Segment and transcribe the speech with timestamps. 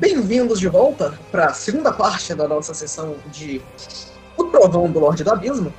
[0.00, 3.60] bem-vindos de volta para a segunda parte da nossa sessão de
[4.34, 5.70] O Trovão do Lorde do Abismo.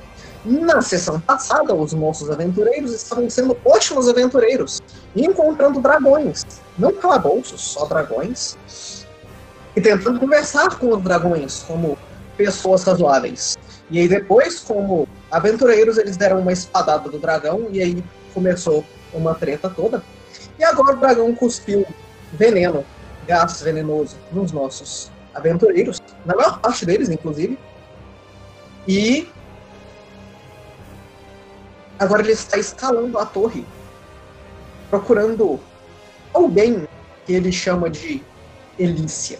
[0.44, 4.80] Na sessão passada, os nossos aventureiros estavam sendo ótimos aventureiros
[5.16, 6.46] e encontrando dragões,
[6.78, 8.56] não calabouços, só dragões,
[9.74, 11.98] e tentando conversar com os dragões como
[12.36, 13.58] pessoas razoáveis.
[13.90, 19.34] E aí depois, como aventureiros, eles deram uma espadada do dragão e aí começou uma
[19.34, 20.00] treta toda.
[20.60, 21.84] E agora o dragão cuspiu
[22.32, 22.84] veneno,
[23.26, 27.58] gás venenoso nos nossos aventureiros, na maior parte deles, inclusive.
[28.86, 29.28] E
[31.98, 33.64] agora ele está escalando a torre,
[34.90, 35.60] procurando
[36.34, 36.86] alguém
[37.24, 38.22] que ele chama de
[38.78, 39.38] Elícia.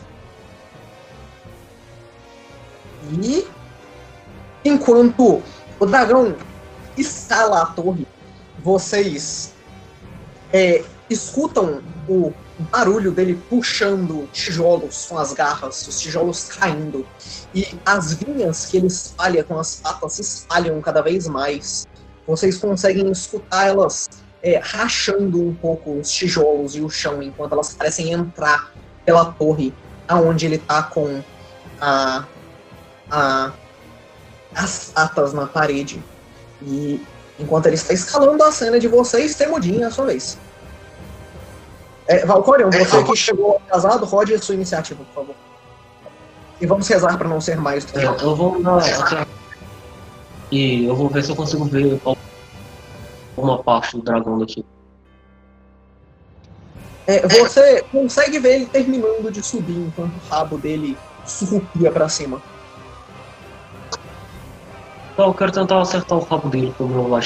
[3.23, 3.47] E
[4.65, 5.43] enquanto
[5.81, 6.37] o dragão
[6.97, 8.07] escala a torre,
[8.63, 9.53] vocês
[10.53, 17.07] é, escutam o barulho dele puxando tijolos com as garras, os tijolos caindo.
[17.55, 21.87] E as vinhas que ele espalha com as patas se espalham cada vez mais.
[22.27, 24.09] Vocês conseguem escutar elas
[24.43, 28.73] é, rachando um pouco os tijolos e o chão enquanto elas parecem entrar
[29.05, 29.73] pela torre
[30.07, 31.23] aonde ele tá com
[31.81, 32.25] a,
[33.11, 33.53] a,
[34.55, 36.03] as patas na parede.
[36.61, 37.01] E
[37.39, 40.39] enquanto ele está escalando a cena de vocês, Temudinho, é a sua vez.
[42.07, 45.35] É, Valcorion, você que chegou atrasado, rode a sua iniciativa, por favor.
[46.61, 48.79] E vamos rezar para não ser mais do que É, eu vou na.
[50.51, 52.01] E eu vou ver se eu consigo ver
[53.37, 54.65] uma parte do dragão daqui.
[57.07, 62.41] É, você consegue ver ele terminando de subir enquanto o rabo dele surrupia para cima.
[65.13, 67.21] Então eu quero tentar acertar o rabo dele com o meu.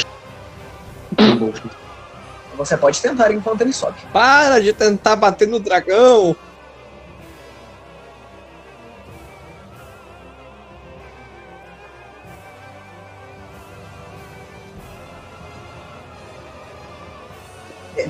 [2.56, 3.98] Você pode tentar enquanto ele sobe.
[4.12, 6.34] Para de tentar bater no dragão!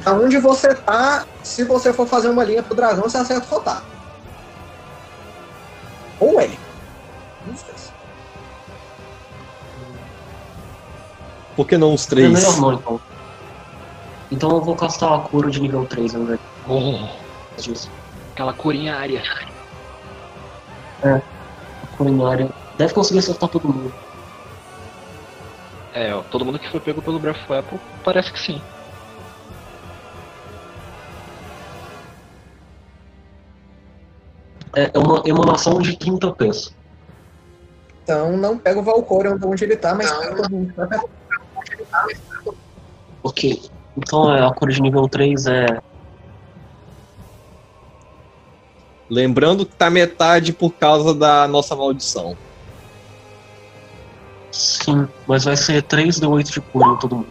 [0.04, 3.48] Da onde você tá, se você for fazer uma linha pro dragão, você acerta o
[3.48, 3.82] rotar.
[6.19, 6.59] Ou ele.
[7.48, 7.65] Um dos.
[11.54, 12.32] Por que não os É três?
[12.32, 13.00] melhor não, então.
[14.31, 16.41] Então eu vou castar a cura de nível 3 ao invés
[17.59, 17.91] disso.
[18.32, 19.22] Aquela curinha área.
[21.03, 22.48] A culinária.
[22.76, 23.92] Deve conseguir acertar todo mundo.
[25.94, 28.60] É, ó, todo mundo que foi pego pelo Breath of Apple parece que sim.
[34.75, 36.70] É é uma emanação de 30 pés.
[38.03, 42.04] Então não pega o Valcorion de onde ele tá, mas pega todo mundo que tá.
[43.22, 43.75] Ok.
[43.97, 45.81] Então é, a cura de nível 3 é.
[49.09, 52.37] Lembrando que tá metade por causa da nossa maldição.
[54.51, 57.29] Sim, mas vai ser 3 de 8 de cura em todo mundo.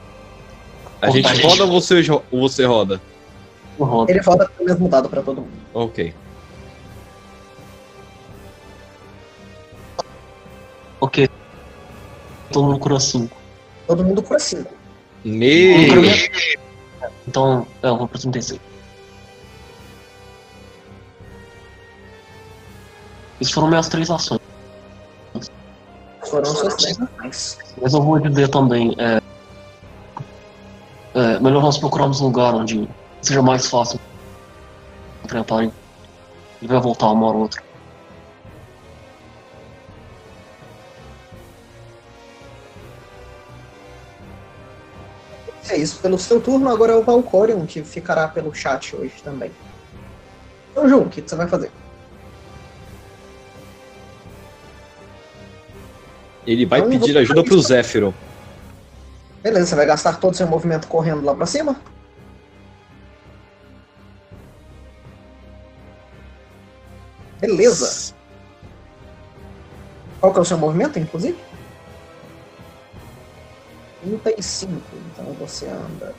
[1.02, 3.02] A gente Opa, roda ou você, ou você roda?
[3.78, 4.12] Não roda.
[4.12, 5.52] Ele volta pelo mesmo dado pra todo mundo.
[5.74, 6.14] Ok.
[11.02, 11.30] Ok.
[12.52, 13.36] Todo mundo cura 5.
[13.86, 14.75] Todo mundo cura 5.
[15.26, 15.90] Me...
[17.28, 18.60] Então, eu vou pro 36.
[23.42, 24.40] Isso foram minhas três ações.
[26.30, 27.58] Foram suas três ações.
[27.82, 29.20] Mas eu vou dizer também, é,
[31.16, 32.88] é, melhor nós procurarmos um lugar onde
[33.22, 34.00] seja mais fácil
[35.24, 35.74] enfrentarem.
[36.62, 37.65] Ele vai voltar uma hora ou outra.
[45.70, 46.00] É isso.
[46.00, 49.52] Pelo seu turno, agora é o Valcorion que ficará pelo chat hoje também.
[50.72, 51.72] Então, Ju, o que você vai fazer?
[56.46, 58.14] Ele vai Não, pedir ajuda pro Zéfiro.
[59.42, 61.76] Beleza, você vai gastar todo o seu movimento correndo lá pra cima?
[67.40, 68.14] Beleza.
[70.20, 71.38] Qual que é o seu movimento, inclusive?
[74.06, 74.72] 35.
[75.12, 76.14] Então você anda.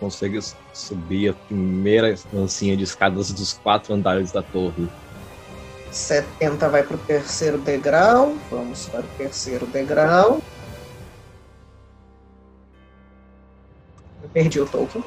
[0.00, 0.38] Consegue
[0.72, 4.88] subir a primeira lancinha de escadas dos quatro andares da torre.
[5.90, 8.36] 70 vai pro terceiro degrau.
[8.50, 10.42] Vamos para o terceiro degrau.
[14.22, 15.02] Eu perdi o token.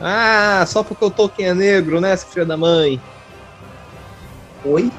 [0.00, 3.00] Ah, só porque o Tolkien é negro, né, filha da mãe?
[4.66, 4.90] Oi?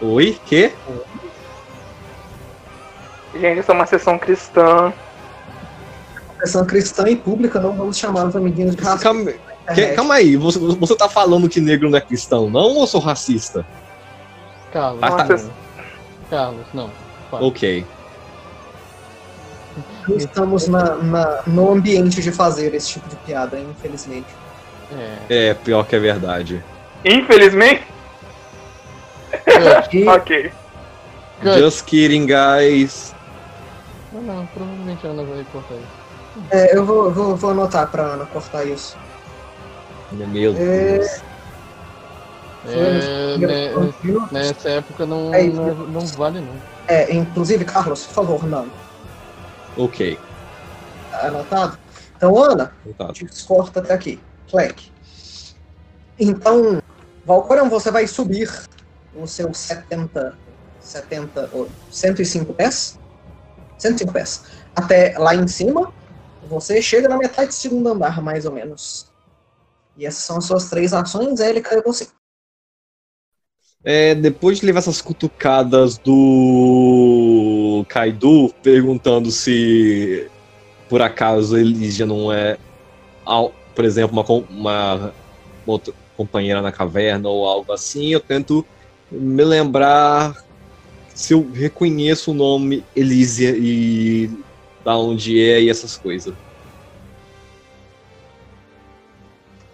[0.00, 0.40] Oi?
[0.46, 0.72] Quê?
[3.34, 4.92] Gente, isso é uma sessão cristã.
[6.36, 9.02] Profissão cristã e pública, não vamos chamar os amiguinhos de raça.
[9.02, 9.32] Calma,
[9.74, 12.60] que- calma aí, você, você tá falando que negro não é cristão, não?
[12.74, 13.66] Ou eu sou racista?
[14.72, 15.36] Carlos, Ah, tá.
[15.36, 15.50] não.
[16.30, 16.90] Carlos, não.
[17.30, 17.44] Para.
[17.44, 17.84] Ok.
[20.08, 24.26] Não estamos na, na- no ambiente de fazer esse tipo de piada, infelizmente.
[25.28, 25.48] É.
[25.48, 26.62] É, pior que é verdade.
[27.04, 27.82] Infelizmente,
[30.08, 30.52] Ok.
[31.42, 31.58] cut.
[31.60, 33.14] Just kidding, guys.
[34.12, 35.86] Não, não, provavelmente a Ana vai cortar isso.
[36.50, 38.96] é, eu vou, vou, vou anotar pra Ana cortar isso.
[40.12, 40.98] Meu É.
[40.98, 41.22] Deus.
[42.68, 44.28] É, né, Continua.
[44.32, 45.60] nessa época não, É isso.
[45.60, 46.54] não, não vale não.
[46.88, 48.66] É, inclusive, Carlos, por favor, não.
[49.76, 50.18] Ok.
[51.10, 51.78] Tá anotado?
[52.16, 52.72] Então, Ana,
[53.46, 54.18] corta até aqui.
[54.50, 54.90] Clec.
[56.18, 56.80] Então,
[57.24, 58.50] Valcorion, você vai subir
[59.22, 60.38] os seus 70,
[60.80, 62.98] 70, ou 105 pés.
[63.78, 64.42] 105 pés.
[64.74, 65.92] Até lá em cima,
[66.48, 69.06] você chega na metade do segundo andar, mais ou menos.
[69.96, 72.06] E essas são as suas três ações, Élica e você.
[73.84, 80.28] É, depois de levar essas cutucadas do Kaido, perguntando se
[80.88, 82.58] por acaso Elísia não é,
[83.74, 85.14] por exemplo, uma, com- uma
[85.64, 88.66] outra companheira na caverna ou algo assim, eu tento
[89.10, 90.44] me lembrar
[91.14, 94.30] se eu reconheço o nome Elísia e
[94.84, 96.34] da onde é e essas coisas.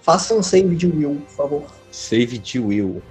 [0.02, 1.64] Faça um save de Will, por favor.
[1.90, 3.02] Save de Will.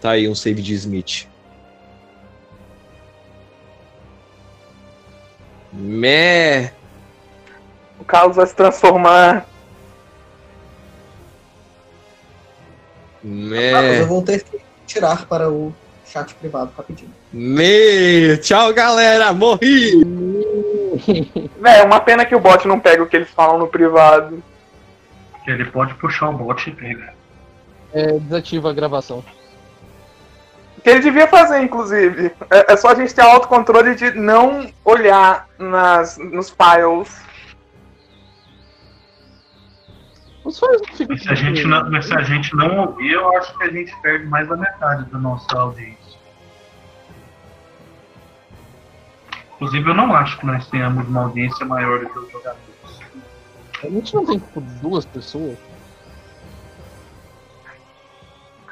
[0.00, 1.26] Tá aí um save de Smith.
[5.72, 6.72] Mé.
[7.98, 9.46] O Carlos vai se transformar.
[13.26, 14.00] Carlos, Mé.
[14.00, 15.74] eu vou ter que tirar para o
[16.06, 17.10] chat privado rapidinho.
[17.32, 18.36] Mé.
[18.36, 19.32] Tchau, galera.
[19.32, 20.06] Morri.
[21.64, 24.42] É uma pena que o bot não pega o que eles falam no privado.
[25.46, 27.14] Ele pode puxar o bot e pegar.
[27.92, 29.24] É, desativa a gravação.
[30.82, 32.30] Que ele devia fazer, inclusive.
[32.50, 37.25] É, é só a gente ter autocontrole de não olhar nas, nos files.
[40.46, 43.10] Os fãs não ficam Mas se, a gente não, mas se a gente não ouvir,
[43.12, 46.16] eu acho que a gente perde mais da metade da nossa audiência.
[49.56, 52.66] Inclusive, eu não acho que nós tenhamos uma audiência maior do que os jogadores.
[53.82, 55.56] A gente não tem tipo duas pessoas.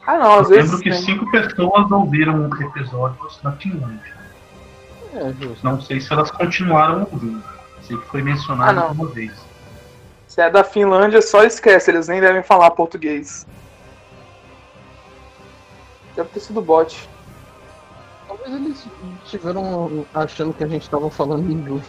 [0.07, 0.71] Ah, não, às Eu vezes.
[0.71, 1.01] lembro que tem.
[1.03, 4.15] cinco pessoas ouviram episódios na Finlândia.
[5.15, 5.65] É, justo.
[5.65, 7.43] Não sei se elas continuaram ouvindo.
[7.83, 8.93] Sei que foi mencionado Ah, não.
[8.93, 9.44] uma vez.
[10.35, 13.47] Se é da Finlândia, só esquece, eles nem devem falar português.
[16.17, 17.09] Deve ter sido bot.
[18.27, 18.85] Talvez eles
[19.25, 21.85] estiveram achando que a gente tava falando inglês.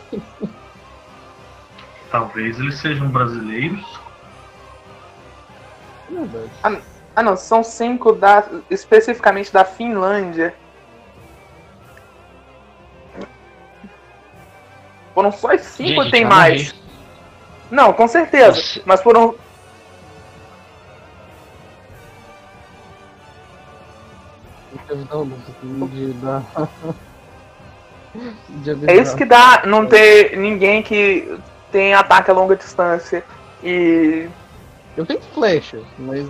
[2.11, 3.99] Talvez eles sejam brasileiros.
[6.11, 6.83] É verdade.
[7.15, 10.53] Ah, não, são cinco da, especificamente da Finlândia.
[15.15, 16.73] Foram só as cinco ou Gente, tem vai mais?
[16.73, 16.84] morrer.
[17.75, 18.47] Não, com certeza.
[18.47, 18.81] Nossa.
[18.85, 19.35] Mas foram.
[28.87, 31.37] É isso que dá não ter ninguém que
[31.69, 33.25] tem ataque a longa distância.
[33.61, 34.29] E.
[34.95, 36.25] Eu tenho flecha, mas.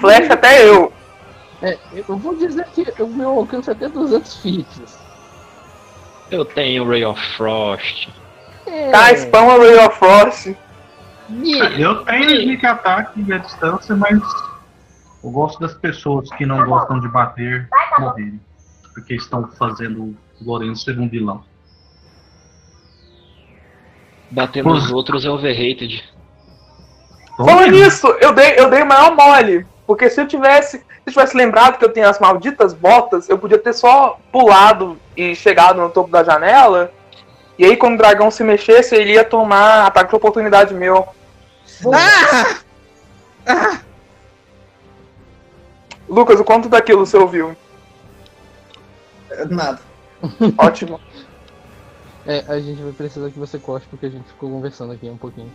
[0.00, 0.90] Flash até eu.
[1.60, 4.66] É, eu vou dizer que o meu alcance é até 200 feet.
[6.30, 8.08] Eu tenho Ray of Frost.
[8.70, 10.56] É, Tá, spam a Ray of Frost.
[11.78, 14.20] Eu tenho sneak attack de distância, mas
[15.22, 18.40] eu gosto das pessoas que não gostam de bater morrerem.
[18.94, 21.44] Porque estão fazendo o Lourenço ser um vilão.
[24.30, 26.02] Bater nos outros é overrated.
[27.36, 29.66] Falando nisso, eu dei, eu dei o maior mole.
[29.86, 30.78] Porque se eu tivesse.
[30.78, 34.98] Se eu tivesse lembrado que eu tenho as malditas botas, eu podia ter só pulado
[35.16, 36.92] e chegado no topo da janela.
[37.60, 41.06] E aí, quando o dragão se mexesse, ele ia tomar ataque de oportunidade meu.
[46.08, 47.54] Lucas, o quanto daquilo você ouviu?
[49.50, 49.78] Nada.
[50.56, 50.98] Ótimo.
[52.26, 55.18] É, a gente vai precisar que você corte porque a gente ficou conversando aqui um
[55.18, 55.52] pouquinho.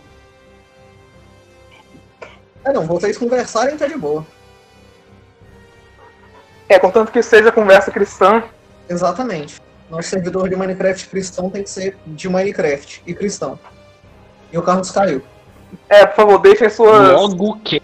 [2.64, 4.24] É, não, vocês conversarem tá de boa.
[6.68, 8.44] É, contanto que seja conversa cristã.
[8.88, 9.65] Exatamente.
[9.90, 13.58] Nosso servidor de Minecraft cristão tem que ser de Minecraft e cristão.
[14.52, 15.22] E o Carlos caiu.
[15.88, 17.82] É, por favor, deixem suas, Logo que.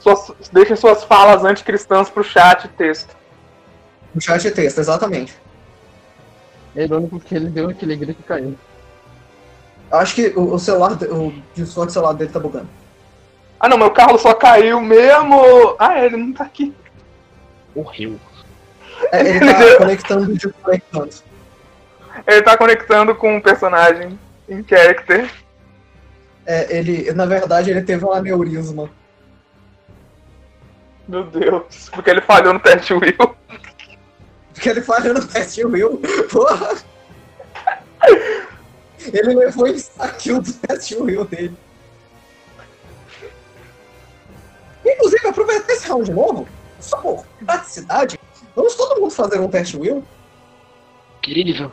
[0.00, 3.16] suas, deixem suas falas anticristãs pro chat e texto.
[4.14, 5.34] No chat de texto, exatamente.
[6.74, 8.54] É irônico porque ele deu aquele grito e caiu.
[9.90, 12.68] Acho que o, o celular, o Discord celular dele tá bugando.
[13.60, 15.76] Ah não, meu carro só caiu mesmo.
[15.78, 16.74] Ah, ele não tá aqui.
[17.76, 18.18] Morreu.
[19.10, 21.10] É, ele tá conectando de conectando.
[22.26, 24.18] Ele tá conectando com um personagem
[24.48, 25.30] em character.
[26.44, 28.90] É, ele, na verdade, ele teve um aneurisma.
[31.06, 31.90] Meu Deus.
[31.90, 33.36] Porque ele falhou no teste Will.
[34.52, 36.00] Porque ele falhou no teste Will.
[36.30, 36.76] Porra!
[39.12, 41.56] Ele levou em saquinho do teste Will dele.
[44.84, 46.48] Inclusive, aproveitar esse round novo,
[46.80, 48.18] só por praticidade,
[48.54, 50.04] vamos todo mundo fazer um teste Will?
[51.18, 51.72] Incrível.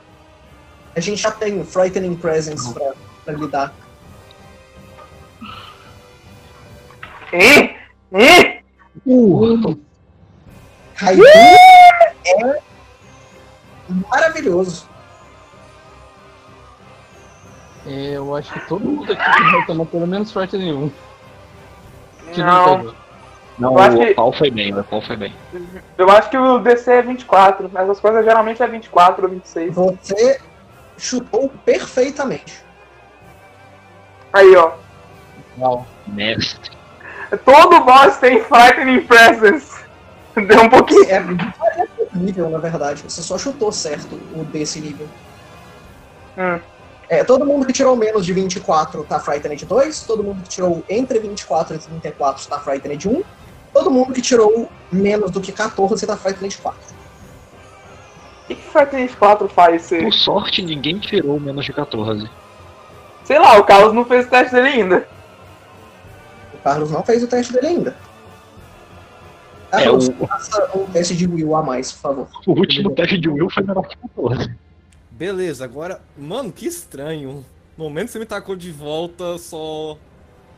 [0.96, 2.94] A gente já tem Frightening Presence pra,
[3.26, 3.74] pra lidar.
[7.32, 7.76] Hein?
[8.12, 8.64] Hein?
[10.96, 12.60] Raibu é
[14.10, 14.88] maravilhoso.
[17.86, 20.92] É, eu acho que todo mundo aqui vai tomar pelo menos sorte nenhum.
[22.34, 22.80] Que Não.
[22.80, 22.96] pegou.
[23.60, 25.36] Não, Eu acho o que- pau foi bem, o pau foi bem.
[25.98, 29.76] Eu acho que o DC é 24, mas as coisas geralmente é 24 ou 26.
[29.76, 30.40] Você
[30.98, 32.64] chutou perfeitamente.
[34.32, 34.72] Aí, ó.
[35.60, 35.86] Uau.
[36.08, 36.72] Mestre.
[37.44, 39.80] Todo boss tem Frightening Presence.
[40.36, 41.06] Deu um pouquinho.
[41.10, 43.04] É por nível, na verdade.
[43.04, 45.08] Você só chutou certo o desse nível.
[46.38, 46.60] Hum.
[47.10, 50.84] É, todo mundo que tirou menos de 24 tá Frightened 2, todo mundo que tirou
[50.88, 53.24] entre 24 e 34 tá Frightened 1,
[53.74, 56.80] todo mundo que tirou menos do que 14 tá Frightened 4.
[58.44, 59.84] O que, que Frightening 4 faz?
[59.84, 60.02] Você...
[60.02, 62.30] Por sorte, ninguém tirou menos de 14.
[63.24, 65.08] Sei lá, o Carlos não fez o teste dele ainda.
[66.54, 67.96] O Carlos não fez o teste dele ainda.
[69.72, 72.28] É, Carlos, o- faça um teste de Will a mais, por favor.
[72.48, 74.50] O último teste de Will foi menor que 14.
[75.12, 76.02] Beleza, agora.
[76.18, 77.46] Mano, que estranho.
[77.78, 79.96] No momento que você me tacou de volta, só.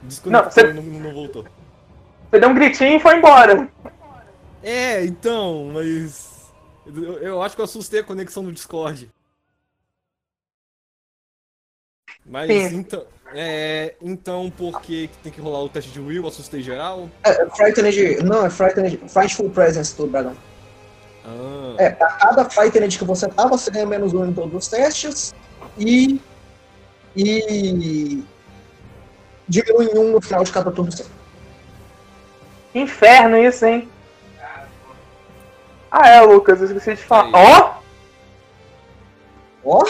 [0.03, 1.45] Desconectou Não, você- e não, não voltou.
[2.31, 3.69] Você deu um gritinho e foi embora.
[4.63, 6.49] É, então, mas.
[6.85, 9.11] Eu, eu acho que eu assustei a conexão do Discord.
[12.25, 12.77] Mas Sim.
[12.77, 13.05] então.
[13.33, 16.27] É, então por que tem que rolar o teste de Will?
[16.27, 17.09] Assustei geral?
[17.23, 18.23] É, Frightened.
[18.23, 18.99] Não, é Frightened.
[19.09, 20.35] Frightful Presence do dragão.
[21.25, 24.67] Ah, É, pra cada Frightened que você tá, você ganha menos um em todos os
[24.67, 25.33] testes.
[25.77, 26.19] E.
[27.15, 28.23] E.
[29.47, 31.05] Diminui um no final de cada turno seu.
[32.71, 33.89] Que inferno isso, hein?
[35.91, 37.29] Ah, é, Lucas, eu esqueci de falar.
[37.33, 37.81] Ó!
[39.65, 39.85] Ó!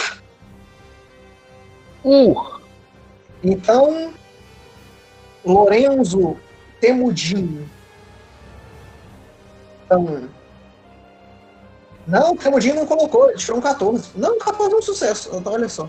[2.04, 2.60] Uh!
[3.42, 4.12] Então.
[5.44, 6.36] Lorenzo
[6.80, 7.68] Temudinho.
[9.84, 10.28] Então.
[12.04, 14.10] Não, o Temudinho não colocou, ele tirou um 14.
[14.16, 15.88] Não, 14 é um sucesso, então, olha só.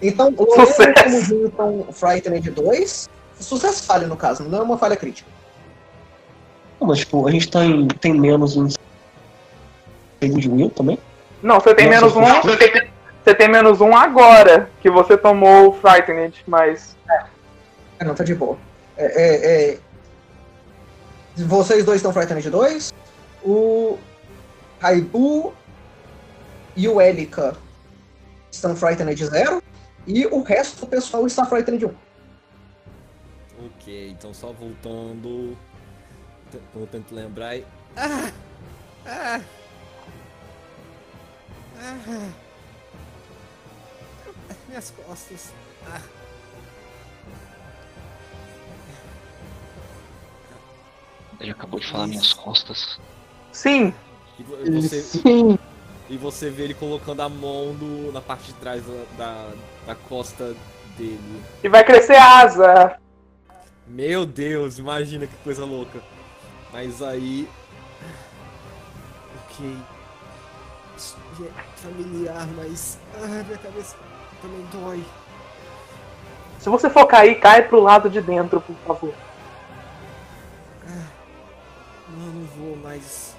[0.00, 0.94] Então, Lorenzo Sucesso.
[0.94, 3.10] Temudinho então Frightened 2.
[3.38, 5.28] Sucesso falha, no caso, não é uma falha crítica.
[6.80, 10.98] Não, mas tipo, a gente tá em, tem menos um de Will também?
[11.42, 12.22] Não, você tem menos um.
[12.22, 12.90] Você tem,
[13.22, 16.96] você tem menos um agora que você tomou o Frightened, mas.
[17.98, 18.56] É, não, tá de boa.
[18.96, 19.78] É, é, é,
[21.36, 22.94] Vocês dois estão Frightened 2.
[23.42, 23.98] O
[24.78, 25.54] Raibu
[26.76, 27.56] e o Elika
[28.50, 29.62] estão Frightened 0.
[30.06, 31.94] E o resto do pessoal está Frightened 1.
[33.66, 35.56] ok, então só voltando.
[36.74, 37.64] Eu tento lembrar e.
[37.96, 38.30] Ah!
[39.06, 39.40] Ah!
[41.78, 42.30] Ah!
[44.68, 45.52] Minhas costas.
[45.86, 46.00] Ah!
[51.40, 53.00] Ele acabou de falar minhas costas.
[53.52, 53.92] Sim,
[54.38, 55.58] e você, Sim.
[56.08, 59.50] e você vê ele colocando a mão no- na parte de trás da, da,
[59.86, 60.54] da costa
[60.96, 61.42] dele.
[61.64, 62.96] e vai crescer asa.
[63.86, 66.00] Meu Deus, imagina que coisa louca.
[66.72, 67.48] Mas aí.
[69.44, 69.76] Ok.
[70.96, 72.98] Isso é familiar, mas.
[73.14, 73.96] Ah, minha cabeça
[74.40, 75.04] também dói.
[76.58, 79.14] Se você for cair, cai pro lado de dentro, por favor.
[82.08, 83.34] Não, não vou, mas.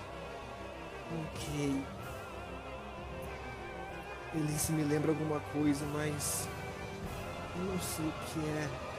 [1.14, 1.84] Ok.
[4.34, 6.48] Ele se me lembra alguma coisa, mas.
[7.56, 8.91] Eu não sei o que é.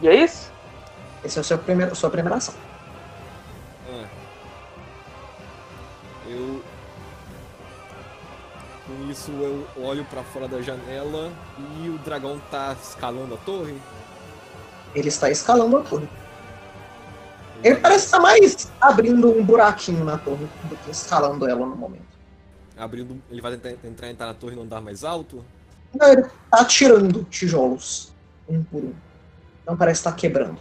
[0.00, 0.52] E é isso?
[1.24, 2.54] Esse é o seu primeiro, sua primeira ação.
[3.90, 4.06] Ah.
[6.26, 6.62] Eu.
[8.86, 11.32] Com isso eu olho pra fora da janela
[11.76, 13.80] e o dragão tá escalando a torre.
[14.94, 16.08] Ele está escalando a torre.
[17.62, 22.06] Ele parece estar mais abrindo um buraquinho na torre do que escalando ela no momento.
[22.76, 23.20] Abrindo.
[23.30, 25.44] Ele vai tentar entrar, entrar na torre e não andar mais alto?
[25.92, 28.12] Não, ele tá tirando tijolos,
[28.48, 28.94] um por um.
[29.66, 30.60] Não parece estar quebrando.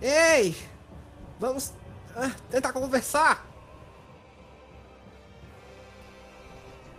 [0.00, 0.56] Ei!
[1.40, 1.72] Vamos
[2.14, 3.44] ah, tentar conversar!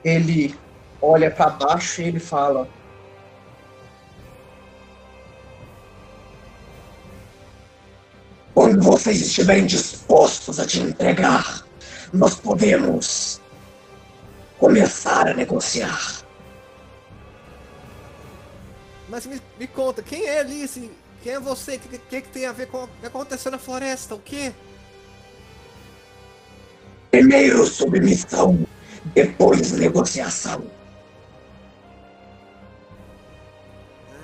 [0.04, 0.56] Ele
[1.02, 2.68] olha para baixo e ele fala:
[8.58, 11.64] Quando vocês estiverem dispostos a te entregar,
[12.12, 13.40] nós podemos
[14.58, 16.24] começar a negociar.
[19.08, 20.90] Mas me, me conta, quem é Alice?
[21.22, 21.76] Quem é você?
[21.76, 24.16] O que, que, que tem a ver com o que aconteceu na floresta?
[24.16, 24.52] O quê?
[27.12, 28.66] Primeiro submissão,
[29.14, 30.64] depois negociação.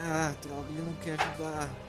[0.02, 1.83] Ah, droga, ele não quer ajudar.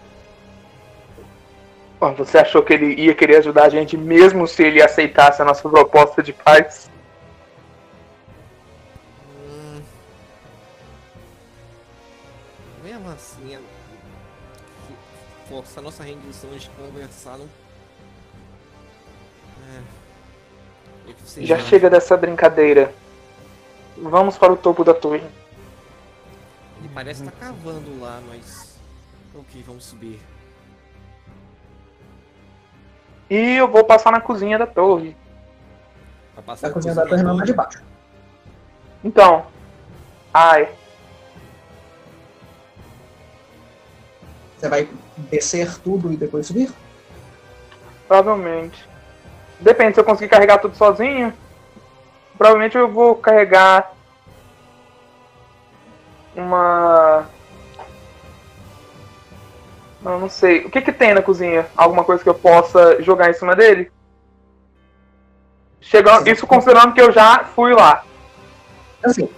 [2.12, 5.68] Você achou que ele ia querer ajudar a gente mesmo se ele aceitasse a nossa
[5.68, 6.90] proposta de paz?
[9.46, 9.82] Hum.
[12.82, 13.61] Mesmo assim, é-
[15.49, 17.49] forçar nossa rendição de conversar não.
[19.76, 20.04] É.
[21.38, 22.92] Já chega dessa brincadeira.
[23.96, 25.23] Vamos para o topo da torre.
[26.78, 28.78] Ele parece estar cavando lá, mas.
[29.34, 30.20] Ok, vamos subir.
[33.28, 35.16] E eu vou passar na cozinha da torre.
[36.34, 37.82] Vai passar Da cozinha da torre não, mas de baixo.
[39.02, 39.46] Então.
[40.32, 40.68] Ai.
[44.56, 44.88] Você vai
[45.30, 46.72] descer tudo e depois subir?
[48.08, 48.88] Provavelmente.
[49.60, 51.32] Depende, se eu conseguir carregar tudo sozinho.
[52.36, 53.92] Provavelmente eu vou carregar.
[56.34, 57.26] Uma.
[60.04, 60.66] Não, não sei.
[60.66, 61.66] O que que tem na cozinha?
[61.74, 63.90] Alguma coisa que eu possa jogar em cima dele?
[65.80, 68.04] Chegando, isso considerando que eu já fui lá.
[69.02, 69.28] Assim,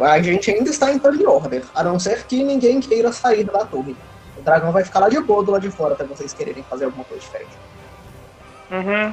[0.00, 3.44] a gente ainda está em torre de order, a não ser que ninguém queira sair
[3.44, 3.96] da torre.
[4.36, 6.84] O dragão vai ficar lá de boa do lado de fora até vocês quererem fazer
[6.86, 7.50] alguma coisa diferente.
[8.70, 9.12] Uhum.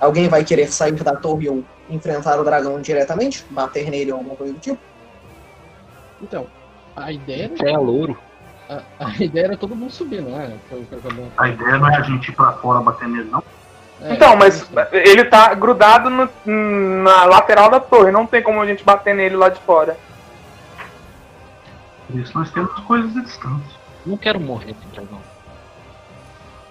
[0.00, 3.44] Alguém vai querer sair da torre ou enfrentar o dragão diretamente?
[3.50, 4.78] Bater nele ou alguma coisa do tipo?
[6.22, 6.46] Então,
[6.96, 8.18] a ideia era, É louro.
[8.98, 10.52] A, a ideia era todo mundo subir, não é?
[11.36, 13.42] A ideia não é a gente ir pra fora bater nele, não.
[14.02, 14.70] É, Então, mas isso.
[14.92, 16.28] ele tá grudado no-
[17.02, 18.10] na lateral da torre.
[18.10, 19.96] Não tem como a gente bater nele lá de fora.
[22.08, 23.78] Por isso nós temos coisas à distância.
[24.04, 25.20] Não quero morrer dragão.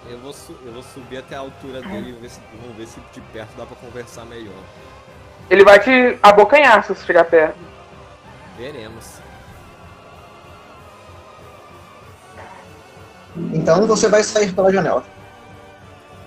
[0.08, 2.86] Eu vou, su- eu vou subir até a altura dele e ver se, vamos ver
[2.86, 4.52] se de perto dá pra conversar melhor.
[5.50, 7.56] Ele vai te abocanhar se você chegar perto.
[8.58, 9.18] Veremos.
[13.52, 15.04] Então você vai sair pela janela.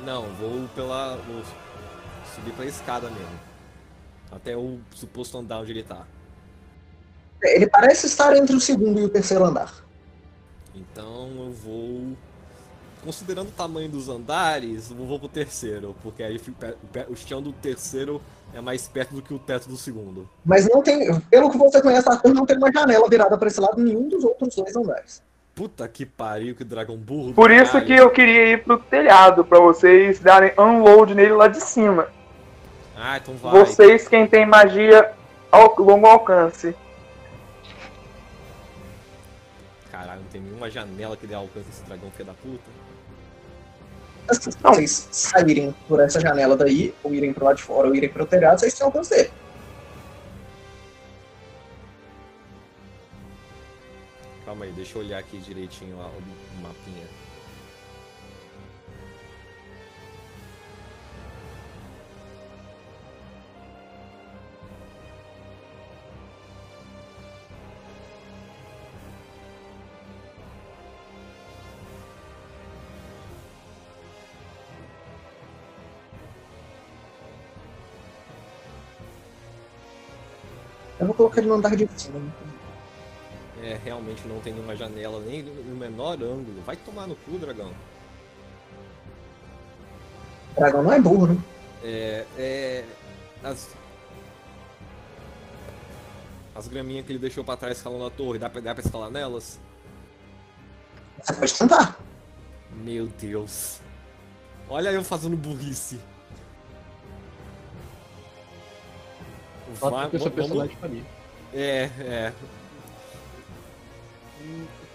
[0.05, 1.17] Não, vou pela.
[1.17, 1.41] Vou
[2.35, 3.39] subir pela escada mesmo.
[4.31, 6.05] Até o suposto andar onde ele tá.
[7.41, 9.73] Ele parece estar entre o segundo e o terceiro andar.
[10.75, 12.17] Então eu vou.
[13.03, 16.41] Considerando o tamanho dos andares, eu vou pro terceiro, porque aí
[17.07, 18.21] o chão do terceiro
[18.53, 20.27] é mais perto do que o teto do segundo.
[20.43, 21.17] Mas não tem.
[21.21, 23.85] Pelo que você conhece a torre, não tem uma janela virada para esse lado em
[23.85, 25.21] nenhum dos outros dois andares.
[25.57, 27.33] Puta que pariu, que dragão burro.
[27.33, 27.87] Por isso caralho.
[27.87, 32.09] que eu queria ir pro telhado, pra vocês darem unload nele lá de cima.
[32.95, 33.51] Ah, então vai.
[33.53, 35.11] Vocês, quem tem magia
[35.51, 36.75] ao longo alcance.
[39.91, 42.69] Caralho, não tem nenhuma janela que dê alcance esse dragão filho da puta.
[44.39, 48.09] Se vocês saírem por essa janela daí, ou irem pro lado de fora, ou irem
[48.09, 49.31] pro telhado, vocês têm alcance dele.
[54.47, 57.05] Calma aí, deixa eu olhar aqui direitinho o mapinha.
[80.97, 82.46] Eu vou colocar ele no andar de cima.
[83.67, 86.61] É, realmente não tem nenhuma janela, nem no menor ângulo.
[86.65, 87.73] Vai tomar no cu, dragão.
[90.51, 91.37] O dragão não é burro, né?
[91.83, 92.25] É.
[92.37, 92.85] É.
[93.43, 93.75] As.
[96.55, 99.11] As graminhas que ele deixou pra trás escalando a torre, dá pra, dá pra escalar
[99.11, 99.59] nelas?
[101.21, 101.99] Você pode tentar.
[102.71, 103.81] Meu Deus.
[104.69, 105.99] Olha eu fazendo burrice.
[109.75, 110.71] Seu vamos-.
[111.53, 112.33] É, é.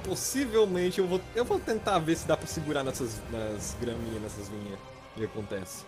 [0.04, 4.48] Possivelmente eu vou, eu vou tentar ver se dá pra segurar nessas nas graminhas, nessas
[4.48, 4.78] vinhas.
[5.14, 5.84] O que acontece?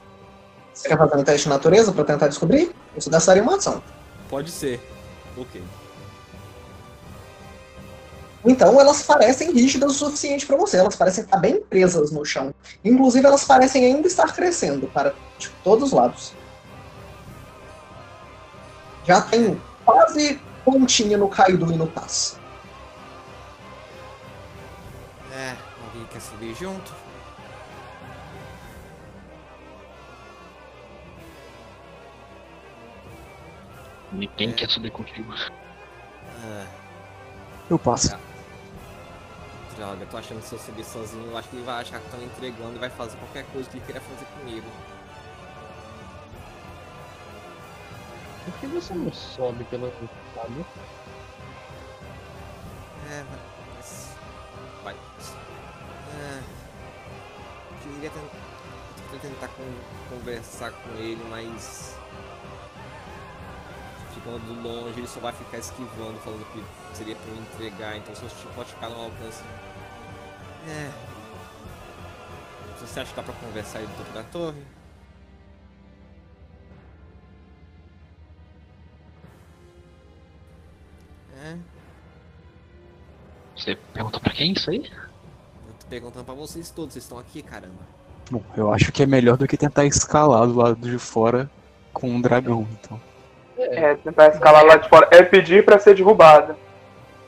[0.73, 2.75] Você quer fazer um teste de natureza pra tentar descobrir?
[2.97, 3.83] Isso gastaria uma ação.
[4.29, 4.81] Pode ser.
[5.37, 5.63] Ok.
[8.45, 10.77] Então elas parecem rígidas o suficiente para você.
[10.77, 12.55] Elas parecem estar bem presas no chão.
[12.85, 16.33] Inclusive elas parecem ainda estar crescendo para tipo, todos os lados.
[19.07, 22.39] Já tem quase pontinha no Kaido e no Taz.
[26.05, 26.93] É, alguém quer subir junto?
[34.13, 35.33] Ninguém quer subir contigo.
[36.43, 36.67] Ah,
[37.69, 38.17] Eu passo.
[39.77, 42.05] droga, tô achando que se eu subir sozinho, eu acho que ele vai achar que
[42.07, 44.67] estão entregando e vai fazer qualquer coisa que ele queria fazer comigo.
[48.45, 49.91] Por que você não sobe pela
[50.35, 50.65] sabe?
[53.11, 53.25] É.
[58.05, 58.37] queria tentar,
[59.11, 61.97] queria tentar con- conversar com ele, mas.
[64.13, 68.27] Ficando longe, ele só vai ficar esquivando, falando que seria pra eu entregar, então só
[68.55, 69.43] pode ficar no alcance.
[70.69, 70.91] É.
[72.79, 74.63] Você acha que dá pra conversar aí do topo da torre?
[81.37, 81.57] É.
[83.57, 84.91] Você perguntou pra quem isso aí?
[85.89, 87.83] Perguntando pra vocês todos, vocês estão aqui, caramba.
[88.31, 91.51] Bom, eu acho que é melhor do que tentar escalar do lado de fora
[91.93, 93.01] com um dragão, então.
[93.59, 95.09] É, tentar escalar lá de fora.
[95.13, 96.57] É pedir pra ser derrubada.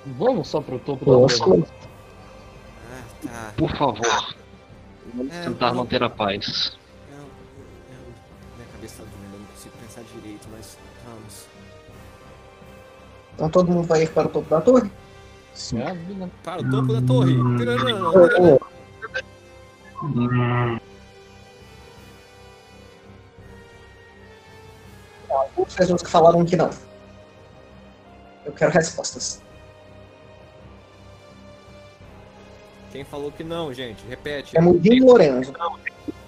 [0.05, 1.13] Vamos só pro topo da.
[2.89, 3.53] Ah, tá.
[3.57, 4.35] Por favor,
[5.31, 6.77] É, tentar manter a paz.
[7.11, 7.25] eu- eu-
[8.57, 11.47] minha cabeça tá doendo, eu não consigo pensar direito, mas vamos.
[13.35, 14.91] Então todo mundo vai ir para o topo da torre.
[15.57, 15.81] Sim.
[15.81, 15.97] É.
[16.45, 17.35] Para o topo da torre!
[17.35, 17.57] Hum.
[18.15, 18.77] Ô,
[20.03, 20.79] Hum,
[25.67, 26.69] As pessoas que falaram que não.
[28.45, 29.43] Eu quero respostas.
[32.93, 34.05] Quem falou que não, gente?
[34.07, 34.57] Repete.
[34.57, 35.53] É Mudinho e Lorenzo.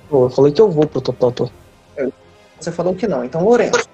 [0.09, 1.53] Pô, eu falei que eu vou pro topo da torre.
[2.59, 3.89] Você falou que não, então Lorenzo.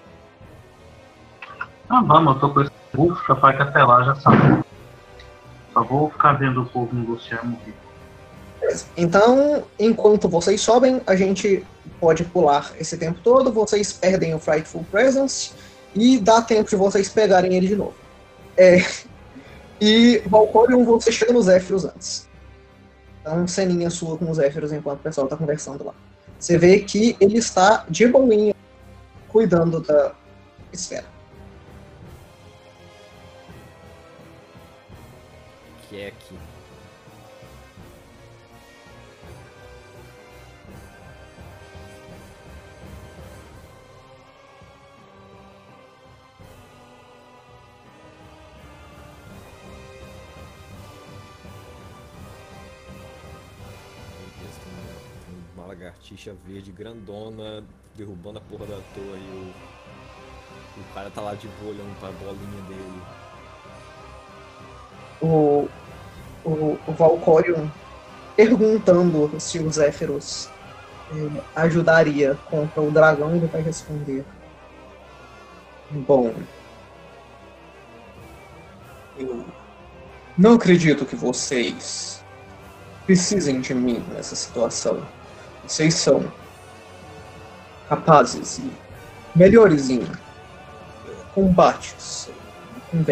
[1.89, 4.65] Ah, vamos, eu tô com esse buff, que até lá já sabe.
[5.75, 7.75] Só vou ficar vendo o povo negociar morrer.
[8.97, 11.67] Então, enquanto vocês sobem, a gente
[12.01, 15.53] pode pular esse tempo todo, vocês perdem o Frightful Presence
[15.95, 17.95] e dá tempo de vocês pegarem ele de novo.
[18.57, 18.79] É,
[19.81, 22.29] e Valcorion, você chega nos Zéfiros antes.
[23.21, 25.95] Então, ceninha sua com os Zéfiros enquanto o pessoal tá conversando lá.
[26.39, 28.55] Você vê que ele está de boinha,
[29.29, 30.13] cuidando da
[30.73, 31.14] esfera.
[35.95, 36.37] Que é aqui.
[55.55, 59.53] Uma- lagartixa verde grandona derrubando a porra da torre e
[60.79, 63.03] o, o cara tá lá de boa olhando pra bolinha dele.
[65.23, 65.69] o,
[66.45, 67.69] o, o Valcorion
[68.37, 70.49] perguntando se o Zéfiros
[71.13, 74.25] eh, ajudaria contra o dragão, ele vai responder.
[75.91, 76.35] Bom.
[79.17, 79.45] Eu
[80.37, 82.23] não acredito que vocês
[83.07, 85.07] precisem de mim nessa situação.
[85.65, 86.25] Vocês são
[87.89, 88.73] capazes e
[89.37, 90.05] melhores em
[91.35, 92.29] combates,
[92.93, 93.03] em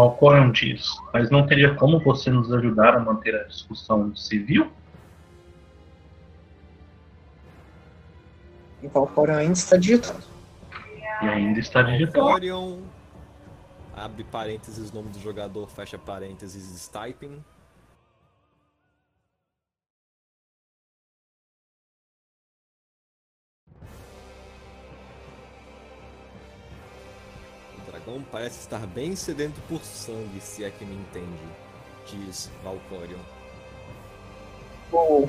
[0.00, 4.72] Valcorion diz, mas não teria como você nos ajudar a manter a discussão civil?
[8.82, 10.22] E o Valcorion ainda está digitando.
[11.20, 12.24] E ainda está digitando.
[12.24, 12.78] Orion.
[13.94, 17.44] Abre parênteses, nome do jogador, fecha parênteses, Stiping.
[28.10, 31.26] Dragão parece estar bem sedento por sangue, se é que me entende.
[32.06, 33.18] diz Valcorion.
[34.92, 35.28] O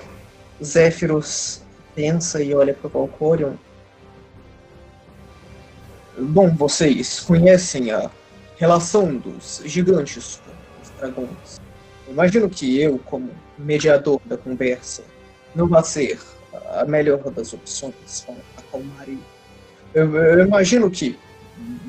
[0.63, 1.61] Zéfiros
[1.93, 3.53] pensa e olha para Valcorion.
[6.17, 8.09] Bom, vocês conhecem a
[8.57, 11.61] relação dos gigantes com os dragões.
[12.07, 15.03] Imagino que eu, como mediador da conversa,
[15.55, 16.19] não vá ser
[16.73, 19.23] a melhor das opções para acalmar ele.
[19.93, 21.17] Eu, eu imagino que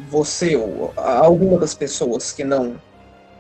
[0.09, 2.81] você ou alguma das pessoas que não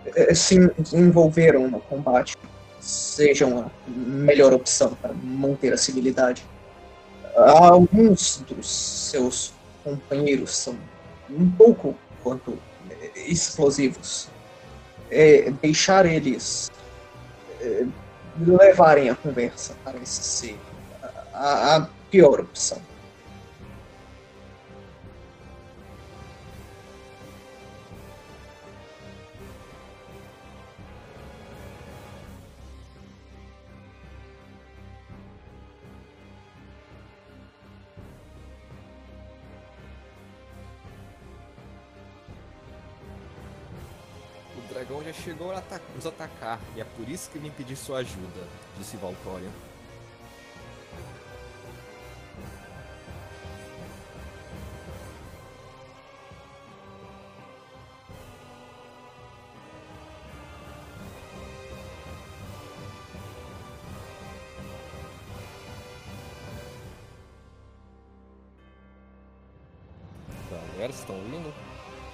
[0.07, 0.57] eh, se
[0.92, 2.37] envolveram no combate
[2.81, 6.45] sejam a melhor opção para manter a civilidade.
[7.37, 10.77] Alguns dos seus companheiros são
[11.31, 12.59] um pouco quanto
[13.14, 14.29] explosivos.
[15.11, 16.71] É, deixar eles
[17.61, 17.85] é,
[18.40, 20.59] levarem a conversa parece ser
[21.33, 22.79] a, a pior opção.
[45.12, 45.62] Já chegou a
[45.94, 48.48] nos atacar e é por isso que vim pedir sua ajuda,
[48.79, 49.51] disse Valcorion.
[70.51, 71.71] Galera, estão ouvindo?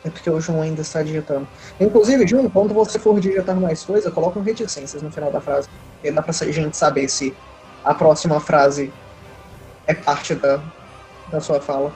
[0.08, 1.46] É porque o João ainda está digitando.
[1.78, 5.68] Inclusive, João, quando você for digitar mais coisa, coloca um reticências no final da frase.
[5.94, 7.34] Porque dá pra gente saber se
[7.84, 8.90] a próxima frase
[9.86, 10.62] é parte da,
[11.30, 11.92] da sua fala.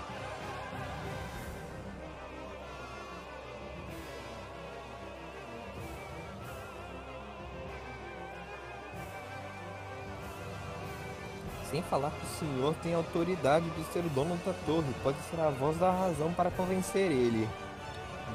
[11.70, 15.40] Sem falar que o senhor tem autoridade de ser o dono da torre, pode ser
[15.40, 17.48] a voz da razão para convencer ele.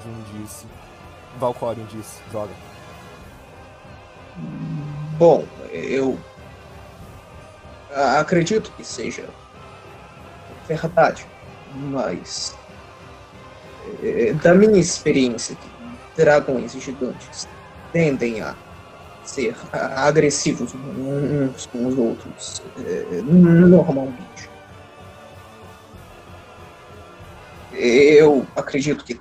[0.04, 0.66] Jun disse.
[1.40, 2.52] Valcorion disse, droga.
[5.18, 6.18] Bom, eu
[7.92, 9.28] acredito que seja
[10.68, 11.26] verdade,
[11.74, 12.56] mas
[14.04, 15.58] eh, da minha experiência,
[16.16, 17.48] dragões gigantes
[17.92, 18.56] tendem a
[19.24, 24.50] ser agressivos uns com os outros eh, normalmente.
[27.74, 29.20] Eu acredito que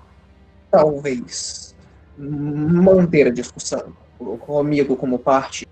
[0.76, 1.74] talvez
[2.16, 3.92] manter a discussão
[4.40, 5.66] comigo como parte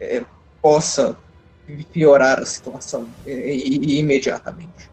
[0.00, 0.24] eh,
[0.62, 1.16] possa
[1.92, 4.90] piorar a situação i- imediatamente.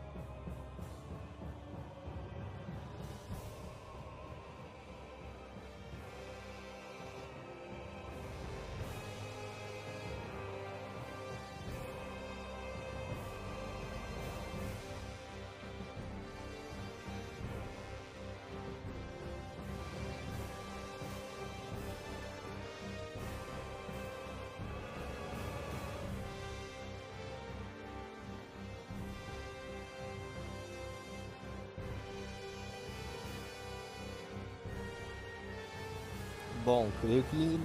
[37.02, 37.60] Creio que,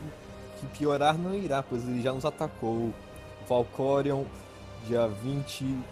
[0.60, 2.92] que piorar não irá, pois ele já nos atacou.
[3.48, 4.24] Valcorion,
[4.86, 5.82] dia 21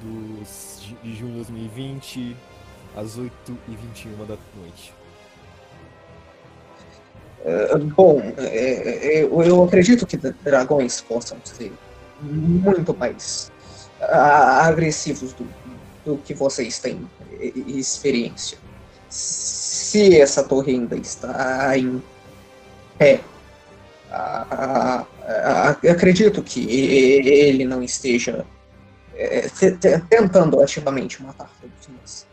[0.00, 2.36] dos, de junho de 2020,
[2.96, 4.94] às 8h21 da noite.
[7.44, 11.72] Eh, Bom, eh, eu eu acredito que dragões possam ser
[12.20, 13.50] muito mais
[14.00, 15.46] agressivos do,
[16.04, 17.08] do que vocês têm
[17.66, 18.58] experiência.
[19.90, 22.00] Se essa torre ainda está em
[22.96, 23.20] pé,
[24.08, 28.46] ah, ah, acredito que ele não esteja
[29.58, 32.26] te- te- tentando ativamente matar todos nós.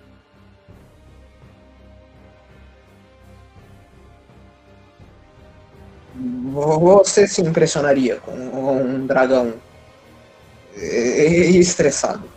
[6.54, 9.56] Você se impressionaria com um dragão
[10.76, 12.37] eh, estressado.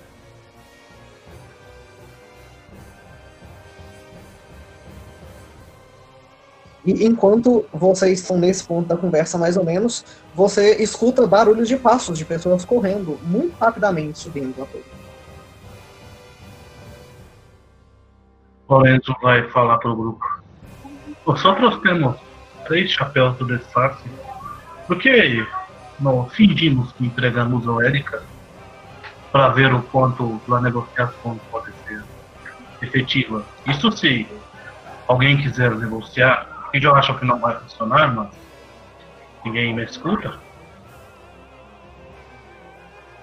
[6.85, 11.77] E enquanto vocês estão nesse ponto da conversa, mais ou menos, você escuta barulhos de
[11.77, 14.85] passos de pessoas correndo muito rapidamente subindo a torre.
[18.67, 20.25] O Lorenzo vai falar pro grupo.
[21.27, 22.17] Nosotros temos
[22.67, 24.09] três chapéus do Desface.
[24.87, 25.47] Por que
[25.99, 28.23] não fingimos que entregamos a Erika
[29.31, 32.03] para ver o quanto a negociação pode ser
[32.81, 33.45] efetiva?
[33.67, 34.27] Isso se
[35.07, 38.29] alguém quiser negociar, eu acho que não vai funcionar, mas
[39.45, 40.39] Ninguém me escuta?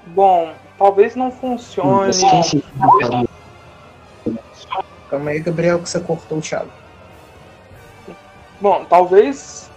[0.07, 2.10] Bom, talvez não funcione.
[2.10, 2.63] Esquece
[5.10, 6.71] Calma aí, Gabriel, que você cortou o Thiago.
[8.60, 9.69] Bom, talvez.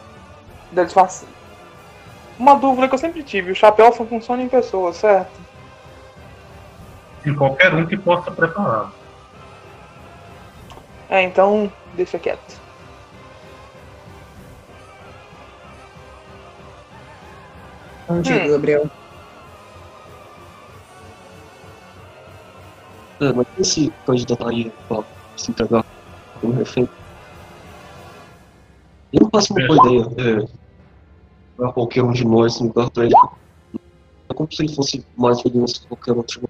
[2.38, 5.38] Uma dúvida que eu sempre tive: o chapéu só funciona em pessoas, certo?
[7.26, 8.92] Em qualquer um que possa prepará-lo.
[11.08, 12.59] É, então deixa quieto.
[18.10, 18.50] Não diga, Hum.
[18.50, 18.90] Gabriel.
[23.22, 25.04] É, mas esse candidataria pra
[25.36, 25.84] se entregar
[26.40, 26.88] como refém.
[29.12, 30.40] Eu não faço uma boa ideia.
[30.42, 30.60] É,
[31.56, 33.14] pra qualquer um de nós no lugar pra ele.
[34.28, 36.42] É como se ele fosse mais valioso que qualquer outro.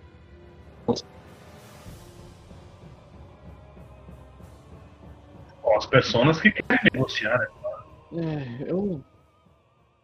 [5.62, 7.46] Ó, As pessoas que querem negociar, né?
[8.12, 9.04] É, eu.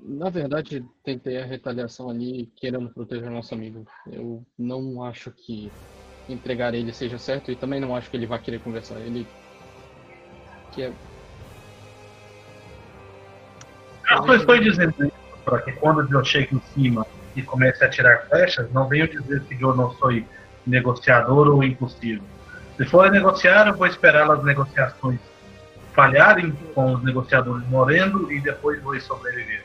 [0.08, 3.84] Na verdade, tentei a retaliação ali querendo proteger nosso amigo.
[4.06, 5.68] Eu não acho que
[6.28, 9.00] entregar ele seja certo e também não acho que ele vai querer conversar.
[9.00, 9.26] Ele.
[10.72, 10.92] Que é.
[14.12, 15.12] Eu só estou dizendo isso
[15.44, 19.42] para que quando eu chegue em cima e comece a tirar flechas, não venham dizer
[19.42, 20.12] que eu não sou
[20.64, 22.22] negociador ou impossível.
[22.76, 25.18] Se for negociar, eu vou esperar as negociações
[25.92, 29.64] falharem com os negociadores morrendo e depois vou sobreviver.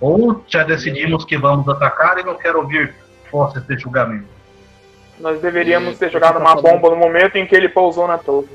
[0.00, 2.94] Ou já decidimos que vamos atacar e não quero ouvir
[3.30, 4.26] forças de julgamento.
[5.18, 8.18] Nós deveríamos É, ter jogado uma falando- bomba no momento em que ele pousou na
[8.18, 8.48] torre.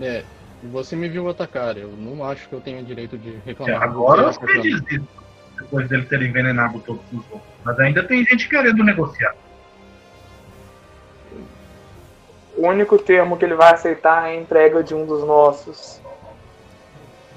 [0.00, 0.22] É,
[0.64, 1.76] você me viu atacar.
[1.78, 3.82] Eu não acho que eu tenho direito de É, reclamar.
[3.82, 4.62] agora do que você reclamar.
[4.82, 5.08] diz isso,
[5.60, 7.40] depois dele ter envenenado todos os outros.
[7.64, 9.34] Mas ainda tem gente querendo negociar.
[12.56, 16.00] O único termo que ele vai aceitar é a entrega de um dos nossos.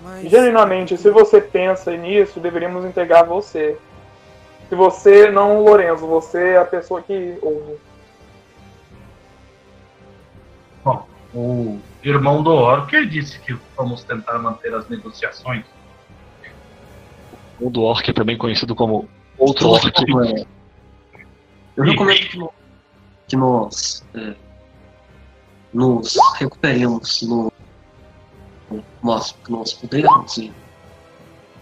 [0.07, 0.29] Mas.
[0.31, 3.77] Genuinamente, se você pensa nisso, deveríamos entregar você.
[4.69, 7.77] Se você, não o Lorenzo, você é a pessoa que ouve.
[10.83, 15.65] Bom, o irmão do Orc disse que vamos tentar manter as negociações.
[17.59, 19.87] O do Orc é também conhecido como Outro Orc.
[19.87, 20.45] É,
[21.75, 22.53] Eu recomendo que, no-
[23.27, 24.33] que nós é,
[25.73, 27.51] nos recuperemos no,
[28.69, 30.53] que nós pudermos e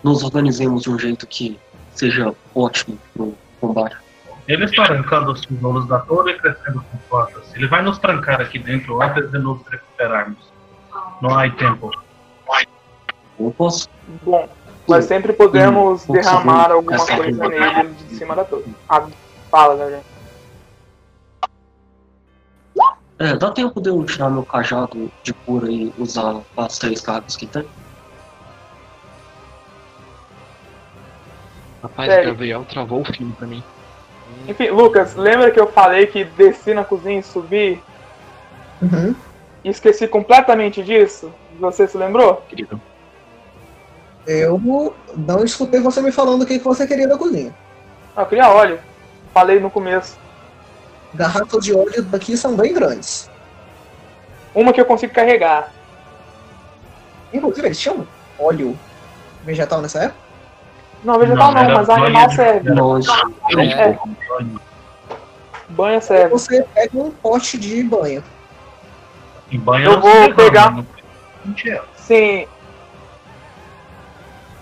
[0.03, 1.59] nos organizemos de um jeito que
[1.93, 3.97] seja ótimo pro combate.
[4.47, 7.43] Ele está arrancando os tijolos da torre e crescendo com portas.
[7.55, 10.37] Ele vai nos trancar aqui dentro antes de nos recuperarmos.
[11.21, 11.89] Não há tempo.
[13.39, 13.89] Eu posso
[14.23, 14.47] Bom,
[14.87, 18.65] nós sempre podemos derramar alguma coisa nele de cima da torre.
[18.87, 19.07] Ah,
[19.49, 20.14] fala, galera.
[23.17, 27.37] É, dá tempo de eu tirar meu cajado de cura e usar as três cargas
[27.37, 27.65] que tem?
[31.81, 32.29] Rapaz, Sério?
[32.29, 33.63] o Gabriel travou o filme pra mim.
[34.47, 37.81] Enfim, Lucas, lembra que eu falei que desci na cozinha e subi?
[38.81, 39.15] Uhum.
[39.63, 41.31] E esqueci completamente disso?
[41.59, 42.43] Você se lembrou?
[42.49, 42.81] Querido.
[44.27, 44.59] Eu
[45.15, 47.55] não escutei você me falando o que que você queria da cozinha.
[48.15, 48.79] Ah, eu queria óleo.
[49.33, 50.17] Falei no começo.
[51.15, 53.29] Garrafas de óleo daqui são bem grandes.
[54.53, 55.71] Uma que eu consigo carregar.
[57.33, 58.07] Inclusive, eles tinham
[58.39, 58.77] óleo
[59.43, 60.19] vegetal nessa época?
[61.03, 62.69] Não, vegetal não, era mas banho animal serve.
[62.71, 63.05] Nós,
[63.57, 63.97] É.
[65.69, 66.29] Banho serve.
[66.29, 68.23] Você pega um pote de banho.
[69.51, 70.85] Em banho Eu não vou pegar- não
[71.65, 71.85] ela.
[71.95, 72.47] Sim,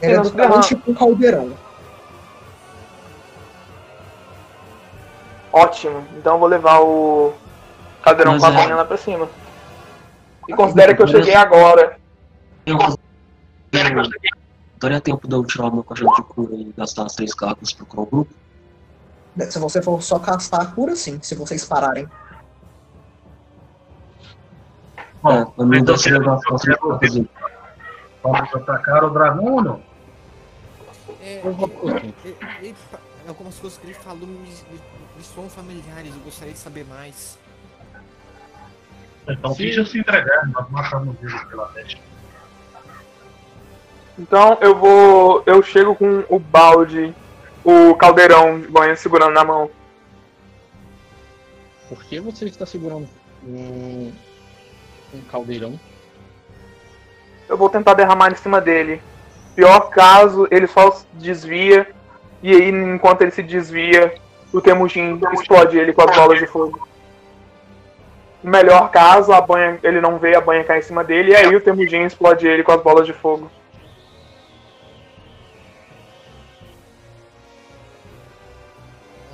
[0.01, 1.53] Era não tamanho tipo um caldeirão.
[5.53, 6.05] Ótimo.
[6.17, 7.33] Então eu vou levar o
[8.01, 9.29] cadeirão com a é- lá pra cima.
[10.49, 11.97] E considera que eu cheguei agora.
[12.65, 12.77] eu
[14.77, 17.71] daria tempo de eu tirar o meu cajado de cura e gastar as três cargas
[17.71, 18.33] pro o grupo?
[19.49, 21.19] Se você for só castar a cura, sim.
[21.21, 22.07] Se vocês pararem.
[25.21, 27.13] Bom, é, mim então legal quero- as
[28.21, 29.81] Vamos atacar o dragão ou não?
[31.21, 32.13] É, vou- ele-
[32.61, 34.49] ele fa- algumas coisas que ele falou me,
[35.15, 37.37] me soam familiares, eu gostaria de saber mais.
[39.27, 39.63] Então Sim.
[39.63, 42.01] finja se entregar, nós matamos ele pela testa.
[44.17, 45.43] Então eu vou.
[45.45, 47.13] Eu chego com o balde,
[47.63, 49.69] o caldeirão de banho segurando na mão.
[51.89, 53.07] Por que você está segurando
[53.43, 54.11] um,
[55.13, 55.79] um caldeirão?
[57.47, 59.01] Eu vou tentar derramar em cima dele.
[59.55, 61.87] Pior caso, ele só se desvia.
[62.41, 64.15] E aí, enquanto ele se desvia,
[64.53, 66.87] o Temujin explode ele com as bolas de fogo.
[68.43, 71.55] Melhor caso, a banha, ele não vê a banha cair em cima dele, e aí
[71.55, 73.49] o Temujin explode ele com as bolas de fogo.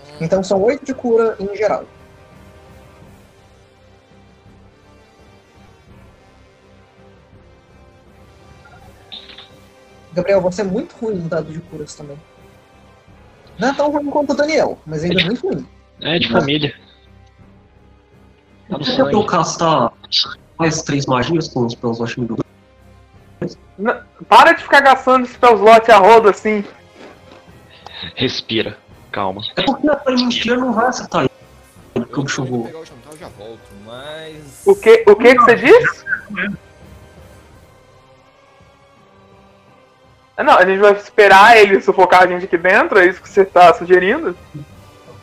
[0.07, 0.17] Hum.
[0.21, 1.83] Então são oito de cura em geral.
[10.13, 12.17] Gabriel, você é muito ruim no dado de curas também.
[13.59, 15.67] Não é tão ruim quanto o Daniel, mas ainda é muito ruim.
[16.01, 16.73] É de família.
[18.69, 19.27] Tá no Você tentou sangue.
[19.27, 19.91] castar
[20.57, 22.19] mais três magias com os spells Watch
[23.79, 26.63] N- Para de ficar gastando spell slot a roda assim.
[28.15, 28.77] Respira.
[29.11, 29.41] Calma.
[29.55, 29.99] É porque a
[30.31, 31.31] Spear não vai acertar ele.
[31.93, 32.67] Porque o bicho Eu vou voa.
[32.67, 34.61] pegar o chantal já volto, mas.
[34.65, 36.05] O que, o que, que você disse?
[40.43, 43.43] Não, a gente vai esperar ele sufocar a gente aqui dentro, é isso que você
[43.45, 44.35] tá sugerindo?
[44.55, 44.63] Eu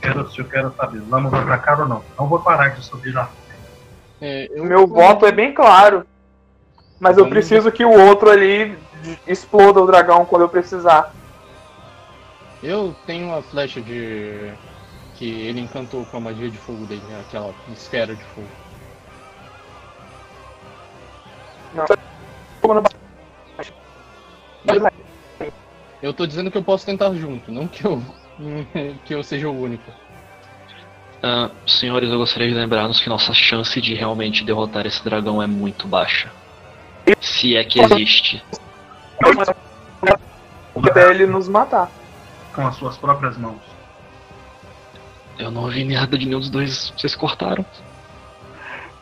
[0.01, 2.03] quero, eu quero saber, vamos atacar ou não?
[2.19, 3.29] Não vou parar de subir já.
[4.21, 6.07] É, eu- O meu voto é bem claro.
[6.99, 8.79] Mas eu preciso que o outro ali
[9.27, 11.13] exploda o dragão quando eu precisar.
[12.63, 14.51] Eu tenho uma flecha de.
[15.15, 17.23] que ele encantou com a magia de fogo dele, né?
[17.27, 18.49] aquela esfera de fogo.
[26.07, 28.01] Eu tô dizendo que eu posso tentar junto, não que eu.
[29.05, 29.91] que eu seja o único.
[31.21, 35.49] Ah, senhores, eu gostaria de lembrar-nos que nossa chance de realmente derrotar esse dragão é
[35.49, 36.31] muito baixa.
[37.21, 38.41] Se é que existe.
[40.81, 41.91] Até ele nos matar.
[42.55, 43.61] Com as suas próprias mãos.
[45.37, 46.93] Eu não ouvi nada de nenhum dos dois.
[46.97, 47.67] Vocês cortaram?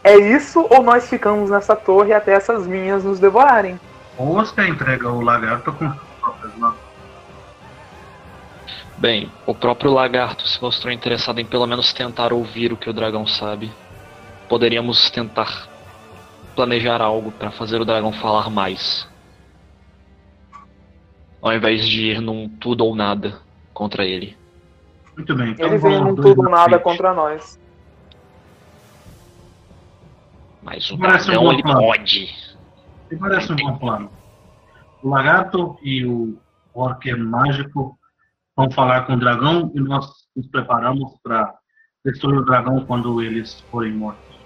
[0.02, 3.78] É isso ou nós ficamos nessa torre até essas minhas nos devorarem?
[4.16, 5.92] Ou você entrega o lagarto com.
[8.98, 12.92] Bem, o próprio lagarto se mostrou interessado em pelo menos tentar ouvir o que o
[12.92, 13.70] dragão sabe.
[14.48, 15.68] Poderíamos tentar
[16.54, 19.08] planejar algo para fazer o dragão falar mais.
[21.42, 23.40] Ao invés de ir num tudo ou nada
[23.74, 24.36] contra ele.
[25.16, 26.82] Muito bem, então Ele vem num tudo ou na nada frente.
[26.84, 27.58] contra nós.
[30.62, 31.80] Mas o Parece um dragão bom ele plano.
[31.80, 32.34] pode.
[33.10, 34.10] Me parece um bom plano.
[35.02, 36.38] O lagarto e o
[36.72, 37.98] orc mágico
[38.56, 41.54] vão falar com o dragão e nós nos preparamos para
[42.04, 44.36] destruir o dragão quando eles forem mortos.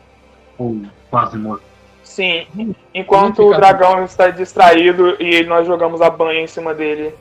[0.57, 1.67] Ou quase mortos.
[2.03, 2.47] Sim.
[2.95, 7.15] Enquanto o dragão está distraído e nós jogamos a banha em cima dele.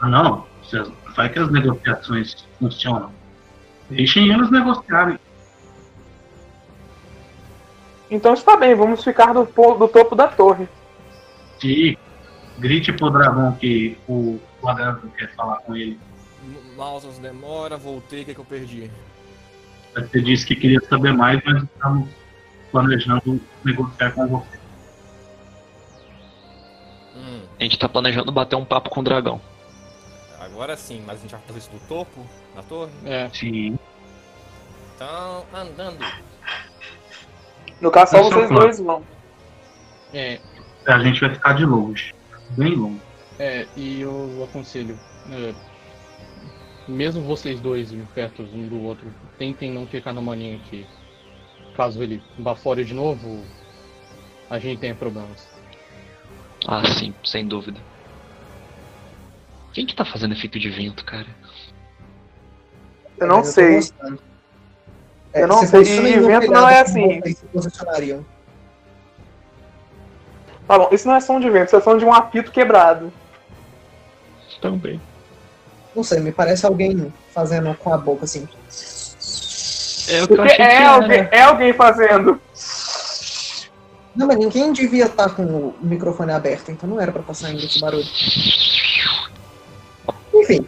[0.00, 0.46] Ah, não.
[1.14, 3.12] Vai que as negociações funcionam.
[3.90, 5.18] Deixem eles negociarem.
[8.10, 10.68] Então está bem, vamos ficar do, do topo da torre.
[11.62, 11.96] E
[12.58, 15.98] grite pro dragão que o lagarto quer falar com ele.
[16.76, 18.90] Mausas demora, voltei, o que, que eu perdi?
[19.94, 22.08] Você disse que queria saber mais, mas estamos
[22.72, 24.58] planejando negociar com você.
[27.16, 29.40] Hum, A gente tá planejando bater um papo com o dragão.
[30.40, 32.90] agora sim, mas a gente vai fazer isso do topo da torre?
[33.04, 33.78] É, Sim.
[34.96, 35.98] Então, andando.
[37.80, 39.02] No caso, só Esse é o vocês dois vão.
[40.12, 40.40] é,
[40.86, 42.14] A gente vai ficar de longe.
[42.50, 43.00] Bem longe.
[43.38, 44.98] É, e eu aconselho.
[45.30, 45.54] é,
[46.86, 49.06] mesmo vocês dois perto um do outro,
[49.38, 50.86] tentem não ficar na mania que
[51.76, 53.42] caso ele vá fora de novo,
[54.48, 55.48] a gente tenha problemas.
[56.66, 57.80] Ah, sim, sem dúvida.
[59.72, 61.26] Quem que tá fazendo efeito de vento, cara?
[63.18, 63.80] Eu não tô sei.
[65.32, 67.20] É, Eu não se sei, posiciona e telhado não é assim.
[67.22, 68.24] se.
[70.66, 73.12] Tá bom, isso não é som de vento, isso é som de um apito quebrado.
[74.64, 74.98] Também.
[75.94, 78.48] Não sei, me parece alguém fazendo com a boca assim.
[80.08, 80.88] É o que eu achei que é era.
[80.88, 82.40] alguém, é alguém fazendo.
[84.16, 87.62] Não, mas ninguém devia estar com o microfone aberto, então não era pra estar saindo
[87.62, 88.06] esse barulho.
[90.32, 90.66] Enfim,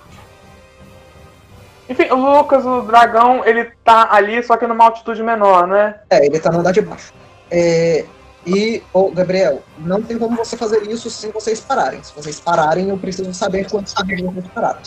[1.88, 5.94] Enfim, o Lucas, o dragão, ele tá ali, só que numa altitude menor, né?
[6.10, 7.14] é, ele tá no andar de baixo.
[7.50, 8.04] É,
[8.46, 12.02] e, ô, Gabriel, não tem como você fazer isso sem vocês pararem.
[12.02, 14.80] Se vocês pararem, eu preciso saber quantos segundos vocês pararam.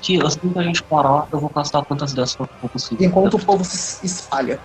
[0.00, 3.06] Que assim que a gente parar, eu vou castar quantas dessas for possível.
[3.06, 4.60] Enquanto o povo se espalha.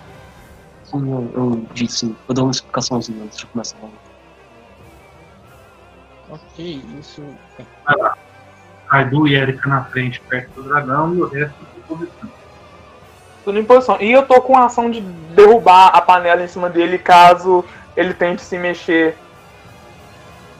[0.84, 3.78] Sim, eu, eu disse, eu dou uma explicaçãozinha antes de começar.
[6.30, 7.24] Ok, isso.
[8.88, 11.56] Kaidu e Erika na frente, perto do dragão, e o resto
[11.88, 12.37] tudo posição.
[13.48, 13.96] Tudo em posição.
[14.02, 17.64] E eu tô com a ação de derrubar a panela em cima dele caso
[17.96, 19.16] ele tente se mexer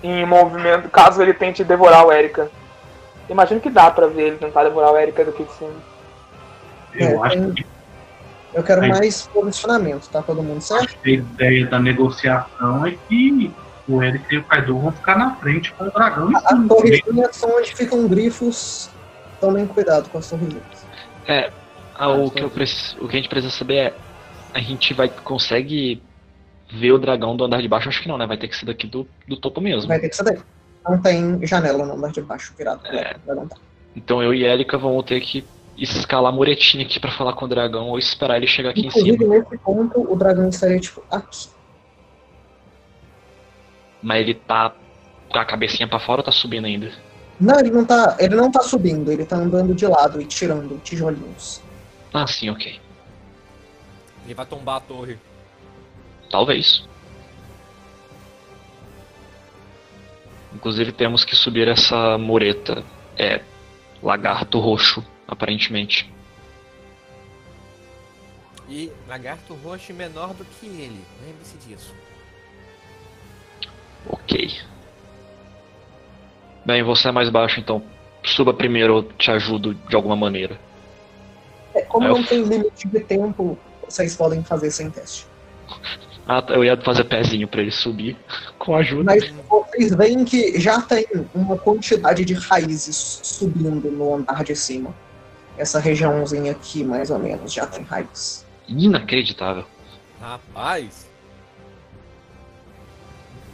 [0.02, 2.50] em movimento, caso ele tente devorar o Erika.
[3.30, 5.74] Imagino que dá pra ver ele tentar devorar o Erika daqui de cima.
[6.96, 7.66] Eu É, acho que
[8.54, 8.90] Eu quero Aí.
[8.90, 10.96] mais posicionamento, tá todo mundo certo?
[11.06, 13.52] a ideia da negociação é que
[13.86, 16.70] o Erika e o Kaido vão ficar na frente com o dragão A cima.
[16.70, 18.90] torrezinha são onde ficam grifos
[19.42, 20.64] tomem cuidado com as torrezinhas.
[21.28, 21.52] É,
[21.98, 23.94] ah, o, que eu preciso, o que a gente precisa saber é.
[24.54, 26.02] A gente vai consegue
[26.72, 27.90] ver o dragão do andar de baixo?
[27.90, 28.26] Acho que não, né?
[28.26, 29.88] Vai ter que ser daqui do, do topo mesmo.
[29.88, 30.38] Vai ter que ser daí.
[30.88, 32.86] Não tem janela no andar de baixo virado.
[32.88, 33.14] É.
[33.14, 33.48] Tá.
[33.96, 35.46] Então eu e Erika vamos ter que
[35.78, 38.88] escalar a muretinha aqui pra falar com o dragão ou esperar ele chegar aqui em
[38.88, 39.38] Inclusive, cima.
[39.38, 41.50] nesse ponto, o dragão estaria, tipo, aqui.
[44.02, 44.74] Mas ele tá
[45.30, 46.92] com a cabecinha pra fora ou tá subindo ainda?
[47.40, 48.16] Não, ele não tá.
[48.20, 51.62] Ele não tá subindo, ele tá andando de lado e tirando tijolinhos.
[52.14, 52.80] Ah, sim, ok.
[54.26, 55.18] Ele vai tombar a torre.
[56.30, 56.88] Talvez.
[60.54, 62.84] Inclusive temos que subir essa mureta.
[63.18, 63.42] É.
[64.02, 66.12] Lagarto roxo, aparentemente.
[68.70, 71.02] E lagarto roxo menor do que ele.
[71.26, 71.96] Lembre-se disso.
[74.10, 74.60] Ok.
[76.66, 77.82] Bem, você é mais baixo, então
[78.26, 80.60] suba primeiro, eu te ajudo de alguma maneira.
[81.78, 83.58] É, como não tem limite de tempo,
[83.88, 85.28] vocês podem fazer sem teste.
[86.28, 88.18] Ah, eu ia fazer pezinho pra ele subir
[88.58, 89.04] com ajuda.
[89.04, 94.94] Mas vocês veem que já tem uma quantidade de raízes subindo no andar de cima.
[95.58, 98.46] Essa regiãozinha aqui, mais ou menos, já tem raiz.
[98.68, 99.66] Inacreditável.
[100.20, 101.08] Rapaz.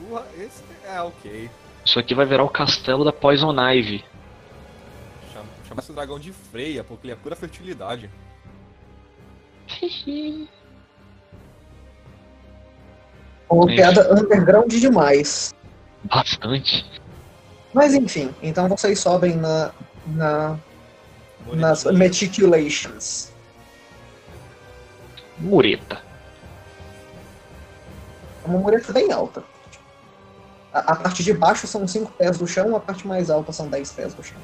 [0.09, 1.49] Ua, Esse é ok.
[1.85, 4.03] Isso aqui vai virar o castelo da Poison Ivy.
[5.73, 8.09] Chama, chama esse dragão de freia, porque ele é pura fertilidade.
[13.49, 13.75] Uma É.
[13.75, 15.53] piada underground demais.
[16.03, 16.85] Bastante.
[17.73, 19.71] Mas enfim, então vocês sobem na,
[20.07, 20.57] na,
[21.53, 23.31] nas meticulations.
[25.39, 26.01] Mureta.
[28.43, 29.43] É uma mureta bem alta.
[30.73, 33.67] A, a parte de baixo são 5 pés do chão, a parte mais alta são
[33.67, 34.39] 10 pés do chão.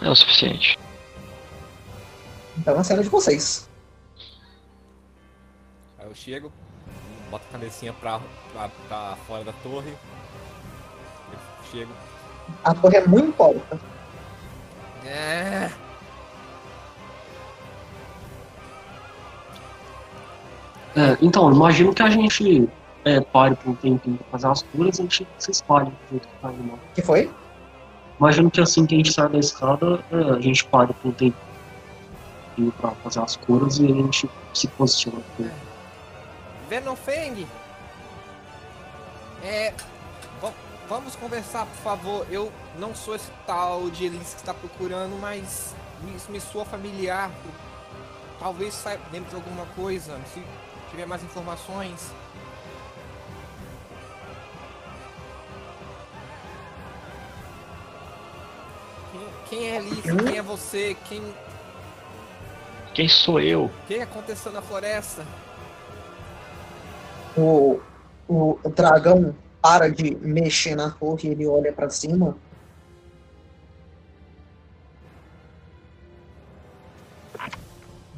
[0.00, 0.78] É o suficiente.
[2.58, 3.68] Então a cena de vocês.
[5.98, 6.52] Aí eu chego,
[7.30, 8.20] boto a cabecinha pra,
[8.52, 9.90] pra, pra fora da torre.
[11.32, 11.38] Eu
[11.70, 11.92] chego.
[12.64, 13.78] A torre é muito alta.
[15.04, 15.70] É.
[20.96, 22.68] É, então, imagino que a gente
[23.04, 25.52] é, pare por um tempinho pra fazer as curas, a gente se
[26.10, 26.72] jeito que tá indo.
[26.72, 27.30] O que foi?
[28.18, 31.12] Imagino que assim que a gente sai da escada, é, a gente pare por um
[31.12, 35.20] tempinho pra fazer as curas e a gente se posiciona.
[36.68, 37.46] Venonfeng!
[39.42, 39.72] É.
[40.40, 40.52] va-
[40.88, 42.26] Vamos conversar, por favor.
[42.30, 47.30] Eu não sou esse tal de Elis que está procurando, mas me, me soa familiar.
[48.38, 50.18] Talvez saiba lembre de alguma coisa.
[50.32, 50.42] Se
[50.90, 52.12] tiver mais informações.
[59.48, 60.02] Quem, quem é Elis?
[60.02, 60.96] Quem é você?
[61.08, 61.34] Quem, o
[62.94, 63.70] Quem sou eu?
[63.86, 65.24] que aconteceu na floresta?
[67.36, 67.80] O,
[68.28, 72.36] o dragão para de mexer na torre e ele olha pra cima.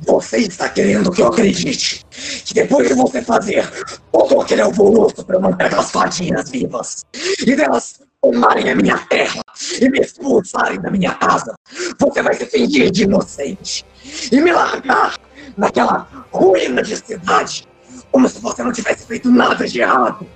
[0.00, 2.04] Você está querendo que eu acredite
[2.44, 3.68] que depois de você fazer
[4.12, 7.04] todo aquele alvoroço para manter aquelas fadinhas vivas
[7.44, 9.40] e delas tomarem a minha terra
[9.80, 11.54] e me expulsarem da minha casa,
[11.98, 13.84] você vai se fingir de inocente
[14.30, 15.16] e me largar
[15.56, 17.66] naquela ruína de cidade
[18.10, 20.26] como se você não tivesse feito nada de errado.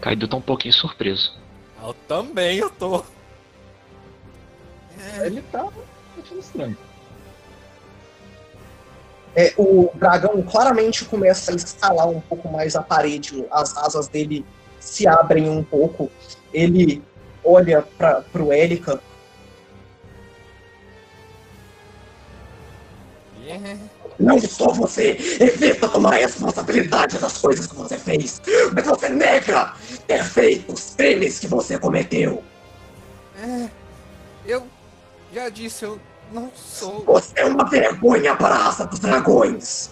[0.00, 1.36] Kaido tá um pouquinho surpreso.
[1.82, 3.04] Eu também, eu tô.
[5.24, 5.68] Ele tá
[6.22, 6.87] achando estranho.
[9.38, 14.44] É, o dragão claramente começa a escalar um pouco mais a parede, as asas dele
[14.80, 16.10] se abrem um pouco.
[16.52, 17.00] Ele
[17.44, 19.00] olha para pro Erika.
[23.40, 23.78] Yeah.
[24.18, 28.42] Não só você evita tomar a responsabilidade das coisas que você fez,
[28.74, 29.72] mas você nega
[30.08, 32.42] ter feito os crimes que você cometeu.
[33.40, 33.68] É,
[34.44, 34.66] eu
[35.32, 36.00] já disse, eu
[36.32, 37.04] não sou.
[37.04, 39.90] Você é uma vergonha para a raça dos dragões.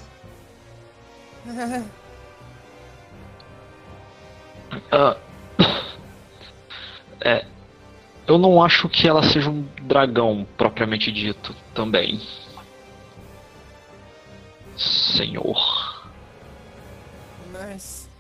[1.46, 1.82] É,
[4.90, 5.16] Ah,
[7.20, 7.44] é.
[8.26, 12.20] Eu não acho que ela seja um dragão propriamente dito também.
[14.76, 15.56] Senhor.
[17.52, 18.10] mas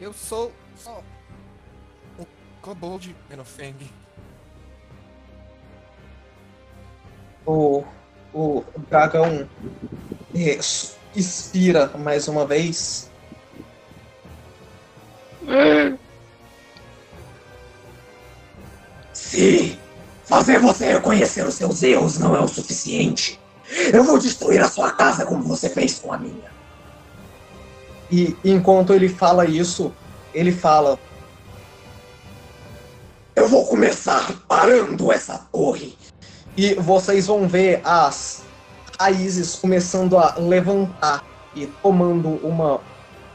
[0.00, 1.00] eu sou só
[2.18, 2.26] um
[2.60, 3.76] kobold Menofeng.
[7.46, 7.84] O,
[8.32, 9.48] o dragão
[10.34, 10.58] é,
[11.14, 13.10] expira mais uma vez.
[19.12, 19.78] Se
[20.24, 23.40] fazer você reconhecer os seus erros não é o suficiente,
[23.92, 26.50] eu vou destruir a sua casa como você fez com a minha.
[28.10, 29.92] E enquanto ele fala isso,
[30.34, 30.98] ele fala:
[33.36, 35.96] Eu vou começar parando essa torre.
[36.56, 38.42] E vocês vão ver as
[38.98, 41.24] raízes começando a levantar
[41.54, 42.80] e tomando uma.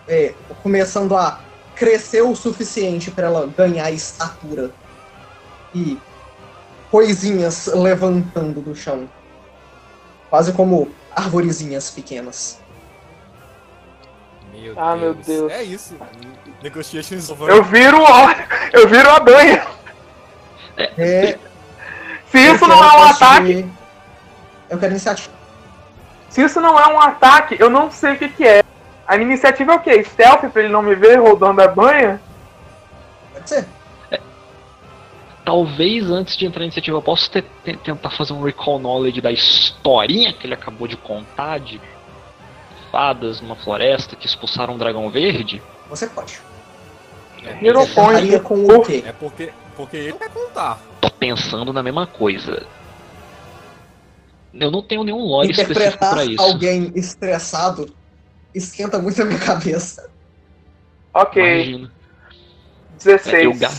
[0.07, 1.39] é, começando a
[1.75, 4.71] crescer o suficiente para ela ganhar estatura.
[5.73, 5.97] E
[6.91, 9.09] coisinhas levantando do chão.
[10.29, 12.59] Quase como arvorezinhas pequenas.
[14.53, 15.51] Meu Ah, meu Deus.
[15.51, 15.95] É isso.
[16.63, 17.49] Negotiations over.
[17.49, 18.33] Eu viro ó,
[18.71, 19.67] eu viro a banha.
[20.77, 21.37] É,
[22.35, 23.65] Se isso eu não é um ataque,
[24.69, 25.33] Eu quero iniciativa.
[26.29, 28.63] se isso não é um ataque, eu não sei o que, que é.
[29.07, 30.03] A iniciativa é o quê?
[30.03, 32.19] Stealth pra ele não me ver rodando a banha?
[33.33, 33.65] Pode ser.
[35.45, 39.21] Talvez antes de entrar na iniciativa eu possa te- te- tentar fazer um recall knowledge
[39.21, 41.79] da historinha que ele acabou de contar de
[42.91, 45.61] fadas numa floresta que expulsaram um dragão verde.
[45.87, 46.39] Você pode.
[47.61, 48.39] Hero Você tentaria Point.
[48.39, 49.03] com o quê?
[49.05, 50.79] É porque, porque ele quer contar.
[51.01, 52.65] Tô pensando na mesma coisa.
[54.53, 56.41] Eu não tenho nenhum lore específico Interpretar pra isso.
[56.41, 57.93] alguém estressado
[58.53, 60.09] esquenta muito a minha cabeça.
[61.13, 61.91] Ok, Imagina.
[62.91, 63.43] É, 16.
[63.43, 63.71] eu ga-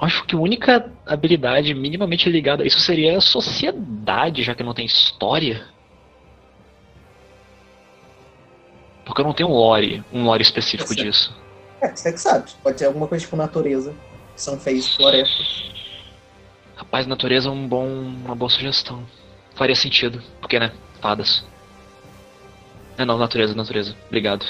[0.00, 4.74] acho que a única habilidade minimamente ligada a isso seria a sociedade, já que não
[4.74, 5.66] tem história.
[9.04, 11.02] Porque eu não tenho um lore, um lore específico Certo.
[11.02, 11.34] disso.
[11.82, 12.50] É, você que sabe.
[12.62, 13.92] Pode ser alguma coisa tipo natureza.
[14.38, 15.64] São feios florestas.
[16.76, 19.04] Rapaz, natureza é um bom, uma boa sugestão.
[19.56, 20.22] Faria sentido.
[20.40, 20.72] Porque, né?
[21.02, 21.44] Fadas.
[22.96, 23.96] É não, natureza, natureza.
[24.06, 24.46] Obrigado.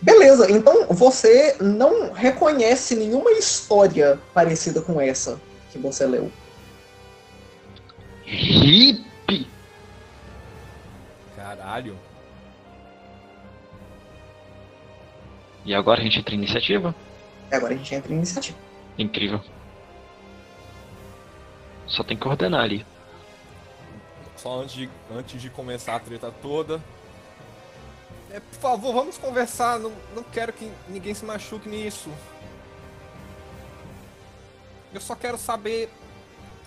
[0.00, 5.40] Beleza, então você não reconhece nenhuma história parecida com essa
[5.72, 6.30] que você leu.
[8.26, 9.48] Hippie!
[11.34, 11.96] Caralho.
[15.68, 16.94] E agora a gente entra em iniciativa?
[17.52, 18.56] E agora a gente entra em iniciativa.
[18.96, 19.38] Incrível.
[21.86, 22.86] Só tem que ordenar ali.
[24.34, 26.82] Só antes de, antes de começar a treta toda.
[28.30, 29.78] É, por favor, vamos conversar.
[29.78, 32.10] Não, não quero que ninguém se machuque nisso.
[34.94, 35.90] Eu só quero saber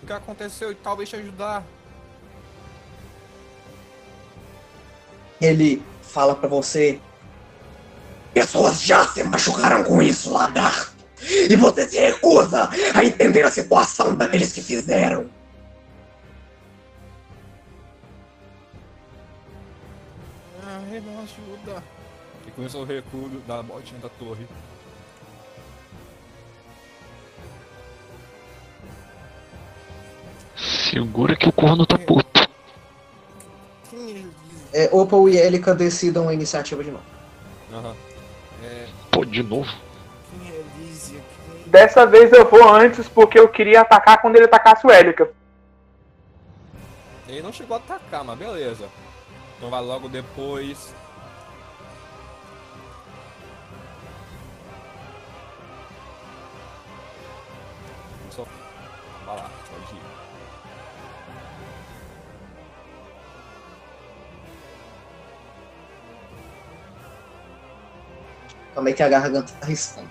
[0.04, 1.66] o que aconteceu e talvez te ajudar.
[5.41, 7.02] Ele fala pra você:
[8.34, 10.92] Pessoas já se machucaram com isso, lagarto.
[11.22, 15.30] E você se recusa a entender a situação daqueles que fizeram.
[20.64, 21.84] Ah, não ajuda.
[22.48, 24.48] E começou o recuo da botinha da torre.
[30.56, 32.50] Segura que o corno tá puto.
[34.74, 37.04] É, Opal e Elika decidam a iniciativa de novo.
[37.74, 37.96] Aham.
[38.08, 38.11] É,
[39.22, 39.72] Pô, de novo.
[41.68, 45.32] Dessa vez eu vou antes porque eu queria atacar quando ele atacasse o Élica.
[47.28, 48.90] Ele não chegou a atacar, mas beleza.
[49.58, 50.96] Então vai logo depois.
[58.32, 58.44] Só.
[59.24, 59.52] Vai lá,
[68.74, 70.10] Também que a garganta tá riscando.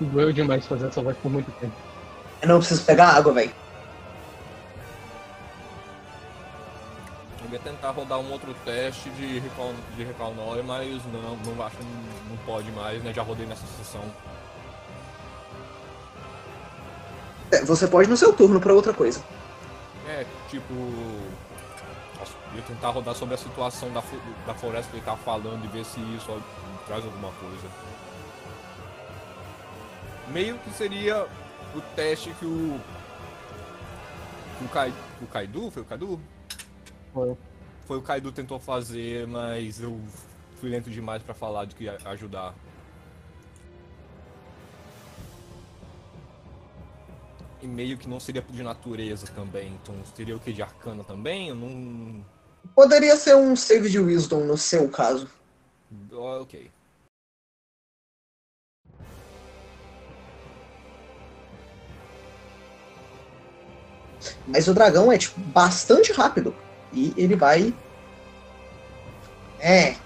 [0.00, 1.74] Doeu demais fazer essa voz por muito tempo.
[2.40, 3.52] Eu não preciso pegar água, velho.
[7.44, 11.64] Eu ia tentar rodar um outro teste de recall, de recall knowledge, mas não, não
[11.64, 13.12] acho que não, não pode mais, né?
[13.12, 14.02] Já rodei nessa sessão.
[17.52, 19.22] É, Você pode no seu turno pra outra coisa.
[20.08, 20.74] É, tipo.
[22.54, 24.02] Ia tentar rodar sobre a situação da,
[24.46, 26.42] da floresta que ele tá falando e ver se isso
[26.86, 27.68] traz alguma coisa.
[30.28, 31.26] Meio que seria
[31.74, 32.80] o teste que o.
[34.58, 35.70] que o, Kai, o Kaidu?
[35.70, 36.20] Foi o Kaidu?
[37.12, 37.36] Foi.
[37.86, 40.00] Foi o Kaidu tentou fazer, mas eu
[40.60, 42.54] fui lento demais pra falar de que ia ajudar.
[47.60, 51.48] E meio que não seria de natureza também, então seria o que de arcana também?
[51.48, 52.24] Eu não.
[52.74, 55.28] Poderia ser um save de wisdom no seu caso.
[56.10, 56.70] Ok.
[64.46, 66.54] Mas o dragão é, tipo, bastante rápido.
[66.92, 67.74] E ele vai.
[69.58, 69.96] É.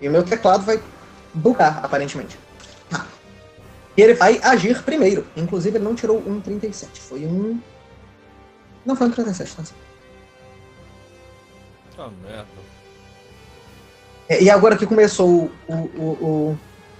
[0.00, 0.82] E o meu teclado vai
[1.34, 2.38] bugar, aparentemente.
[3.98, 5.26] E ele vai agir primeiro.
[5.36, 7.00] Inclusive, ele não tirou um 37.
[7.00, 7.60] Foi um.
[8.86, 9.64] Não, foi um 37, tá.
[11.98, 12.46] Ah, merda.
[14.28, 16.58] É, E agora que começou o, o, o, o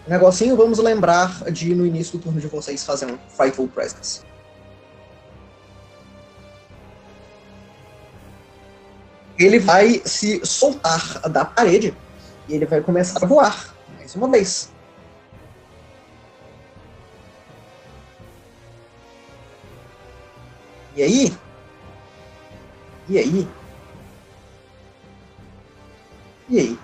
[0.09, 4.23] negocinho, vamos lembrar de no início do turno de vocês fazer um Frightful Presence.
[9.39, 11.97] Ele vai se soltar da parede
[12.49, 14.77] e ele vai começar a voar mais uma vez.
[20.99, 21.27] E aí?
[23.09, 23.49] E aí?
[26.49, 26.79] E aí?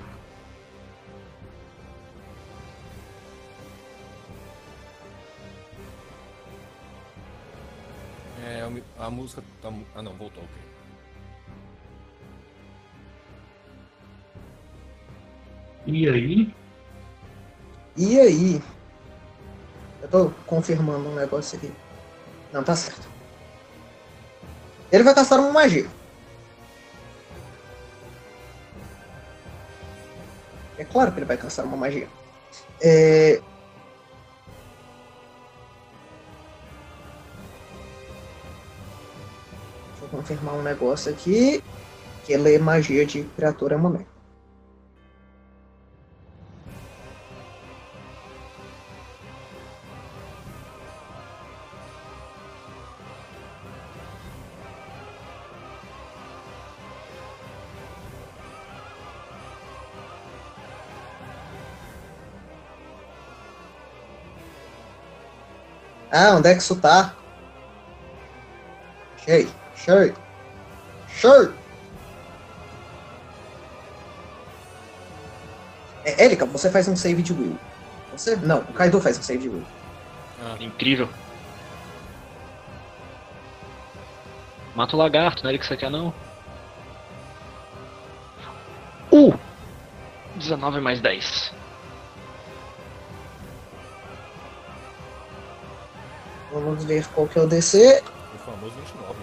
[8.40, 8.62] É,
[8.98, 9.72] a música tá.
[9.96, 10.62] Ah, não, voltou, ok.
[15.86, 16.54] E aí?
[17.96, 18.62] E aí?
[20.00, 21.72] Eu tô confirmando um negócio aqui.
[22.52, 23.13] Não, tá certo.
[24.94, 25.88] Ele vai caçar uma magia.
[30.78, 32.08] É claro que ele vai caçar uma magia.
[32.80, 33.42] É...
[40.00, 41.60] Eu confirmar um negócio aqui.
[42.24, 44.13] Que ele é magia de criatura momento.
[66.16, 67.12] Ah, onde é que isso tá?
[69.24, 70.14] Cheio, cheio,
[71.08, 71.54] cheio.
[76.04, 77.58] É, Erika, você faz um save de will.
[78.12, 78.36] Você?
[78.36, 79.66] Não, o Kaido faz um save de will.
[80.40, 81.08] Ah, Incrível.
[84.76, 86.14] Mata o lagarto, não é ele que você quer não?
[89.10, 89.36] Uh!
[90.36, 91.52] 19 mais 10.
[96.64, 98.02] Vamos ver qual que é o DC.
[98.34, 99.18] o famoso 29.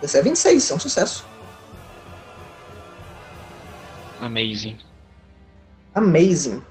[0.00, 1.26] DC é 26, é um sucesso.
[4.18, 4.78] Amazing.
[5.94, 6.62] Amazing.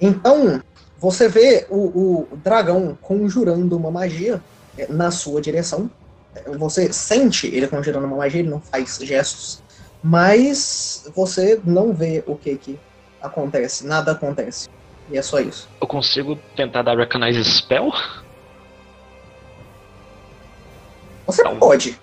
[0.00, 0.62] Então,
[0.96, 4.40] você vê o, o dragão conjurando uma magia
[4.76, 5.90] é, na sua direção.
[6.36, 9.60] É, Você sente ele conjurando uma magia, ele não faz gestos.
[10.00, 12.78] Mas você não vê o que que
[13.22, 13.86] acontece.
[13.86, 14.68] Nada acontece.
[15.10, 15.68] E é só isso.
[15.80, 17.90] Eu consigo tentar dar Recognize Spell?
[21.26, 21.58] Você Não.
[21.58, 21.98] pode.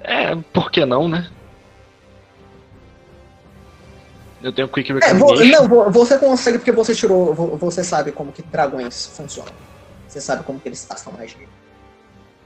[0.00, 1.28] É, por que não, né?
[4.42, 5.46] Eu tenho Quick É, Recognition.
[5.62, 7.34] não, vo- você consegue porque você tirou.
[7.34, 9.52] vo- Você sabe como que dragões funcionam.
[10.06, 11.48] Você sabe como que eles passam magia.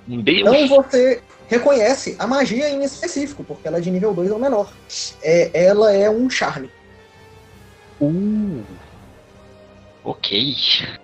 [0.06, 0.38] Deus.
[0.40, 4.72] Então você reconhece a magia em específico, porque ela é de nível 2 ou menor.
[5.22, 6.70] É, ela é um charme.
[8.00, 8.64] Uh.
[10.04, 10.98] Ok.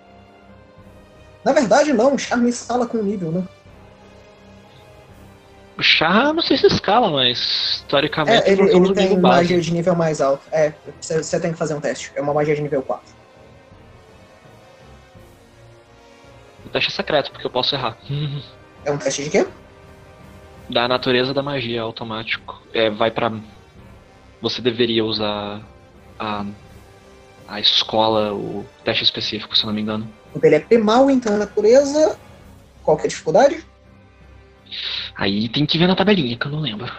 [1.45, 3.43] Na verdade, não, um charme escala com nível, né?
[5.77, 9.21] O chá, não sei se escala, mas teoricamente É, ele, ele nível tem base.
[9.21, 10.43] magia de nível mais alto.
[10.51, 12.11] É, você você tem que fazer um teste.
[12.15, 13.15] É uma magia de nível 4.
[16.65, 17.97] O teste é secreto, porque eu posso errar.
[18.85, 19.45] É um teste de quê?
[20.69, 22.61] Da natureza da magia, automático.
[22.73, 23.31] É, vai pra.
[24.41, 25.61] Você deveria usar
[26.17, 26.45] a.
[27.47, 30.07] a escola, o teste específico, se eu não me engano.
[30.33, 32.17] O dele é primal, então a natureza.
[32.83, 33.65] Qual que é a dificuldade?
[35.15, 36.91] Aí tem que ver na tabelinha, que eu não lembro.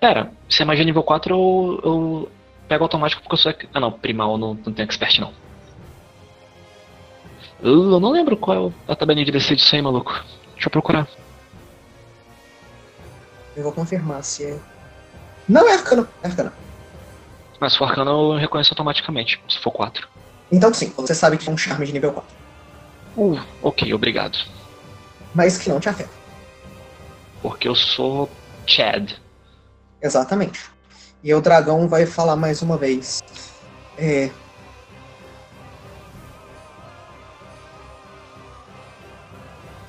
[0.00, 2.32] Pera, se é magia nível 4, eu, eu
[2.68, 3.54] pego automático porque eu sou.
[3.72, 5.32] Ah não, primal eu não, não tenho expert não.
[7.62, 10.12] Eu, eu não lembro qual é a tabelinha de DC disso aí, maluco.
[10.54, 11.08] Deixa eu procurar.
[13.56, 14.58] Eu vou confirmar se é.
[15.48, 16.06] Não, é arcano.
[16.22, 16.52] É arcano.
[17.60, 20.08] Mas se for arcano eu reconheço automaticamente, se for 4.
[20.50, 22.36] Então sim, você sabe que é um charme de nível 4.
[23.16, 24.38] Uh, ok, obrigado.
[25.34, 26.10] Mas que não te afeta.
[27.42, 28.28] Porque eu sou
[28.66, 29.12] Chad.
[30.02, 30.60] Exatamente.
[31.22, 33.20] E o dragão vai falar mais uma vez.
[33.98, 34.30] É.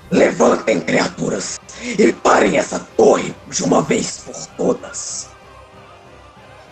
[0.09, 5.36] Levantem, criaturas, e parem essa torre de uma vez por todas.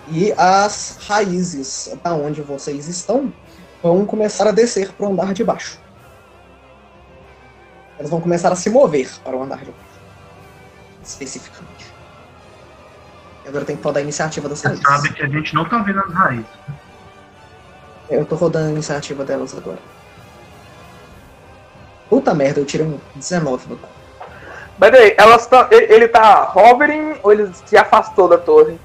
[0.07, 3.33] E as raízes da onde vocês estão
[3.81, 5.79] vão começar a descer para o andar de baixo.
[7.97, 9.85] Elas vão começar a se mover para o andar de baixo.
[11.03, 11.93] Especificamente.
[13.45, 14.83] E agora tem que rodar a iniciativa das Você raízes.
[14.83, 16.45] sabe que a gente não tá vendo as raízes.
[18.09, 19.79] Eu tô rodando a iniciativa delas agora.
[22.09, 23.93] Puta merda, eu tirei um 19 no dado.
[24.77, 28.79] Mas aí, elas tão, ele, ele tá hovering ou ele se afastou da torre?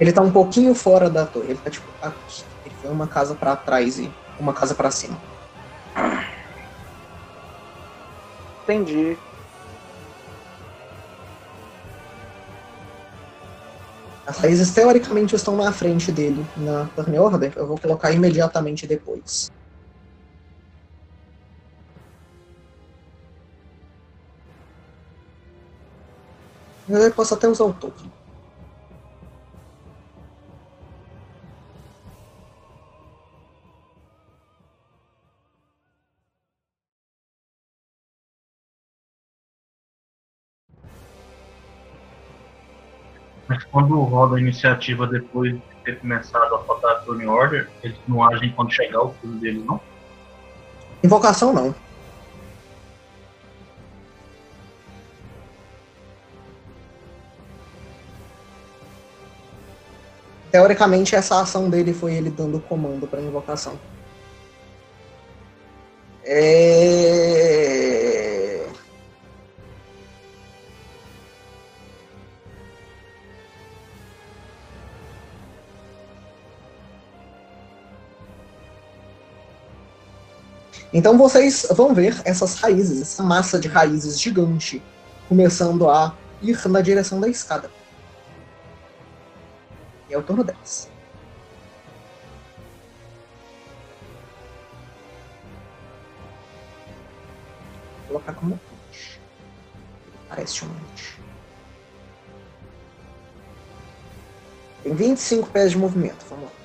[0.00, 1.50] Ele tá um pouquinho fora da torre.
[1.50, 2.44] Ele tá tipo aqui.
[2.64, 5.18] Ele foi uma casa pra trás e uma casa pra cima.
[8.62, 9.16] Entendi.
[14.26, 17.52] As raízes teoricamente estão na frente dele na turn order.
[17.56, 19.50] Eu vou colocar imediatamente depois.
[26.88, 28.17] Eu posso até usar o token.
[43.48, 47.98] Mas quando roda a iniciativa depois de ter começado a rodar a turn order, eles
[48.06, 49.80] não agem quando chegar o turno deles, não?
[51.02, 51.74] Invocação não.
[60.50, 63.78] Teoricamente, essa ação dele foi ele dando comando para invocação.
[66.24, 66.48] É...
[80.92, 84.82] Então vocês vão ver essas raízes, essa massa de raízes gigante,
[85.28, 87.70] começando a ir na direção da escada.
[90.08, 90.88] E é o turno delas.
[97.98, 99.20] Vou colocar como punch.
[100.30, 101.20] Parece um punch.
[104.82, 106.57] Tem 25 pés de movimento, vamos lá.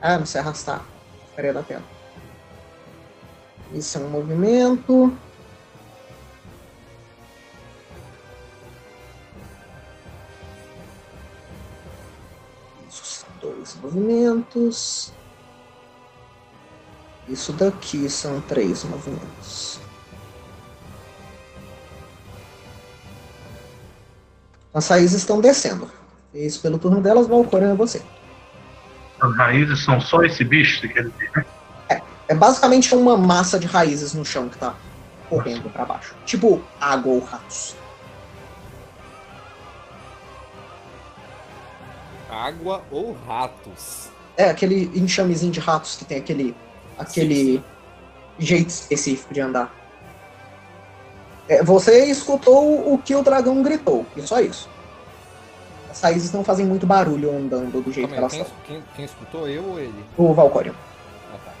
[0.00, 0.84] Ah, não se arrastar.
[1.30, 1.84] Ficaria da tela.
[3.72, 5.16] Isso é um movimento.
[12.88, 15.12] Isso são dois movimentos.
[17.28, 19.80] Isso daqui são três movimentos.
[24.72, 25.90] As raízes estão descendo.
[26.32, 28.02] Isso pelo turno delas, Valkyria é você.
[29.20, 31.30] As raízes são só esse bicho, você quer dizer?
[31.34, 31.44] né?
[32.28, 34.74] É basicamente uma massa de raízes no chão que tá
[35.28, 36.14] correndo pra baixo.
[36.26, 37.74] Tipo água ou ratos.
[42.30, 44.10] Água ou ratos?
[44.36, 46.54] É aquele enxamezinho de ratos que tem aquele,
[46.98, 47.64] aquele
[48.38, 49.74] jeito específico de andar.
[51.48, 54.68] É, você escutou o que o dragão gritou, e só isso.
[55.98, 58.56] As raízes não fazem muito barulho andando do jeito que elas quem, estão.
[58.64, 60.04] quem, quem escutou, eu ou ele?
[60.16, 60.72] O Valcorion.
[61.34, 61.52] Ah, tá.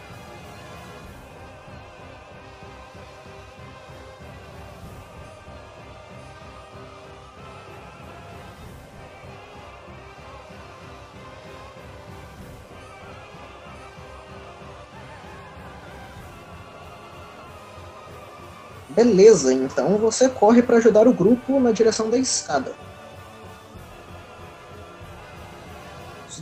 [18.88, 22.72] Beleza, então você corre para ajudar o grupo na direção da escada.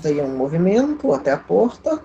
[0.09, 2.01] É um movimento até a porta.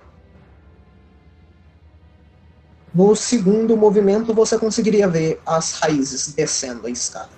[2.92, 7.30] No segundo movimento, você conseguiria ver as raízes descendo a escada.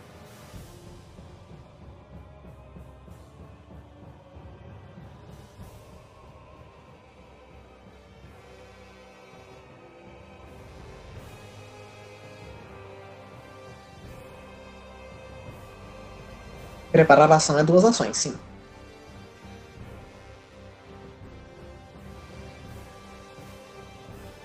[16.90, 18.38] Preparar a ação é duas ações, sim.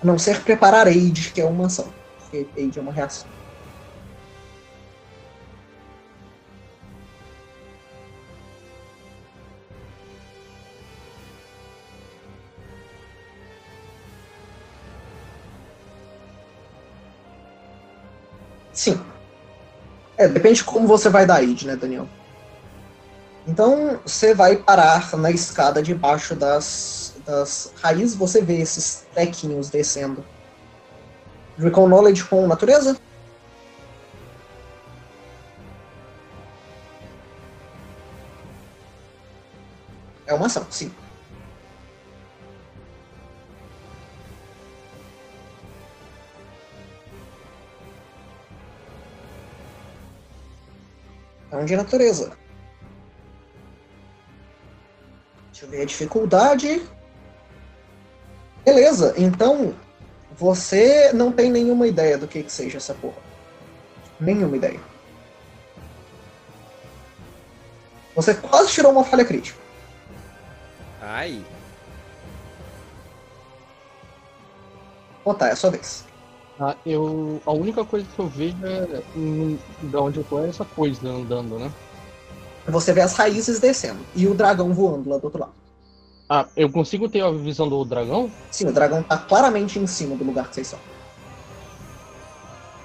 [0.02, 1.92] A não ser preparar aid, que é uma ação.
[2.18, 3.28] Porque aid é uma reação.
[18.72, 18.98] Sim.
[20.16, 22.08] É, depende de como você vai dar aid, né, Daniel?
[23.46, 30.24] Então, você vai parar na escada debaixo das, das raízes, você vê esses tequinhos descendo.
[31.58, 32.96] Recall Knowledge com natureza?
[40.26, 40.94] É uma ação, sim.
[51.50, 52.32] É um de natureza.
[55.50, 56.80] Deixa eu ver a dificuldade.
[58.64, 59.74] Beleza, então
[60.32, 63.18] você não tem nenhuma ideia do que, que seja essa porra.
[64.18, 64.80] Nenhuma ideia.
[68.14, 69.58] Você quase tirou uma falha crítica.
[71.00, 71.42] Ai.
[75.24, 76.04] Ó, tá, é a sua vez.
[76.58, 77.40] Ah, eu.
[77.46, 79.02] A única coisa que eu vejo é.
[79.16, 81.72] hum, Da onde eu tô é essa coisa andando, né?
[82.66, 85.59] Você vê as raízes descendo e o dragão voando lá do outro lado.
[86.32, 88.30] Ah, eu consigo ter a visão do dragão?
[88.52, 90.78] Sim, o dragão tá claramente em cima do lugar que vocês estão.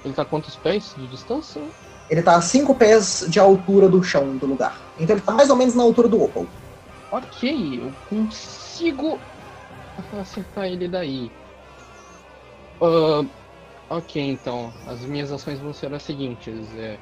[0.04, 1.62] Ele tá a quantos pés de distância?
[2.10, 4.80] Ele tá a 5 pés de altura do chão do lugar.
[4.98, 6.44] Então ele tá mais ou menos na altura do Opal.
[7.12, 9.20] Ok, eu consigo
[10.12, 11.30] acertar ele daí.
[12.80, 13.24] Ah,
[13.90, 14.72] ok, então.
[14.88, 16.68] As minhas ações vão ser as seguintes.
[16.76, 16.98] É.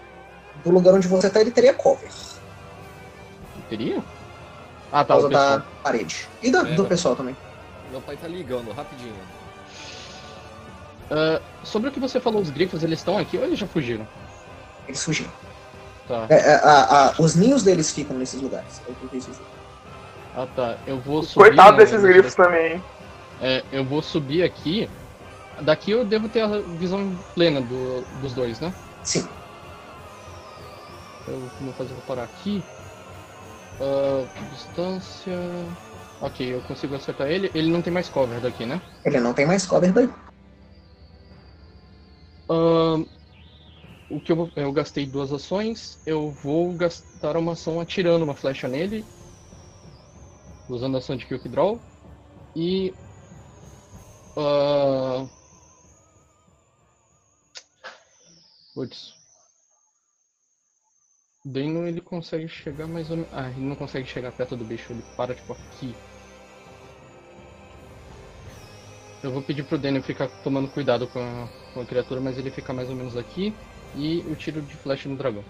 [0.62, 2.12] Do lugar onde você tá, ele teria cover.
[3.70, 4.04] Teria?
[4.94, 6.28] Ah, Por tá, o causa da parede.
[6.40, 7.36] E da- É, do pessoal também.
[7.90, 9.12] Meu pai tá ligando, rapidinho.
[11.10, 14.06] Ah, sobre o que você falou, os grifos, eles estão aqui ou eles já fugiram?
[14.86, 15.32] Eles fugiram.
[16.06, 16.26] Tá.
[16.28, 18.80] É, é, a- a- os ninhos deles ficam nesses lugares.
[18.86, 19.42] É o que eu quis dizer.
[20.36, 20.76] Ah, tá.
[20.86, 21.48] Eu vou subir.
[21.48, 22.84] Coitado no- desses grifos também, hein?
[23.42, 24.88] É, eu vou subir aqui.
[25.60, 28.72] Daqui eu devo ter a visão plena do- dos dois, né?
[29.02, 29.26] Sim.
[31.26, 32.62] Eu vou fazer eu parar aqui.
[33.80, 35.36] Ah, distância.
[36.20, 37.50] Ok, eu consigo acertar ele.
[37.54, 38.80] Ele não tem mais cover daqui, né?
[39.04, 40.08] Ele não tem mais cover daí.
[42.48, 43.04] Ahn,
[44.08, 48.36] o que eu, vou- eu gastei duas ações, eu vou gastar uma ação atirando uma
[48.36, 49.04] flecha nele,
[50.68, 51.80] usando a ação de Quick Draw,
[52.54, 52.94] e.
[54.36, 55.26] ah,
[58.74, 59.14] Putz.
[61.44, 63.30] Dano ele consegue chegar mais ou menos.
[63.32, 65.94] Ah, ele não consegue chegar perto do bicho, ele para tipo aqui.
[69.22, 72.50] Eu vou pedir pro Daniel ficar tomando cuidado com a, com a criatura, mas ele
[72.50, 73.54] fica mais ou menos aqui.
[73.94, 75.44] E o tiro de flecha no dragão.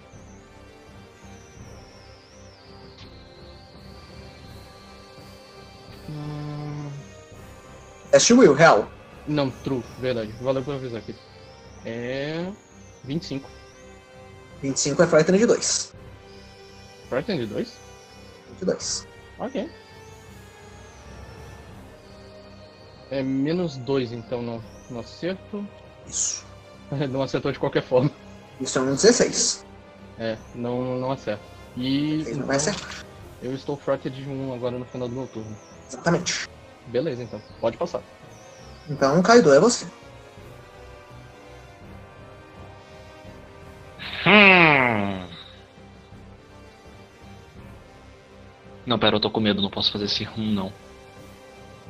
[6.09, 6.91] Hum,
[8.11, 8.89] Teste Will, real.
[9.27, 10.33] Não, true, verdade.
[10.41, 11.15] Valeu por avisar aqui.
[11.85, 12.53] É.
[13.05, 13.49] 25.
[14.65, 15.93] 25 é Frightened de 2.
[17.11, 17.73] Frightened de 2?
[18.61, 19.07] 22.
[19.39, 19.71] Ok.
[23.11, 25.69] É menos 2 então no, no acerto.
[26.07, 26.47] Isso.
[27.11, 28.11] Não acertou de qualquer forma.
[28.59, 29.67] Isso é um 16.
[30.19, 31.43] É, não, não acerta.
[31.77, 32.25] E.
[32.37, 33.05] Não vai acertar.
[33.43, 35.57] Eu estou frightened de 1 agora no final do meu turno.
[35.89, 36.49] Exatamente.
[36.87, 38.01] Beleza então, pode passar.
[38.89, 39.87] Então, Kaido, é você.
[48.87, 50.73] Não, pera, eu tô com medo, não posso fazer esse hum, não.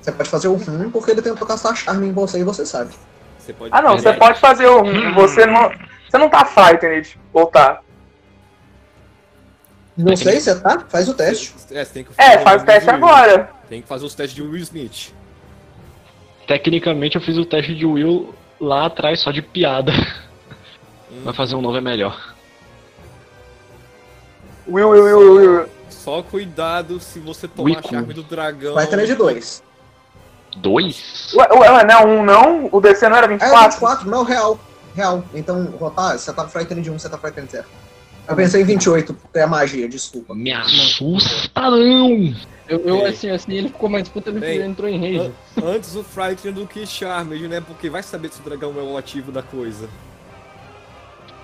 [0.00, 2.92] Você pode fazer o rum porque ele tentou caçar charme em você e você sabe.
[3.38, 3.70] Você pode.
[3.74, 5.72] Ah não, você pode fazer o um, você não.
[6.08, 7.80] Você não tá frightened, ou tá?
[9.96, 10.84] Não sei, você tá?
[10.88, 11.54] Faz o teste.
[11.70, 13.50] É, que É, faz o teste agora.
[13.68, 15.12] Tem que fazer os testes de Will Smith.
[16.46, 19.92] Tecnicamente eu fiz o teste de Will lá atrás só de piada.
[21.10, 21.22] Hum.
[21.24, 22.34] Mas fazer um novo é melhor.
[24.66, 25.68] Will, Will, Will, Will, Will.
[25.88, 27.88] Só cuidado se você tomar a Wico.
[27.88, 28.74] charme do dragão.
[28.74, 29.62] Vai ter de 2.
[30.56, 31.32] Dois?
[31.34, 32.68] Ué, ué, não é um não?
[32.70, 33.70] O DC não era É 24?
[33.72, 34.58] 24, não, real.
[34.94, 35.24] Real.
[35.34, 37.64] Então, rotar, você tá Frightened de 1, você tá Frightened de 0.
[38.26, 40.34] Eu pensei em 28, é a magia, desculpa.
[40.34, 42.34] Me assusta não!
[42.66, 44.62] Eu, eu assim, assim, ele ficou mais puto, ele Ei.
[44.62, 45.32] entrou em rage.
[45.62, 47.60] Antes o Frightened do que Charmed, né?
[47.60, 49.90] Porque vai saber se o dragão é o ativo da coisa.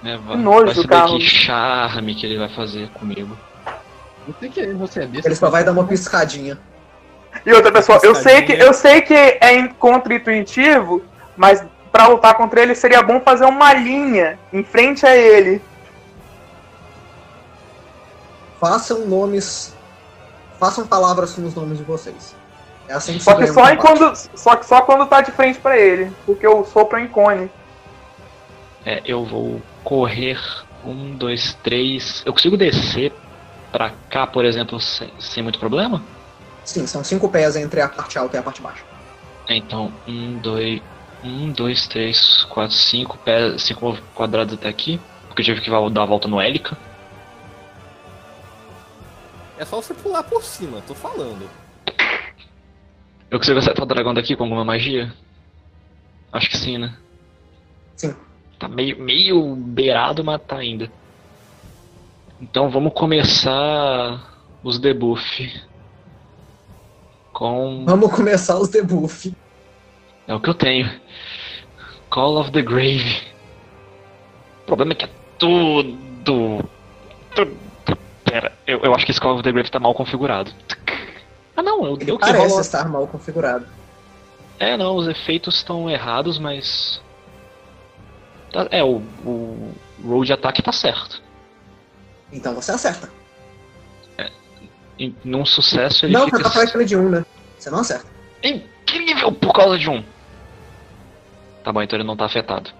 [0.03, 1.23] É, vai, nojo, vai saber Carlos.
[1.23, 3.37] que charme que ele vai fazer comigo.
[4.27, 5.29] Não sei que você é desse.
[5.29, 6.59] Ele só vai dar uma piscadinha.
[7.47, 11.03] E outra pessoa, eu sei que eu sei que é in- contra-intuitivo,
[11.37, 15.63] mas pra lutar contra ele seria bom fazer uma linha em frente a ele.
[18.61, 19.75] Façam nomes.
[20.59, 22.35] Façam palavras com os nomes de vocês.
[22.87, 25.79] É assim que Só que só, quando, só que só quando tá de frente pra
[25.79, 27.51] ele, porque o sopro é incone.
[28.85, 30.39] É, eu vou correr
[30.85, 32.23] um, dois, três.
[32.27, 33.13] Eu consigo descer
[33.71, 36.03] pra cá, por exemplo, sem, sem muito problema?
[36.65, 38.85] Sim, são cinco pés entre a parte alta e a parte baixa.
[39.49, 40.81] Então, um, dois.
[41.23, 43.63] Um, dois, três, quatro, cinco pés.
[43.63, 45.01] Cinco quadrados até aqui.
[45.27, 46.77] Porque eu tive que dar a volta no Hélica.
[49.59, 51.49] É só você pular por cima, tô falando.
[53.31, 55.13] Eu consigo acertar o dragão daqui com alguma magia?
[56.33, 56.97] Acho que sim, né?
[57.97, 58.17] Sim.
[58.59, 60.91] Tá meio, meio beirado, mas tá ainda.
[62.41, 64.21] Então vamos começar
[64.63, 65.63] os debuff.
[67.33, 67.85] Com.
[67.85, 69.35] Vamos começar os debuff.
[70.27, 70.91] É o que eu tenho.
[72.09, 73.23] Call of the Grave.
[74.63, 76.65] O problema é que é tudo.
[77.35, 77.59] tudo
[78.25, 80.53] pera, eu, eu acho que esse Call of the Grave tá mal configurado.
[81.57, 83.67] Ah não, eu, Ele eu que parece estar mal configurado.
[84.59, 87.03] É, não, os efeitos estão errados, mas.
[88.53, 89.75] Tá- é, o, o
[90.05, 91.23] roll ataque tá certo.
[92.33, 93.09] Então você acerta.
[94.99, 96.37] Em, num sucesso ele não, fica.
[96.37, 97.25] você tá falando de um, né?
[97.59, 98.07] Você não acerta.
[98.43, 100.05] Incrível por causa de um.
[101.65, 102.71] Tá bom, então ele não tá afetado.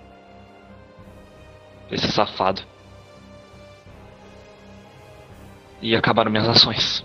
[1.91, 2.63] Esse safado.
[5.81, 7.05] E acabaram minhas ações.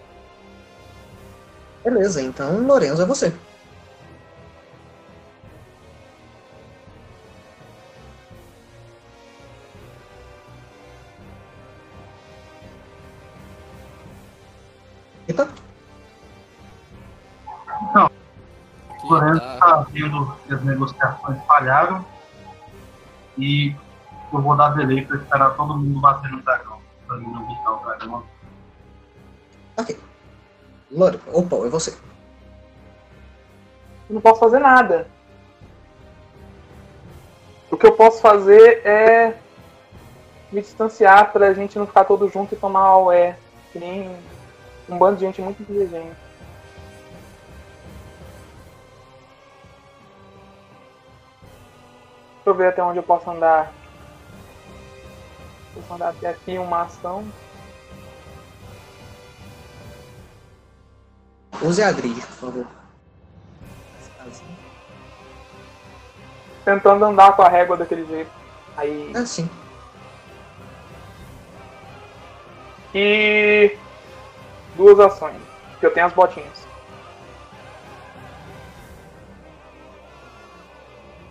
[1.84, 3.34] Beleza, então Lorenzo é você.
[19.16, 22.06] O Lorenzo está vendo que as negociações falharam
[23.38, 23.74] e
[24.32, 26.80] eu vou dar delay para esperar todo mundo bater no dragão.
[27.08, 28.24] Pra mim não visitar o dragão.
[29.78, 30.00] ok.
[30.92, 31.92] Lore, opa, é você.
[34.10, 35.08] Eu não posso fazer nada.
[37.72, 39.38] O que eu posso fazer é
[40.52, 43.38] me distanciar pra gente não ficar todo junto e tomar o é.
[43.72, 44.16] Que nem
[44.88, 46.25] um bando de gente muito inteligente.
[52.46, 53.74] Deixa eu ver até onde eu posso andar.
[55.74, 57.26] Posso andar até aqui uma ação.
[61.60, 62.68] Use a grid, por favor.
[66.64, 68.30] Tentando andar com a régua daquele jeito.
[68.78, 69.12] Aí.
[69.16, 69.50] É sim.
[72.94, 73.76] E
[74.76, 75.42] duas ações.
[75.80, 76.68] Que eu tenho as botinhas.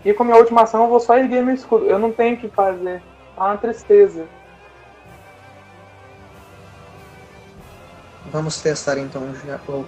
[0.04, 1.86] E com a minha última ação eu vou só erguer meu escudo.
[1.86, 3.02] Eu não tenho o que fazer.
[3.36, 4.26] É uma tristeza.
[8.26, 9.86] Vamos testar então já o.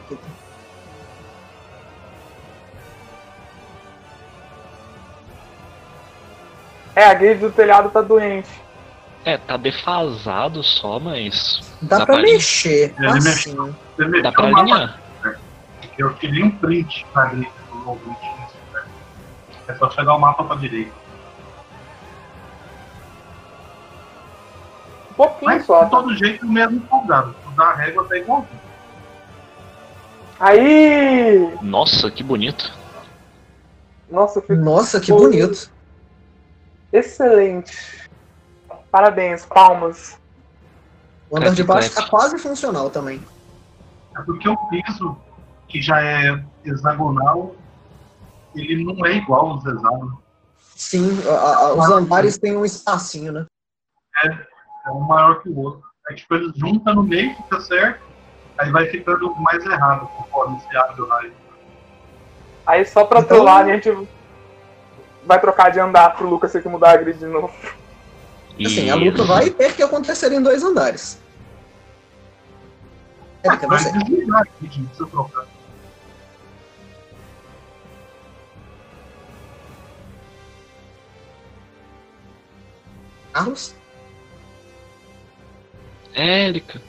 [6.95, 8.49] É, a grid do telhado tá doente.
[9.25, 11.61] É, tá defasado só, mas.
[11.83, 13.75] Dá, pra pra mexer, Ele assim.
[14.23, 15.01] Dá pra alinhar.
[15.23, 15.37] né?
[15.99, 18.36] Eu tirei um print pra direita do.
[19.69, 20.93] É só chegar o mapa pra direita.
[25.11, 25.85] Um pouquinho Mas só.
[25.85, 27.35] de todo jeito o mesmo soldado.
[27.57, 28.61] Da régua tá igualzinho.
[30.39, 31.57] Aí!
[31.63, 32.71] Nossa, que bonito.
[34.11, 35.71] Nossa, fico Nossa, que bonito.
[36.93, 38.09] excelente.
[38.91, 40.19] Parabéns, palmas.
[41.31, 42.05] O andar de baixo clap.
[42.05, 43.21] tá quase funcional também.
[44.17, 45.17] É porque o piso,
[45.67, 47.55] que já é hexagonal,
[48.61, 50.15] ele não é igual aos hexágonos.
[50.75, 53.47] Sim, a- a- os andares têm um espacinho, né?
[54.87, 55.83] É um maior que o outro.
[56.11, 58.01] É tipo, eles juntam no meio, fica certo,
[58.59, 61.33] aí vai ficando mais errado conforme se abre o raio.
[62.67, 64.09] Aí só pra Então- trollar a gente
[65.25, 67.51] vai trocar de andar pro Lucas ter que mudar a grid de novo.
[68.65, 71.21] Assim, a luta vai ter que acontecer em dois andares.
[73.43, 73.93] Érica, Mas você.
[73.99, 75.47] desligar aqui, gente, não precisa trocar.
[83.37, 83.75] Carlos?
[86.15, 86.81] Érica.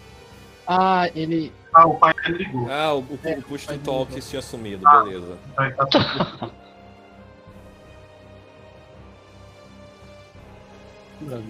[0.66, 1.52] Ah, ele.
[1.74, 2.72] Ah, o pai dele ligou.
[2.72, 5.04] Ah, o, o, É, o push to talk tinha sumido, Ah.
[5.04, 5.38] beleza.
[5.52, 6.52] Então ele tá.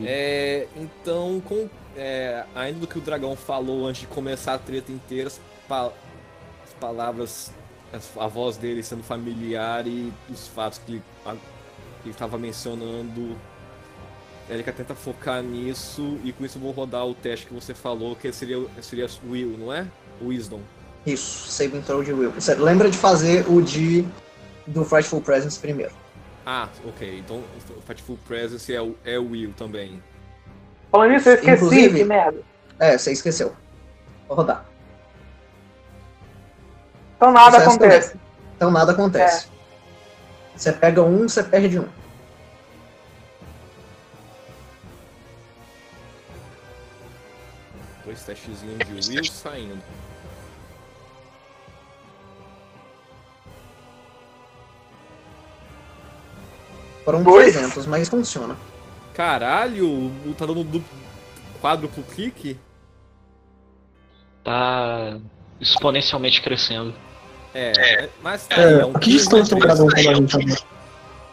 [0.03, 4.91] É, então, com, é, ainda do que o dragão falou antes de começar a treta
[4.91, 5.91] inteira, as, pa-
[6.63, 7.51] as palavras,
[7.91, 11.03] as- a voz dele sendo familiar e os fatos que ele
[12.05, 13.35] estava mencionando,
[14.49, 18.15] Erika tenta focar nisso e com isso eu vou rodar o teste que você falou,
[18.15, 19.85] que seria, seria Will, não é?
[20.21, 20.61] Wisdom.
[21.05, 22.31] Isso, saving throw de Will.
[22.31, 24.05] Você lembra de fazer o de
[24.65, 25.93] do Frightful Presence primeiro.
[26.45, 27.19] Ah, ok.
[27.19, 27.43] Então
[27.77, 30.01] o Fatful Presence é o, é o Will também.
[30.89, 32.41] Falando nisso, eu esqueci, Inclusive- que merda.
[32.79, 33.53] É, você esqueceu.
[34.27, 34.65] Vou rodar.
[37.17, 38.15] Então nada Sucesso acontece.
[38.55, 39.47] Então nada acontece.
[40.55, 41.85] Você pega um, você perde um.
[48.17, 49.83] Dois testezinhos de Will saindo.
[57.05, 57.53] Foram Dois.
[57.53, 58.55] 300, mas funciona.
[59.13, 60.83] Caralho, tá dando du-
[61.61, 62.59] quádruplo clique?
[64.43, 65.17] tá
[65.59, 66.93] exponencialmente crescendo.
[67.53, 70.63] É, mas tá É, aí, é um que distância o 15 dragão quando a gente?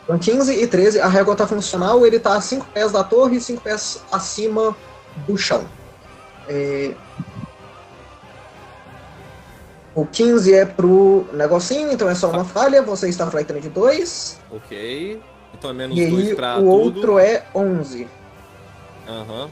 [0.07, 3.37] São 15 e 13, a régua tá funcional, ele tá a 5 pés da torre
[3.37, 4.77] e 5 pés acima
[5.29, 5.65] do chão.
[6.49, 6.95] É,
[9.95, 14.41] O 15 é pro negocinho, então é só uma falha, você está flightando de 2.
[14.51, 15.21] Ok.
[15.57, 16.73] Então é menos E 2 aí pra o tudo.
[16.73, 18.09] outro é 11.
[19.09, 19.49] Aham.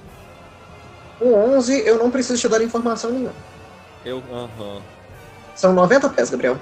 [1.21, 3.33] O 11 eu não preciso te dar informação nenhuma.
[4.05, 4.21] Eu.
[4.33, 4.83] Aham.
[5.55, 6.59] São 90 pés, Gabriel.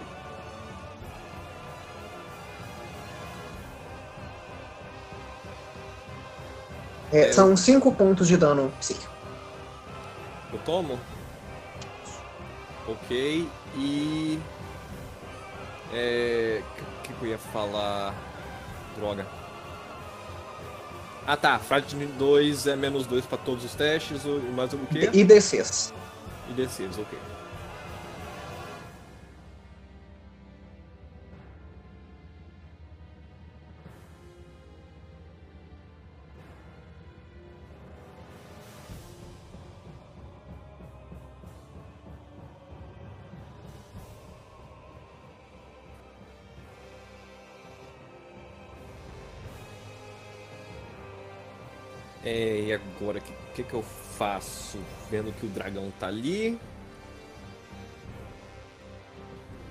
[7.13, 9.11] É, É, são 5 pontos de dano psíquico.
[10.53, 10.99] Eu tomo?
[12.87, 13.49] Ok.
[13.77, 14.39] E.
[15.93, 16.63] É.
[16.63, 18.15] O que, que eu ia falar?
[18.97, 19.27] Droga.
[21.27, 24.23] Ah tá, Fright 2 é menos 2 pra todos os testes,
[24.55, 25.11] mais o quê?
[25.13, 25.93] E D6.
[26.49, 27.19] E D6, ok.
[52.33, 54.79] É, e agora, o que, que, que eu faço?
[55.11, 56.57] Vendo que o dragão tá ali.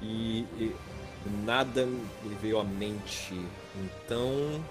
[0.02, 0.76] E, e
[1.46, 3.34] nada me veio à mente.
[3.78, 4.62] Então.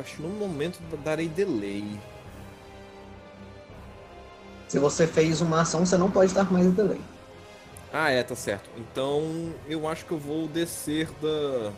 [0.00, 1.84] Acho que no momento darei delay.
[4.68, 7.00] Se você fez uma ação, você não pode dar mais delay.
[7.92, 8.70] Ah, é, tá certo.
[8.76, 11.72] Então eu acho que eu vou descer da.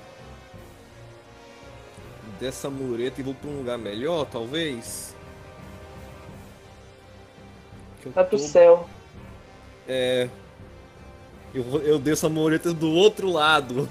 [2.38, 5.14] dessa mureta e vou pra um lugar melhor, talvez.
[8.00, 8.88] Que eu Vai pro tô- céu.
[9.88, 10.28] É.
[11.54, 13.88] Eu, vou- eu desço a mureta do outro lado.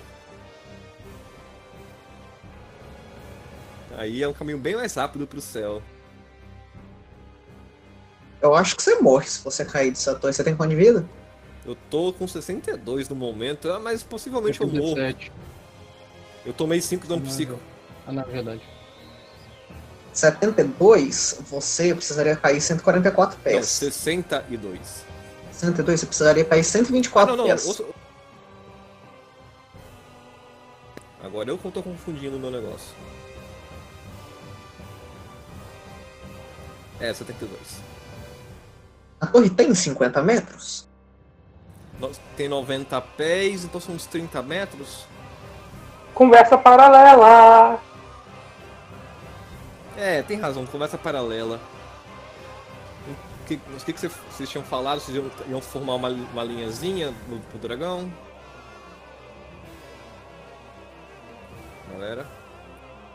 [4.02, 5.80] Aí é um caminho bem mais rápido pro céu.
[8.42, 10.34] Eu acho que você morre se você cair dessa torre.
[10.34, 11.08] Você tem quanto de vida?
[11.64, 14.96] Eu tô com 62 no momento, ah, mas possivelmente eu morro.
[14.96, 15.32] 77.
[16.44, 17.60] Eu tomei 5 dano Ah, psíquico.
[18.08, 18.64] Ah, na verdade.
[20.12, 23.68] 72, você precisaria cair 144 Não, pés.
[23.68, 25.06] 62.
[25.52, 27.50] 62, você precisaria cair Ah, 124 não, não.
[27.52, 27.68] pés.
[27.68, 27.86] ouça-
[31.24, 32.96] Agora eu que tô confundindo o meu negócio.
[37.02, 37.82] É, 72.
[39.20, 40.88] A torre tem 50 metros?
[42.36, 45.06] Tem 90 pés, então são uns 30 metros.
[46.14, 47.80] Conversa paralela.
[49.98, 51.60] É, tem razão, conversa paralela.
[53.08, 55.00] O que, o que, que vocês- vocês tinham falado?
[55.00, 58.12] Vocês iam, iam formar uma, uma linhazinha no, pro dragão?
[61.92, 62.26] Galera?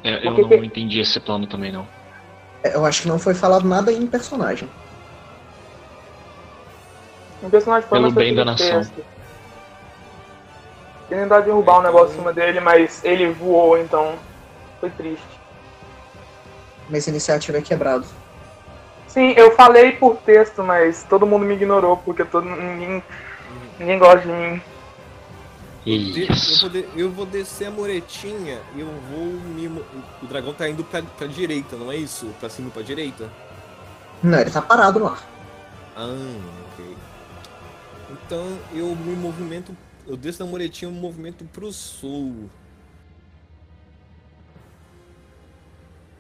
[0.05, 1.89] É, eu não entendi esse plano também, não.
[2.62, 4.69] É, Eu acho que não foi falado nada em personagem.
[7.43, 8.81] Um personagem foi Pelo bem da nação.
[11.09, 14.15] Ele tentar derrubar um negócio em cima dele, mas ele voou, então
[14.81, 15.24] foi triste.
[16.89, 18.05] Mas a iniciativa é quebrado.
[19.07, 23.03] Sim, eu falei por texto, mas todo mundo me ignorou, porque todo, ninguém,
[23.78, 24.62] ninguém gosta de mim.
[25.85, 26.61] De- Eu Isso.
[26.62, 29.69] vou, de- eu vou descer a muretinha e eu vou me.
[30.37, 32.27] Dragão tá indo pra, pra direita, não é isso?
[32.39, 33.31] Pra cima e pra direita?
[34.23, 35.19] Não, ele tá parado lá.
[35.97, 36.07] Ah,
[36.73, 36.97] ok.
[38.11, 39.77] Então eu me movimento.
[40.07, 42.49] Eu desço da muretinha e me movimento pro sul.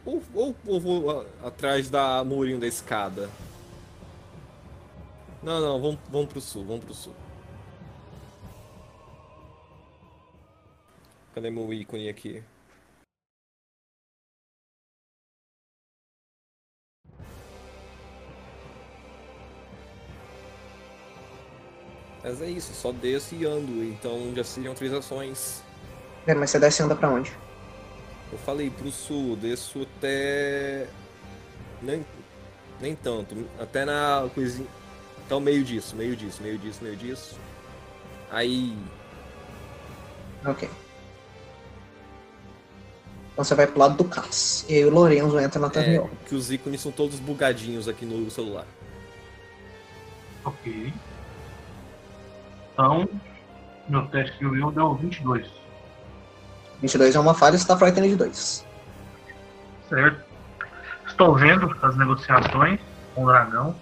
[0.04, 1.10] Ou, ou, ou vou
[1.42, 3.28] a- atrás da murinho da escada?
[5.42, 7.14] Não, não, vamos, vamos pro sul, vamos pro sul.
[11.34, 12.42] Cadê meu ícone aqui?
[22.26, 25.62] Mas é isso, só desço e ando, então já seriam três ações.
[26.26, 27.32] É, mas você desce e anda pra onde?
[28.32, 30.88] Eu falei pro sul, desço até.
[31.80, 32.04] Nem,
[32.80, 34.66] nem tanto, até na coisinha.
[35.24, 37.38] Então meio disso, meio disso, meio disso, meio disso.
[38.28, 38.76] Aí.
[40.44, 40.68] Ok.
[43.32, 44.66] Então você vai pro lado do Cass.
[44.68, 46.10] E aí o Lorenzo entra na É, Terniol.
[46.26, 48.66] que os ícones são todos bugadinhos aqui no celular.
[50.44, 50.92] Ok.
[52.76, 53.08] Então,
[53.88, 55.48] meu teste de will deu 22.
[56.82, 58.66] 22 é uma falha, você tá frightened de 2.
[59.88, 60.26] Certo.
[61.06, 62.78] Estou vendo as negociações
[63.14, 63.74] com o dragão.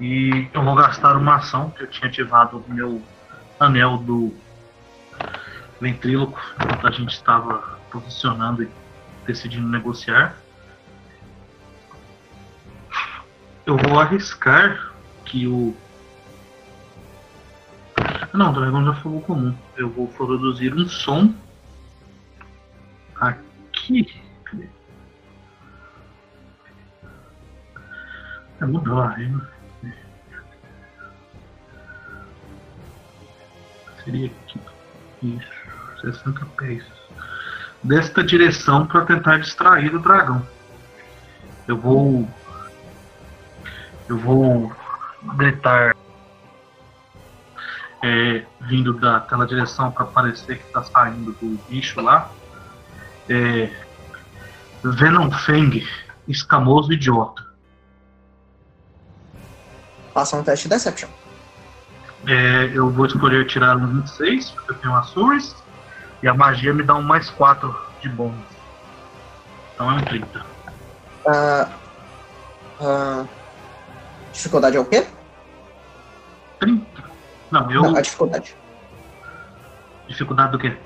[0.00, 3.00] E eu vou gastar uma ação que eu tinha ativado o meu
[3.60, 4.34] anel do
[5.80, 8.70] ventríloco enquanto a gente estava posicionando e
[9.24, 10.36] decidindo negociar.
[13.64, 14.92] Eu vou arriscar
[15.24, 15.72] que o.
[18.36, 19.56] Não, dragão já falou comum.
[19.78, 21.34] Eu vou produzir um som
[23.18, 24.22] aqui.
[28.60, 29.16] É mudou a.
[34.04, 34.60] Seria aqui.
[35.22, 36.12] Isso.
[36.22, 36.84] 60 pés.
[37.82, 40.46] Desta direção para tentar distrair o dragão.
[41.66, 42.28] Eu vou.
[44.10, 44.76] Eu vou
[45.36, 45.95] gritar.
[48.06, 52.30] É, vindo daquela direção para parecer que está saindo do bicho lá.
[53.28, 53.68] É,
[54.84, 55.84] Venom Fang,
[56.28, 57.44] escamoso idiota.
[60.14, 61.08] Passa um teste de Deception.
[62.26, 65.54] É, eu vou escolher tirar um 26, porque eu tenho uma Suris.
[66.22, 68.38] E a magia me dá um mais 4 de bônus.
[69.74, 70.46] Então é um 30.
[71.26, 71.68] Ah,
[72.80, 73.24] ah,
[74.32, 75.06] dificuldade é o quê?
[76.60, 77.05] 30?
[77.50, 77.82] Não, eu.
[77.82, 78.56] Não, a dificuldade.
[80.08, 80.76] Dificuldade do quê?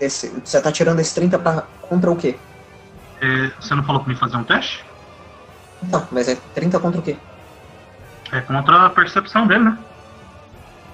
[0.00, 2.38] Esse, você tá tirando esse 30 pra, contra o quê?
[3.20, 4.84] É, você não falou pra mim fazer um teste?
[5.82, 7.16] Não, mas é 30 contra o quê?
[8.32, 9.78] É contra a percepção dele, né?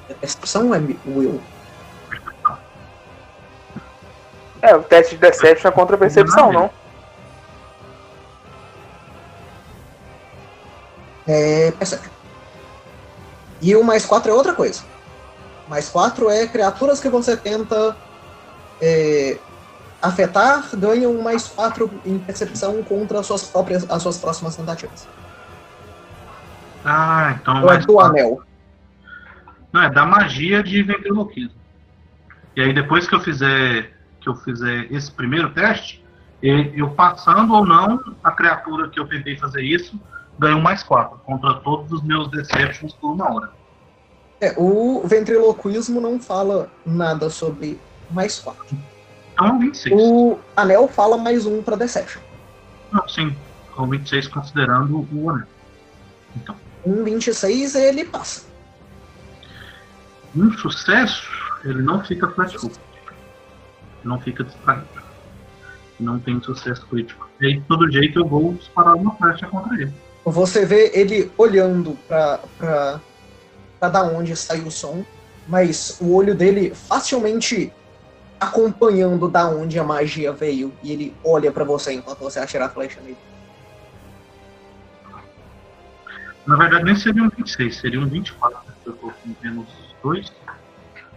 [0.09, 1.41] É percepção ou é will?
[4.63, 6.71] É, o teste de Deception é contra a percepção, não?
[11.29, 12.16] É perception.
[13.61, 14.83] E o mais 4 é outra coisa.
[15.69, 17.97] Mais 4 é criaturas que você tenta
[18.81, 19.39] é,
[20.01, 25.09] afetar ganham mais 4 em percepção contra as suas próprias as suas próximas tentativas.
[26.85, 27.65] Ah, então.
[27.65, 28.13] Ou é do quatro.
[28.13, 28.43] anel.
[29.73, 31.57] Não, é da magia de ventriloquismo.
[32.55, 36.05] E aí depois que eu fizer que eu fizer esse primeiro teste,
[36.43, 40.01] eu passando ou não, a criatura que eu tentei fazer isso
[40.39, 43.51] ganha um mais 4 contra todos os meus Deceptions por uma hora.
[44.41, 47.81] É, o ventriloquismo não fala nada sobre
[48.11, 48.65] mais 4.
[49.33, 49.95] Então é um 26.
[50.01, 52.21] O anel fala mais um pra Deception.
[52.93, 53.35] Não, sim.
[53.75, 55.47] Com 26 considerando o anel.
[56.37, 56.55] Então,
[56.85, 58.45] Um 26 ele passa.
[60.35, 61.29] um sucesso,
[61.65, 62.79] ele não fica flat-foot.
[64.05, 64.87] Não fica distraído.
[65.99, 67.29] Não tem sucesso crítico.
[67.41, 69.93] E aí, todo jeito, eu vou disparar uma flecha contra ele.
[70.27, 73.01] Você vê ele olhando pra, pra,
[73.79, 75.05] pra da onde saiu o som,
[75.47, 77.73] mas o olho dele facilmente
[78.41, 82.69] acompanhando da onde a magia veio e ele olha pra você enquanto você atira a
[82.69, 83.17] flecha nele.
[86.45, 88.59] Na verdade, nem seria um 26, seria um 24.
[88.67, 88.75] né?
[88.85, 89.69] Eu tô com menos
[90.03, 90.33] 2.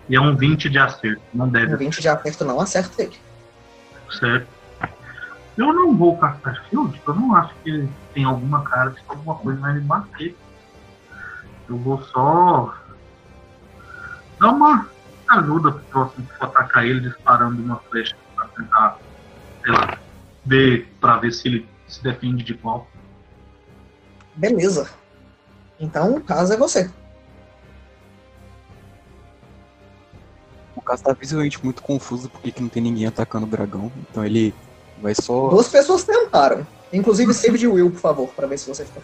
[0.07, 1.21] E é um 20 de acerto.
[1.33, 3.17] Não deve Um 20 de aperto não acerta ele.
[4.11, 4.47] Certo.
[5.57, 7.89] Eu não vou castar shield, eu não acho que
[8.19, 10.35] tem alguma cara de que alguma coisa vai me bater.
[11.69, 12.75] Eu vou só
[14.37, 14.89] dar uma
[15.29, 18.99] ajuda pro próximo que for atacar ele disparando uma flecha pra tentar,
[19.63, 19.97] sei lá,
[20.45, 22.89] ver pra ver se ele se defende de qual.
[24.35, 24.89] Beleza.
[25.79, 26.91] Então, o caso é você.
[30.75, 33.89] O caso tá visivelmente muito confuso porque que não tem ninguém atacando o dragão.
[34.09, 34.53] Então ele
[35.01, 35.47] vai só.
[35.49, 36.67] Duas pessoas tentaram.
[36.91, 39.01] Inclusive, save de Will, por favor, pra ver se você fica.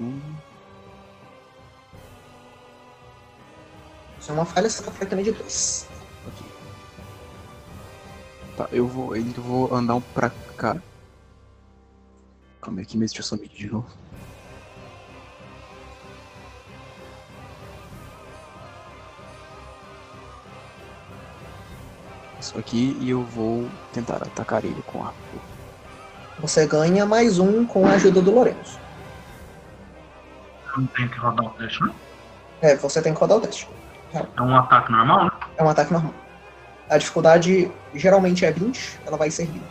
[0.00, 0.20] Hum,
[4.20, 5.86] Se é uma falha, você tá frightened de 2.
[6.26, 6.46] ok.
[8.56, 9.16] Tá, eu vou.
[9.16, 10.76] Eu vou andar um pra cá.
[12.60, 12.86] Calma aí,
[13.16, 13.88] eu só medir de novo.
[22.40, 25.18] Isso aqui e eu vou tentar atacar ele com arco.
[26.38, 28.78] Você ganha mais um com a ajuda do Lourenço.
[30.74, 31.94] Eu não tenho que rodar o teste, não?
[32.60, 33.68] É, você tem que rodar o teste.
[34.14, 35.30] É um ataque normal, né?
[35.56, 36.14] É um ataque normal.
[36.88, 39.62] A dificuldade geralmente é 20, ela vai ser 20.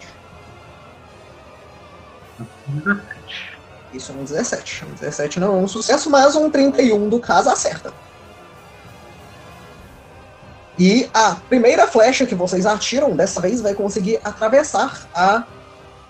[2.68, 3.58] 17.
[3.94, 4.86] Isso é um 17.
[4.86, 7.94] Um 17 não é um sucesso, mas um 31 do caso acerta.
[10.80, 15.44] E a primeira flecha que vocês atiram, dessa vez, vai conseguir atravessar a,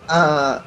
[0.07, 0.61] a,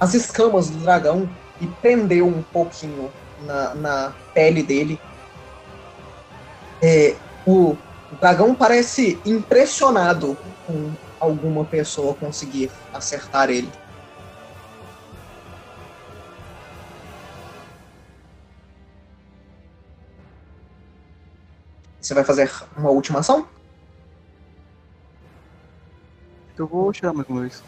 [0.00, 1.28] as escamas do dragão
[1.60, 3.10] e prender um pouquinho
[3.42, 5.00] na, na pele dele.
[6.82, 7.14] É,
[7.46, 7.76] o
[8.20, 10.36] dragão parece impressionado
[10.66, 10.90] com
[11.20, 13.70] alguma pessoa conseguir acertar ele.
[22.08, 23.46] Você vai fazer uma última ação?
[26.56, 27.62] Eu vou tirar mais uma vez.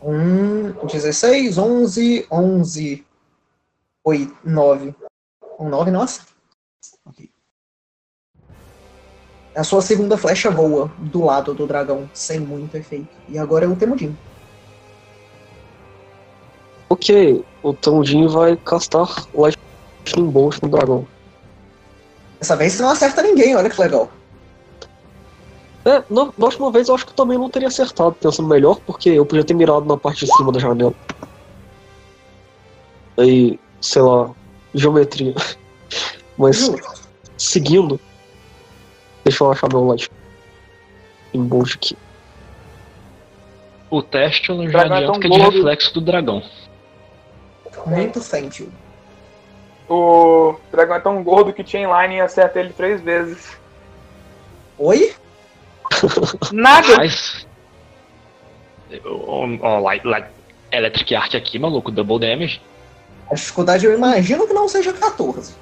[0.00, 3.06] Um, 16, 11, 11,
[4.02, 4.94] 8, 9.
[5.60, 6.22] Um 9, nossa.
[7.04, 7.30] Ok.
[9.54, 13.14] A sua segunda flecha voa do lado do dragão, sem muito efeito.
[13.28, 14.16] E agora é o Temudin.
[16.88, 21.06] Ok, o Tondinho vai castar Lightning Bolt no dragão.
[22.38, 24.10] Dessa vez você não acerta ninguém, olha que legal.
[25.84, 28.80] É, na, na última vez eu acho que eu também não teria acertado, pensando melhor,
[28.84, 30.94] porque eu podia ter mirado na parte de cima da janela.
[33.16, 34.30] Aí, sei lá,
[34.74, 35.34] geometria.
[36.36, 36.70] Mas,
[37.38, 37.98] seguindo,
[39.24, 40.10] deixa eu achar meu Lightning
[41.34, 41.96] Bolt aqui.
[43.88, 46.42] O teste já é adianto tão que é de reflexo do dragão.
[47.86, 48.72] Muito thank you.
[49.88, 53.56] O dragão é tão gordo que Chainline acerta ele três vezes.
[54.78, 55.14] Oi?
[56.52, 56.96] Nada!
[56.96, 57.46] Mas.
[59.04, 60.26] Ó, ó, light, light,
[60.72, 62.60] Electric Art aqui, maluco, double damage.
[63.30, 65.54] A dificuldade eu imagino que não seja 14.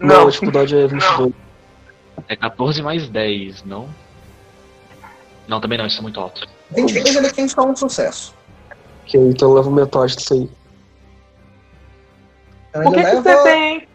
[0.00, 0.26] Não, Não.
[0.26, 1.32] a dificuldade é 22.
[2.28, 3.88] É 14 mais 10, não?
[5.46, 6.46] Não, também não, isso é muito alto.
[6.70, 8.34] 23 ele tem só um sucesso.
[9.04, 10.50] Ok, então eu levo metade disso aí.
[12.70, 13.88] Então Por que, que leva você tem?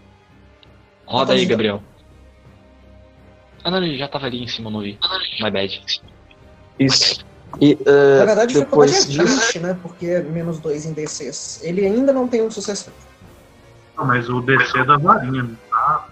[1.06, 1.84] Roda aí, Quantos- Gabriel.
[3.64, 4.98] Ah, não, ele já tava ali em cima, eu não vi.
[5.42, 5.82] My bad.
[6.80, 7.26] Isso.
[7.60, 9.54] E é, Na verdade, a depois dificuldade é disso.
[9.54, 9.80] 20, né?
[9.82, 11.62] Porque é menos 2 em DCs.
[11.64, 12.92] Ele ainda não tem um sucesso.
[13.98, 16.08] Não, mas o DC é da varinha, não tá?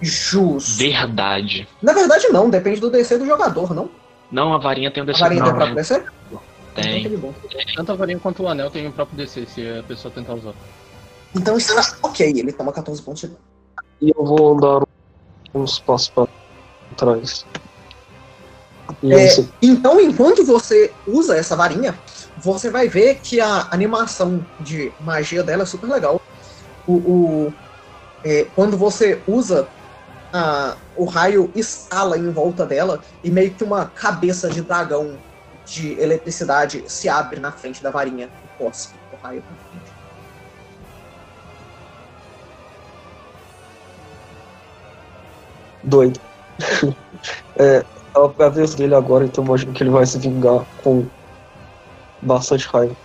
[0.00, 0.76] Justo.
[0.78, 1.66] Verdade.
[1.82, 2.48] Na verdade, não.
[2.50, 3.90] Depende do DC do jogador, não?
[4.30, 5.20] Não, a varinha tem um A DC.
[5.20, 6.04] varinha tem o não, próprio DC?
[6.82, 7.06] Tem.
[7.14, 7.38] Então, tá.
[7.76, 10.54] Tanto a varinha quanto o anel tem o próprio DC, se a pessoa tentar usar.
[11.34, 12.26] Então está ok.
[12.26, 13.38] Ele toma 14 pontos de dano.
[14.00, 14.82] E eu vou andar
[15.54, 16.26] uns passos para
[16.96, 17.44] trás.
[19.04, 21.98] É, Então, enquanto você usa essa varinha,
[22.36, 26.20] você vai ver que a animação de magia dela é super legal.
[26.86, 27.52] O, o-
[28.24, 29.68] é, quando você usa,
[30.32, 35.18] a- o raio estala em volta dela e meio que uma cabeça de dragão
[35.68, 39.98] de eletricidade se abre na frente da varinha e cospe o raio pra frente.
[45.88, 46.20] doido.
[47.56, 51.06] é, é a vez dele agora, então eu imagino que ele vai se vingar com
[52.20, 52.96] bastante raiva.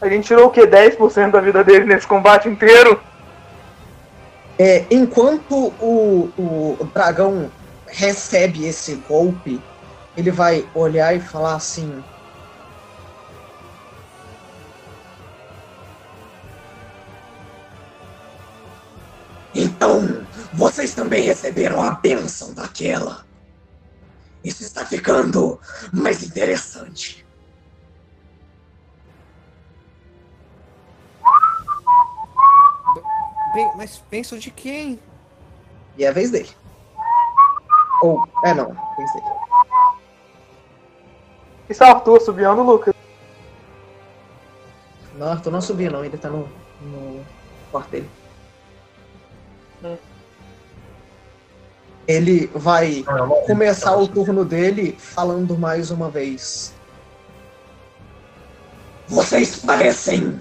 [0.00, 0.66] A gente tirou o quê?
[0.66, 3.00] 10% da vida dele nesse combate inteiro?
[4.58, 7.50] É, enquanto o, o dragão
[7.86, 9.60] recebe esse golpe,
[10.16, 12.02] ele vai olhar e falar assim:
[19.54, 23.26] Então, vocês também receberam a bênção daquela.
[24.42, 25.60] Isso está ficando
[25.92, 27.26] mais interessante.
[33.52, 35.00] Bem, mas penso de quem?
[35.98, 36.50] E é a vez dele.
[38.02, 39.49] Ou, é não, vez dele.
[41.70, 42.92] E se o Arthur subindo, Lucas?
[45.16, 46.48] Não, Arthur não subiu não, ele tá no,
[46.82, 47.24] no
[47.70, 48.10] quarto dele.
[49.84, 49.96] Hum.
[52.08, 53.04] Ele vai
[53.46, 56.74] começar o turno dele falando mais uma vez.
[59.06, 60.40] Vocês parecem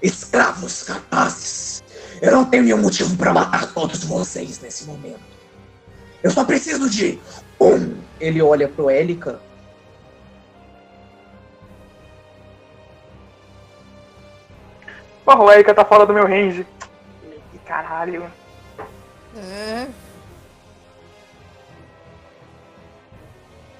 [0.00, 1.82] escravos capazes.
[2.22, 5.20] Eu não tenho nenhum motivo para matar todos vocês nesse momento.
[6.22, 7.20] Eu só preciso de.
[8.20, 9.40] Ele olha pro Élica.
[15.24, 16.66] Porra, o Erika tá fora do meu range.
[17.54, 18.24] Ih, Caralho.
[19.36, 19.86] É.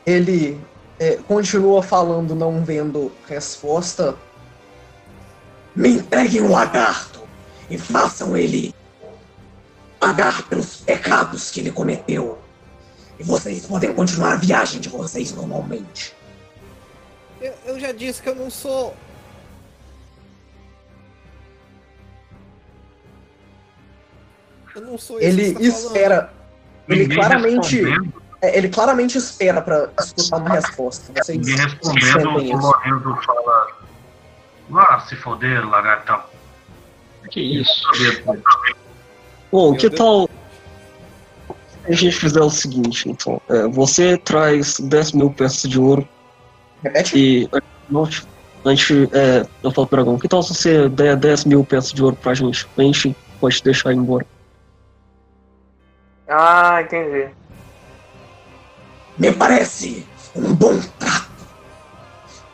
[0.06, 0.60] Ele
[0.98, 4.16] é, continua falando, não vendo resposta.
[5.74, 7.20] Me entreguem o lagarto
[7.68, 8.74] e façam ele
[9.98, 12.41] pagar pelos pecados que ele cometeu.
[13.22, 16.12] E vocês podem continuar a viagem de vocês normalmente.
[17.40, 18.96] Eu, eu já disse que eu não sou.
[24.74, 26.32] Eu não sou Ele tá espera.
[26.88, 27.84] Ele claramente.
[28.40, 31.12] É, ele claramente espera pra escutar uma resposta.
[31.14, 33.68] Vocês Me respondendo, o Lorenzo fala.
[34.68, 36.20] Vá se foder, lagartão.
[37.30, 37.82] Que isso?
[39.48, 40.28] Pô, oh, que tal
[41.84, 43.40] a gente fizer o seguinte, então?
[43.48, 46.08] É, você traz 10 mil peças de ouro
[46.82, 47.18] Repete?
[47.18, 47.50] e
[48.64, 51.92] a gente, é, eu falo pro dragão, que tal se você der 10 mil peças
[51.92, 52.68] de ouro pra gente?
[52.76, 54.24] A gente pode deixar ir embora.
[56.28, 57.28] Ah, entendi.
[59.18, 61.30] Me parece um bom trato.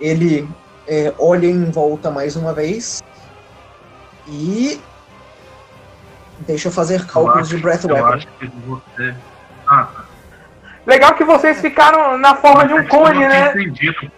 [0.01, 0.49] Ele
[0.87, 3.03] é, olha em volta mais uma vez
[4.27, 4.81] e
[6.40, 8.09] deixa eu fazer Eu cálculos de acho- Breath eu Weapon.
[8.15, 9.15] acho que você.
[9.66, 10.05] Ah, tá.
[10.86, 13.51] Legal que vocês ficaram na forma de um cone, não né?
[13.52, 14.10] tinha entendido,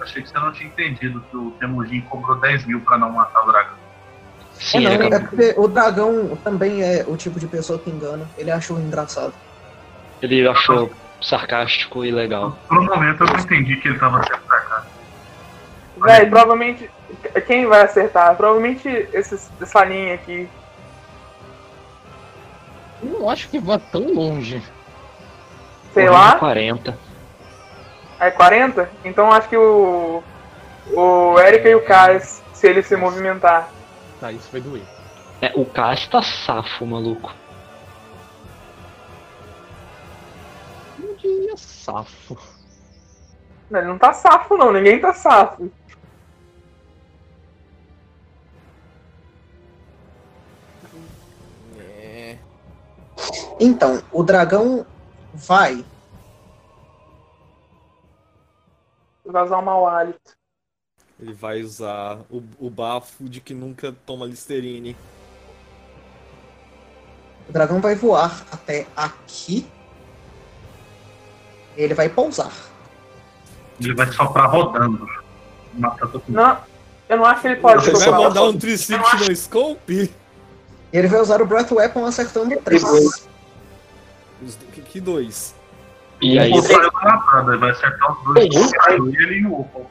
[0.00, 3.42] achei que você não tinha entendido que o Temujin cobrou 10 mil pra não matar
[3.44, 3.74] o dragão.
[4.58, 7.90] É, Sim, não, ele é porque o dragão também é o tipo de pessoa que
[7.90, 8.26] engana.
[8.36, 9.32] Ele achou engraçado.
[10.20, 10.90] ele achou
[11.22, 12.58] sarcástico e legal.
[12.68, 14.86] Por um momento eu não entendi que ele tava sendo sacado.
[15.98, 16.90] Véi, provavelmente.
[17.46, 18.34] Quem vai acertar?
[18.34, 20.48] Provavelmente esses, essa linha aqui.
[23.02, 24.62] Eu não acho que vá tão longe.
[25.92, 26.38] Sei Correndo lá.
[26.38, 26.98] 40.
[28.18, 28.90] É 40?
[29.04, 30.22] Então acho que o.
[30.92, 33.68] O Erika e o Kais, se ele se movimentar.
[34.20, 34.82] Tá, isso vai doer.
[35.40, 37.34] É, o Cássio tá safo, maluco.
[40.98, 42.38] Não diria safo.
[43.68, 44.72] Não, ele não tá safo, não.
[44.72, 45.70] Ninguém tá safo.
[53.58, 54.84] Então, o dragão
[55.32, 55.84] vai.
[59.24, 60.36] Vazar um mau hálito.
[61.18, 64.96] Ele vai usar o, o bafo de que nunca toma Listerine.
[67.48, 69.66] O dragão vai voar até aqui.
[71.76, 72.52] Ele vai pousar.
[73.80, 75.08] Ele vai soprar rodando.
[75.74, 76.32] Matar todo mundo.
[76.34, 76.58] Não,
[77.08, 80.14] eu não acho que ele pode Você vai mandar um 360 no scope?
[80.92, 82.82] Ele vai usar o Breath Weapon acertando três.
[84.42, 85.54] Os- Que, que dois?
[86.20, 88.72] E aí, O vai vai acertar os dois.
[88.88, 89.90] Ele e o Opal.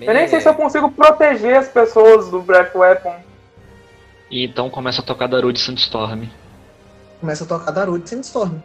[0.00, 3.14] Eu nem sei se eu consigo proteger as pessoas do Breath Weapon.
[4.30, 6.24] e então começa a tocar Darude Sandstorm.
[7.20, 8.58] Começa a tocar Darude Sandstorm.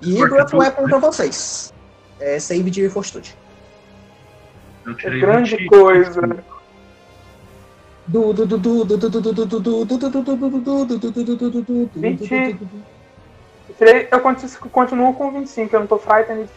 [0.00, 1.72] E Vai Breath Weapon pra vocês.
[2.18, 3.34] É save de fortitude.
[4.86, 5.66] Eu É grande 20.
[5.68, 6.20] coisa.
[11.94, 12.58] 20.
[14.10, 14.20] Eu
[14.70, 16.48] continuo com 25, eu não tô frightened.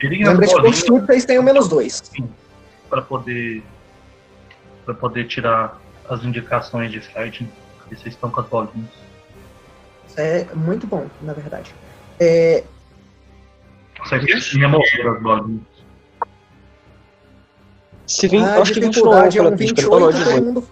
[0.00, 0.54] Lembra que
[0.88, 2.12] com vocês têm o menos 2.
[2.88, 3.62] Pra poder.
[4.84, 7.50] Pra poder tirar as indicações de frightened.
[7.90, 8.88] E vocês estão com as bolinhas.
[10.16, 11.74] É muito bom, na verdade.
[12.20, 12.62] É.
[13.98, 14.16] Você
[14.58, 15.77] removeu as bolinhas.
[18.08, 20.44] Se vim, a acho que 29 dificuldade é um crítica, então não, 28, todo 18.
[20.46, 20.68] mundo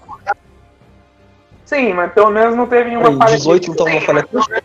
[1.66, 3.72] Sim, mas pelo menos não teve nenhuma Aí, falha 18 crítica.
[3.72, 4.62] então uma falha crítica.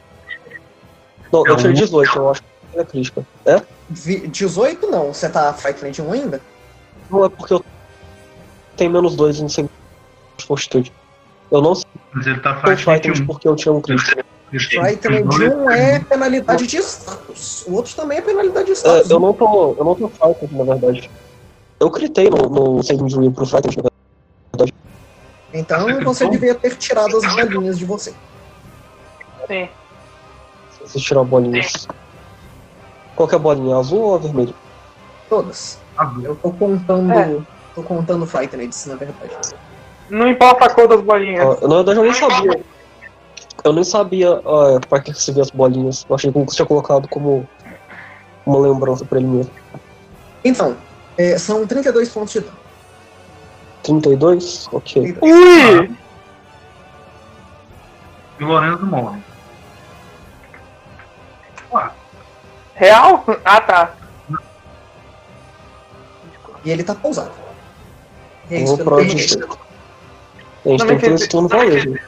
[1.33, 3.25] Não, eu tirei 18, eu acho que é falha crítica.
[3.45, 3.61] É?
[3.89, 6.41] Vi- 18 não, você tá Frightened 1 ainda?
[7.09, 7.65] Não é porque eu
[8.77, 9.69] tenho menos 2 em sem
[10.37, 10.93] de fortitude.
[11.51, 13.25] Eu não sei Mas ele tá 1.
[13.25, 14.21] porque eu tinha um crítico.
[14.51, 17.65] Frightened 1 é penalidade de status.
[17.67, 19.09] O outro também é penalidade de É, status.
[19.09, 19.75] eu não tô.
[19.77, 21.09] Eu não tô Frightened, na verdade.
[21.81, 23.89] Eu critei no, no Saving Dream pro Frightened, na
[24.53, 24.73] verdade.
[25.51, 28.13] Então você devia ter tirado as bolinhas de você.
[29.47, 29.67] Sim.
[30.69, 31.87] Se você tirar bolinhas.
[33.15, 33.77] Qual que é a bolinha?
[33.77, 34.53] Azul ou vermelha?
[35.27, 35.79] Todas.
[36.21, 37.11] Eu tô contando.
[37.13, 37.41] É.
[37.73, 39.55] Tô contando Frightened, na verdade.
[40.07, 41.43] Não importa a cor das bolinhas.
[41.63, 42.61] Ah, na verdade eu nem sabia.
[43.63, 46.05] Eu nem sabia ah, pra que servia as bolinhas.
[46.07, 47.49] Eu achei que você tinha colocado como
[48.45, 49.51] uma lembrança pra ele mesmo.
[50.43, 50.77] Então,
[51.17, 52.57] é, são 32 pontos de dano.
[53.83, 54.67] 32?
[54.71, 55.17] Ok.
[55.21, 55.91] Ui!
[58.39, 59.19] E o Lorenzo morre.
[61.73, 61.89] Ué,
[62.75, 63.23] Real?
[63.45, 63.93] Ah, tá.
[66.63, 67.31] E ele tá pousado.
[68.49, 68.95] E é isso Vou que pra.
[68.97, 69.47] A gente Não,
[70.77, 71.99] tem mas três ele- turnos valendo.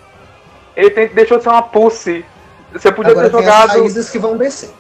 [0.76, 2.26] Ele tem, deixou de ser uma pussy.
[2.72, 3.80] Você podia Agora ter tem as jogado.
[3.80, 4.72] raízes que vão descer.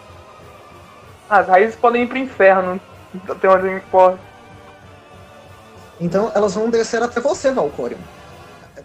[1.30, 2.80] As raízes podem ir pro inferno.
[3.40, 4.20] Tem onde me importa.
[6.00, 8.00] Então elas vão descer até você, Valcorion.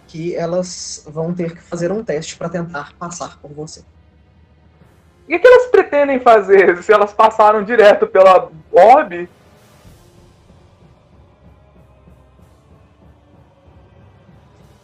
[0.07, 3.81] Que elas vão ter que fazer um teste pra tentar passar por você.
[3.81, 9.29] O que, que elas pretendem fazer se elas passaram direto pela orb?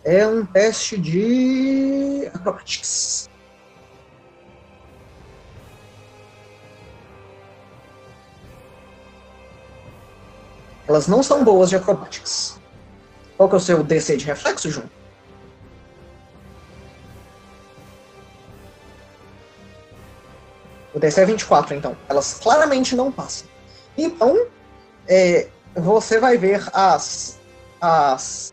[0.04, 3.30] É um teste de acrobatics.
[10.86, 12.58] Elas não são boas de acrobatics.
[13.36, 14.84] Qual que é o seu DC de reflexo, Jun?
[20.94, 21.96] O DC é 24, então.
[22.08, 23.48] Elas claramente não passam.
[23.98, 24.46] Então,
[25.08, 27.38] é, você vai ver as,
[27.80, 28.52] as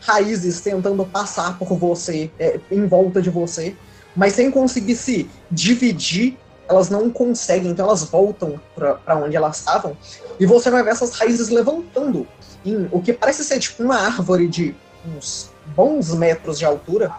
[0.00, 3.76] raízes tentando passar por você, é, em volta de você,
[4.14, 6.36] mas sem conseguir se dividir,
[6.68, 9.96] elas não conseguem, então elas voltam para onde elas estavam,
[10.38, 12.26] e você vai ver essas raízes levantando
[12.64, 14.74] em o que parece ser tipo uma árvore de
[15.06, 17.14] uns bons metros de altura,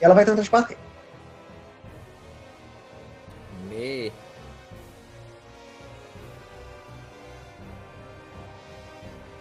[0.00, 0.76] e ela vai tentar te bater.
[3.68, 4.12] Me.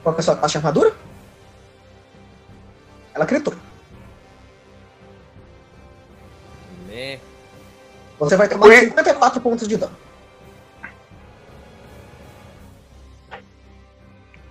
[0.03, 0.95] Qual que é a sua classe de armadura?
[3.13, 3.53] Ela gritou.
[6.87, 7.30] Me.
[8.21, 9.97] Você vai tomar 54 pontos de dano.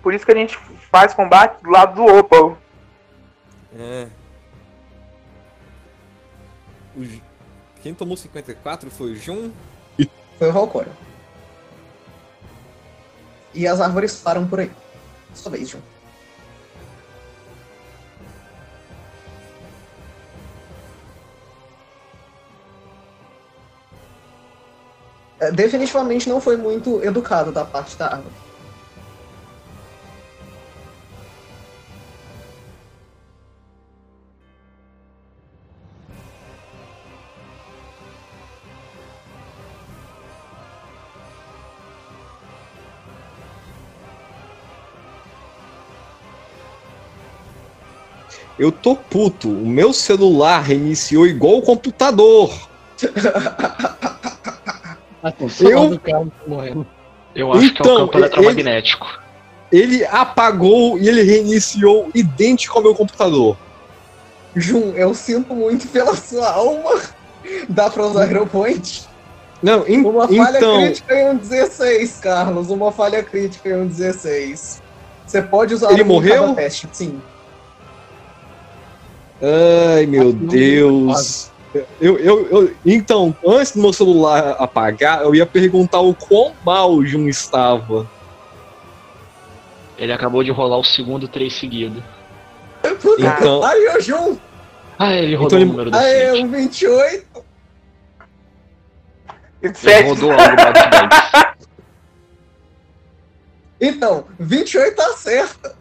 [0.03, 0.57] Por isso que a gente
[0.91, 2.57] faz combate do lado do Opal.
[3.73, 4.07] É.
[6.97, 7.21] O
[7.81, 9.51] Quem tomou 54 foi o Jun.
[10.37, 10.91] Foi o Valcório.
[13.53, 14.71] E as árvores param por aí.
[15.33, 15.79] Sua vez, Jun.
[25.49, 28.35] Definitivamente não foi muito educado da parte da árvore.
[48.59, 49.49] Eu tô puto.
[49.49, 52.69] O meu celular reiniciou igual o computador.
[55.23, 56.85] Atenção Eu- do tá morrendo.
[57.35, 59.21] Eu acho que é Então, o campo ele- eletromagnético.
[59.71, 63.55] Ele apagou e ele reiniciou idêntico ao meu computador.
[64.55, 66.99] Jun, eu sinto muito pela sua alma.
[67.69, 69.03] Dá pra usar Hero Point?
[69.63, 70.81] Não, en- Uma falha então.
[70.81, 72.69] crítica em um 16, Carlos.
[72.69, 74.81] Uma falha crítica em um 16.
[75.25, 76.53] Você pode usar Ele morreu?
[76.55, 77.21] teste, sim.
[79.41, 81.50] Ai, meu Deus.
[81.73, 86.93] Eu, eu, eu- então, antes do meu celular apagar, eu ia perguntar o quão mal
[86.93, 88.09] o Jun estava.
[89.97, 92.03] Ele acabou de rolar o segundo 3 seguido.
[93.01, 94.37] Puta, Então- Aí, ô Jun!
[94.99, 96.43] Ah, ele rodou Então o número do Aí, sete.
[96.43, 97.45] um 28.
[99.61, 101.51] Ele rodou algo 10.
[103.83, 105.75] Então, 28 acerta.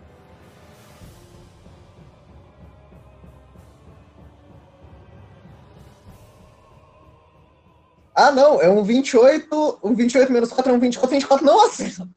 [8.15, 9.79] Ah, não, é um 28.
[9.83, 11.11] Um 28 menos 4 é um 24.
[11.11, 12.09] 24 não acerta.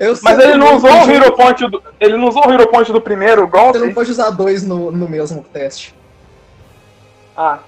[0.00, 1.10] Eu Mas ele não usou o.
[1.10, 1.82] Hero Point do.
[2.00, 3.78] Ele não usou o Hero Point do primeiro Você golpe?
[3.78, 5.94] não pode usar dois no, no mesmo teste.
[7.36, 7.58] Ah,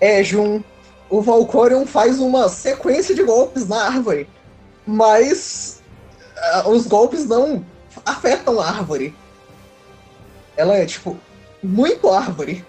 [0.00, 0.62] É, Jun.
[1.08, 4.28] O Valcorion faz uma sequência de golpes na árvore.
[4.84, 5.80] Mas
[6.36, 7.64] ah, os golpes não
[8.04, 9.14] afetam a árvore.
[10.56, 11.16] Ela é, tipo,
[11.62, 12.64] muito árvore.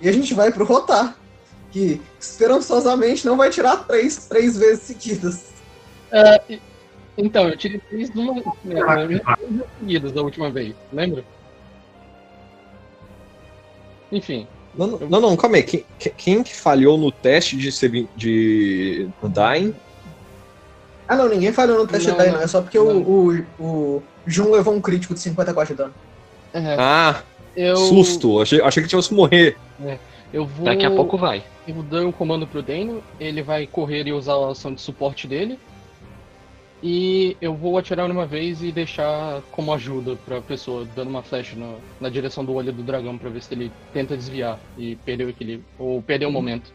[0.00, 1.16] E a gente vai pro Rotar.
[1.70, 5.44] Que esperançosamente não vai tirar três, três vezes seguidas.
[6.10, 6.58] É,
[7.16, 8.34] então, eu tirei três numa,
[8.64, 9.22] né, três vezes
[9.78, 11.22] seguidas da última vez, lembra?
[14.10, 15.62] Enfim, Não, não, não, não, calma aí.
[15.62, 15.84] Quem,
[16.16, 19.74] quem- que falhou no teste de, de Dying?
[21.06, 22.36] Ah, não, ninguém falhou no teste Não, daí, não.
[22.36, 22.42] não.
[22.42, 25.94] É só porque o, o, o Jun levou um crítico de 54 de dano.
[26.54, 27.22] é, Ah,
[27.58, 28.40] eu, susto.
[28.40, 29.56] Achei, achei que tivesse morrer.
[30.32, 30.64] eu vou.
[30.64, 31.42] Daqui a pouco vai.
[31.66, 34.80] Eu vou dar um comando pro Dano, ele vai correr e usar a ação de
[34.80, 35.58] suporte dele.
[36.80, 41.56] E eu vou atirar uma vez e deixar como ajuda pra pessoa, dando uma flecha
[41.56, 45.24] na, na direção do olho do dragão pra ver se ele tenta desviar e perder
[45.24, 46.72] o equilíbrio, ou perder o momento.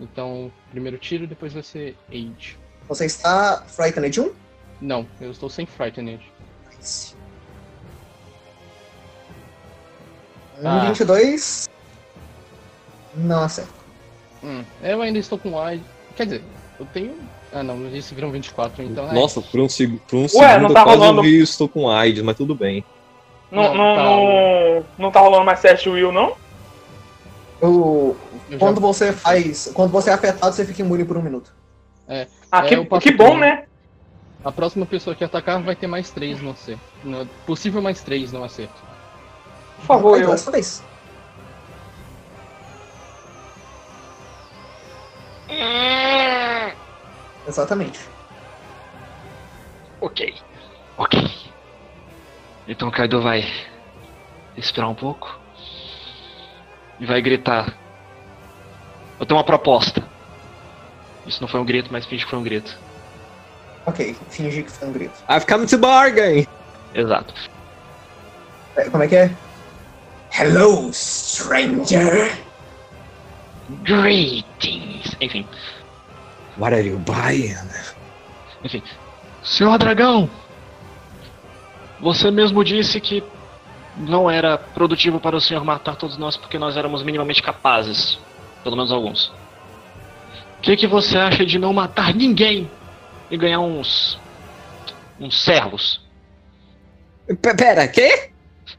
[0.00, 2.56] Então, primeiro tiro, depois vai ser Age.
[2.88, 4.32] Você está frightened de 1?
[4.80, 6.22] Não, eu estou sem Frightened.
[7.14, 7.17] Um
[10.64, 10.86] Ah.
[10.86, 11.68] 22.
[13.14, 13.70] Não acerta.
[14.42, 15.82] Hum, eu ainda estou com Age.
[16.16, 16.42] Quer dizer,
[16.78, 17.14] eu tenho.
[17.52, 19.14] Ah não, isso virou 24, então é.
[19.14, 21.88] Nossa, por um, seg- por um não segundo tá eu quase rolando- ouvi estou com
[21.90, 22.84] AIDS, mas tudo bem.
[23.50, 24.02] não, Não, não, tá.
[24.04, 26.36] não, não tá rolando mais teste Will, não?
[27.60, 28.14] O,
[28.50, 29.70] eu já- quando você faz.
[29.74, 31.52] Quando você é afetado, você fica imune por um minuto.
[32.06, 32.14] Ah,
[32.64, 33.64] É, que, eu que bom, né?
[34.44, 36.80] A próxima pessoa que atacar vai ter mais 3 no acerto.
[37.44, 38.80] Possível mais 3 no acerto.
[39.78, 40.30] Por favor, Aí, eu.
[40.30, 40.82] dessa vez.
[47.46, 47.98] Exatamente.
[50.00, 50.34] Ok.
[50.98, 51.30] Ok.
[52.66, 53.42] Então o Kaido vai
[54.54, 55.40] respirar um pouco.
[57.00, 57.74] E vai gritar.
[59.18, 60.02] Eu tenho uma proposta.
[61.26, 62.76] Isso não foi um grito, mas finge que foi um grito.
[63.86, 65.14] Ok, fingi que foi um grito.
[65.30, 66.46] I've come to bargain!
[66.94, 67.32] Exato.
[68.76, 69.36] É, Como é que é?
[70.30, 72.30] Hello, stranger!
[73.84, 75.14] Greetings.
[75.20, 75.46] Enfim.
[76.56, 77.56] What are you buying?
[78.64, 78.82] Enfim.
[79.42, 80.28] Senhor Dragão!
[82.00, 83.22] Você mesmo disse que
[83.96, 88.18] não era produtivo para o senhor matar todos nós porque nós éramos minimamente capazes.
[88.62, 89.26] Pelo menos alguns.
[90.58, 92.70] O que, que você acha de não matar ninguém
[93.30, 94.18] e ganhar uns.
[95.20, 96.00] uns servos?
[97.26, 98.30] P- Pera, quê?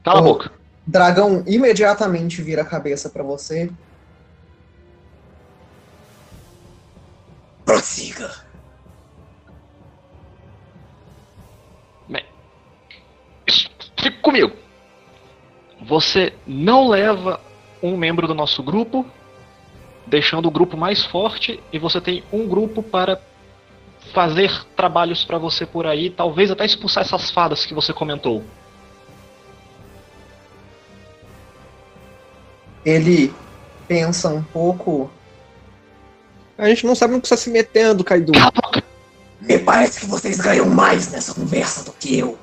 [0.04, 0.26] Cala a Oh.
[0.26, 0.52] boca.
[0.90, 3.70] Dragão imediatamente vira a cabeça pra você.
[7.64, 8.50] Prossiga.
[14.02, 14.56] Fique comigo.
[15.82, 17.40] Você não leva
[17.84, 19.06] um membro do nosso grupo,
[20.08, 23.22] deixando o grupo mais forte, e você tem um grupo para
[24.12, 28.44] fazer trabalhos para você por aí, talvez até expulsar essas fadas que você comentou.
[32.90, 33.32] Ele
[33.88, 35.12] pensa um pouco.
[36.58, 38.32] A gente não sabe no que está se metendo, Kaido.
[39.40, 42.38] Me parece que vocês ganham mais nessa conversa do que eu.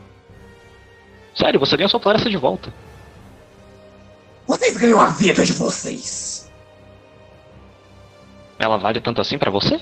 [1.35, 2.73] Sério, você ganha sua floresta de volta.
[4.47, 6.49] Vocês ganham a vida de vocês.
[8.57, 9.81] Ela vale tanto assim pra você?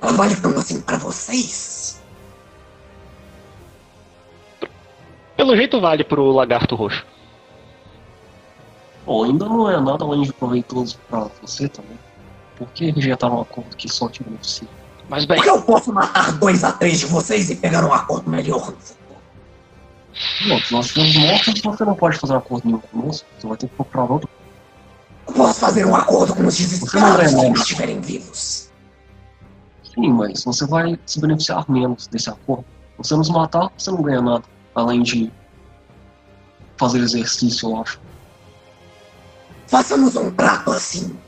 [0.00, 2.00] Ela vale tanto assim pra vocês?
[5.36, 7.04] Pelo jeito vale pro lagarto roxo.
[9.06, 11.98] Bom, ainda não é nada além de proveitoso pra você também.
[12.56, 14.68] Por que rejeitar um acordo que só te beneficia?
[15.08, 18.30] Mas bem, Porque eu posso matar dois a três de vocês e pegar um acordo
[18.30, 19.04] melhor no futuro.
[20.48, 23.26] Bom, nós temos mortos, você não pode fazer um acordo nenhum conosco.
[23.38, 24.28] Você vai ter que procurar outro.
[25.26, 28.70] Eu posso fazer um acordo com os desesperados que ainda estiverem vivos.
[29.94, 32.64] Sim, mas você vai se beneficiar menos desse acordo.
[33.02, 34.44] Se você nos matar, você não ganha nada.
[34.74, 35.32] Além de
[36.76, 38.00] fazer exercício, eu acho.
[39.66, 41.18] Façamos um trato assim.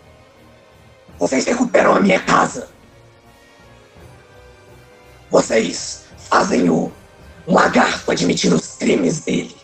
[1.19, 2.69] Vocês recuperam a minha casa.
[5.31, 6.93] Vocês fazem o
[7.47, 9.57] lagarto admitir os crimes dele.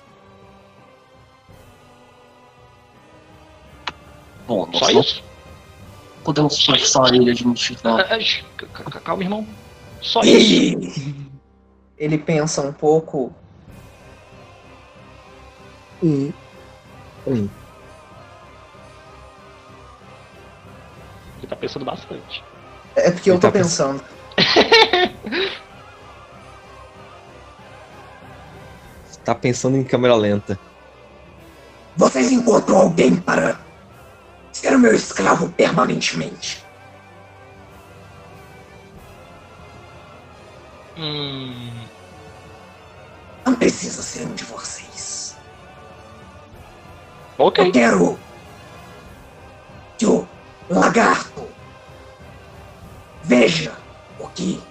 [4.47, 5.23] Bom, nós só isso?
[6.25, 8.09] podemos forçar ele a admitir nada.
[8.19, 9.47] C- c- Calma, irmão.
[10.01, 10.53] Só isso.
[10.79, 11.33] E
[11.97, 13.33] ele pensa um pouco.
[16.03, 16.33] Hum.
[17.27, 17.49] Hum.
[21.43, 22.45] Ele tá pensando bastante.
[22.95, 24.03] É porque eu Ele tô tá pensando.
[29.25, 30.59] Tá pensando em câmera lenta.
[31.97, 33.61] Vocês encontram alguém para
[34.53, 36.65] ser o meu escravo permanentemente.
[40.97, 41.71] Hum.
[43.45, 45.37] Não precisa ser um de vocês.
[47.39, 47.67] Ok.
[47.67, 48.19] Eu quero
[49.99, 50.29] que o
[50.73, 51.49] lagarto
[53.25, 53.73] veja
[54.19, 54.63] o que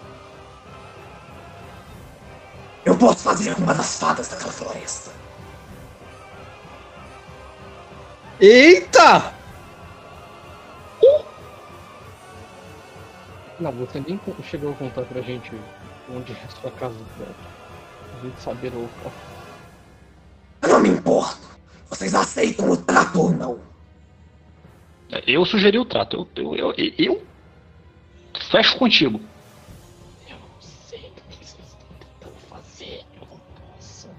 [2.83, 5.11] eu posso fazer com uma das fadas daquela floresta.
[8.39, 9.33] Eita!
[13.59, 15.51] Não, você nem chegou a contar pra gente
[16.09, 19.11] onde é a sua casa pra a gente saber o local.
[20.63, 21.47] Eu não me importo.
[21.87, 23.70] Vocês aceitam o trato ou não?
[25.27, 26.27] Eu sugeri o trato.
[26.35, 27.27] Eu, eu, eu, eu
[28.49, 29.19] fecho contigo.
[30.29, 33.39] Eu não sei o que vocês estão tentando fazer, eu não
[33.75, 34.09] posso.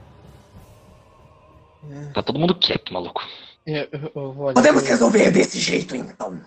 [2.12, 3.22] Tá todo mundo quieto, maluco.
[3.66, 6.40] É, eu, eu vou olhar Podemos resolver desse jeito então.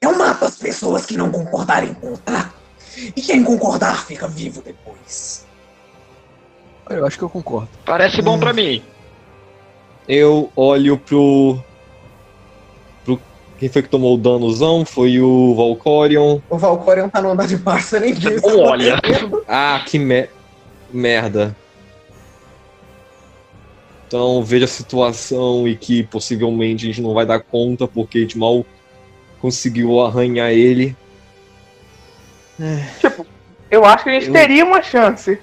[0.00, 2.54] Eu mato as pessoas que não concordarem com o trato.
[3.16, 5.46] E quem concordar fica vivo depois.
[6.88, 7.68] Eu acho que eu concordo.
[7.84, 8.82] Parece bom pra mim.
[10.08, 11.62] Eu olho pro.
[13.58, 14.84] Quem foi que tomou o danozão?
[14.84, 16.38] Foi o Valcorion.
[16.48, 18.14] O Valcorion tá no andar de baixo, nem.
[18.42, 19.00] Ou olha.
[19.48, 20.28] Ah, que me-
[20.92, 21.56] merda.
[24.06, 28.20] Então veja a situação e que possivelmente a gente não vai dar conta porque a
[28.22, 28.64] gente mal
[29.40, 30.96] conseguiu arranhar ele.
[33.00, 33.26] Tipo,
[33.70, 35.38] Eu acho que a gente Eu- teria uma chance.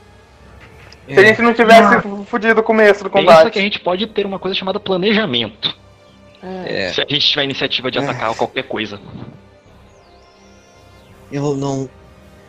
[1.07, 3.51] Se a gente não tivesse fudido o começo do Pensa combate.
[3.51, 5.77] que a gente pode ter uma coisa chamada planejamento.
[6.47, 8.01] É, Se a gente tiver a iniciativa de É.
[8.03, 8.99] atacar qualquer coisa.
[11.31, 11.89] eu não.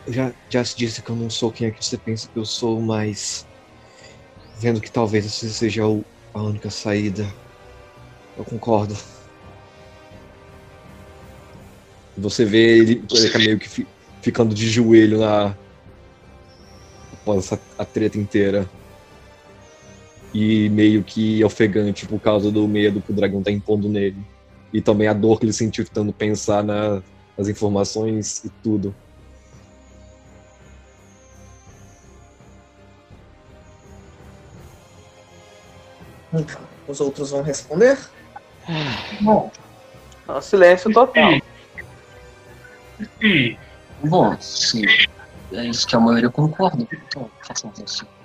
[0.07, 2.45] Já, já se disse que eu não sou quem é que você pensa que eu
[2.45, 3.45] sou, mas.
[4.59, 7.27] Vendo que talvez essa seja o- a única saída.
[8.37, 8.95] Eu concordo.
[12.17, 13.87] Você vê ele, ele tá meio que fi-
[14.21, 15.55] ficando de joelho na.
[17.13, 18.69] após essa, a treta inteira.
[20.39, 24.23] E meio que ofegante por causa do medo que o dragão tá impondo nele.
[24.71, 27.01] E também a dor que ele sentiu tentando pensar na,
[27.35, 28.93] nas informações e tudo.
[36.31, 37.97] Então, os outros vão responder?
[39.19, 39.49] Bom,
[40.27, 41.31] Não, silêncio total.
[44.03, 44.83] Bom, sim.
[45.51, 46.85] É isso que a maioria concorda.
[46.93, 48.16] Então, façamos assim.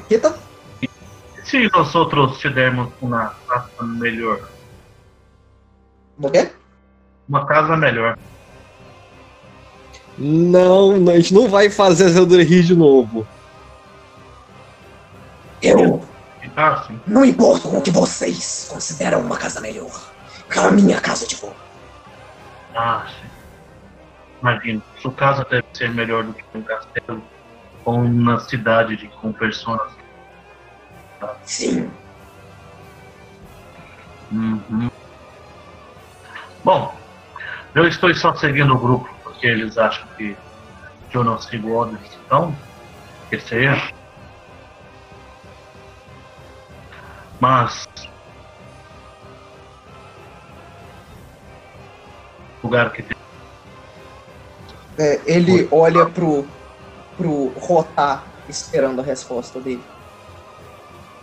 [0.00, 0.34] Kita?
[1.44, 4.40] se nós outros tivermos uma casa melhor?
[6.18, 6.50] O quê?
[7.28, 8.16] Uma casa melhor.
[10.16, 13.26] Não, a gente não vai fazer Zelda rir de novo.
[15.60, 16.02] Eu
[16.56, 19.90] Ah, não importo com o que vocês consideram uma casa melhor.
[20.54, 21.56] É a minha casa de volta.
[22.74, 23.28] Ah, sim.
[24.40, 27.22] Imagina, sua casa deve ser melhor do que um castelo
[27.84, 29.92] ou uma cidade de, com personas.
[31.44, 31.90] Sim.
[34.30, 34.90] Uhum.
[36.64, 36.94] Bom,
[37.74, 40.36] eu estou só seguindo o grupo porque eles acham que
[41.12, 42.18] eu não sigo ordens.
[42.24, 42.56] Então,
[43.30, 43.92] esse é erro.
[47.40, 47.84] Mas.
[52.62, 53.16] Lugar que tem.
[54.98, 56.46] É, ele olha pro,
[57.16, 59.82] pro Rotar esperando a resposta dele.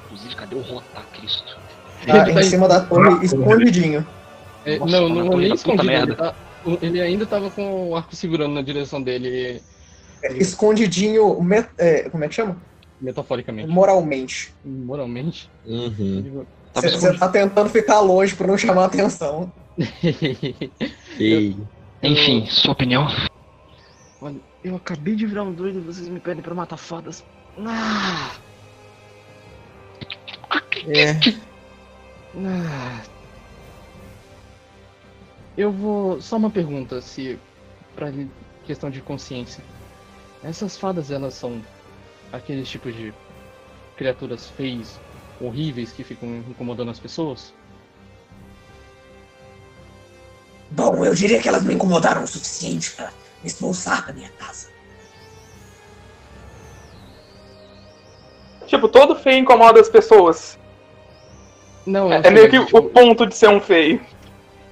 [0.06, 1.57] Inclusive, cadê o Rotar, Cristo?
[2.06, 4.06] Tá Ele em tá- cima da torre, escondidinho.
[4.66, 5.91] É, Nossa, não, não é nem pra puta escondido.
[5.91, 6.36] Ele, tá-
[6.82, 9.61] ele ainda tava com o arco segurando na direção dele,
[10.22, 12.57] É, Escondidinho, met- é, como é que chama?
[12.99, 13.70] metaforicamente.
[13.70, 14.53] Moralmente.
[14.66, 15.49] Moralmente.
[15.66, 16.45] Uhum.
[16.74, 17.20] Você escondido.
[17.20, 19.49] tá tentando ficar longe pra não chamar atenção.
[22.03, 23.07] Enfim, sua opinião?
[24.70, 27.26] Eu acabei de virar um doido e vocês me pedem pra matar fadas.
[27.58, 28.36] Ah!
[30.88, 31.14] é,
[32.36, 33.02] Ah.
[35.58, 36.22] Eu vou.
[36.22, 37.40] Só uma pergunta, se.
[37.96, 38.12] pra
[38.68, 39.64] questão de consciência.
[40.44, 41.64] Essas fadas, elas são
[42.32, 43.12] aqueles tipos de
[43.98, 45.00] criaturas feias,
[45.41, 47.52] horríveis, que ficam incomodando as pessoas?
[50.70, 54.70] Bom, eu diria que elas me incomodaram o suficiente pra me expulsar da minha casa.
[58.68, 60.60] Tipo, todo feio incomoda as pessoas.
[61.86, 64.02] Não, É, eu é meio sei, que tipo, o ponto de ser um feio.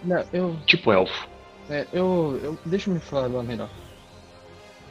[0.03, 0.56] Não, eu.
[0.65, 1.27] Tipo elfo.
[1.69, 2.57] É, eu, eu.
[2.65, 3.69] Deixa eu me falar melhor.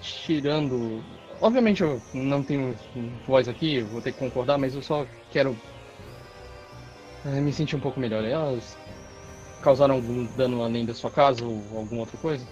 [0.01, 1.05] Tirando.
[1.41, 2.75] Obviamente eu não tenho
[3.27, 5.57] voz aqui, vou ter que concordar, mas eu só quero.
[7.25, 8.25] eh, me sentir um pouco melhor.
[8.25, 8.77] Elas
[9.63, 12.47] causaram algum dano além da sua casa ou alguma outra coisa?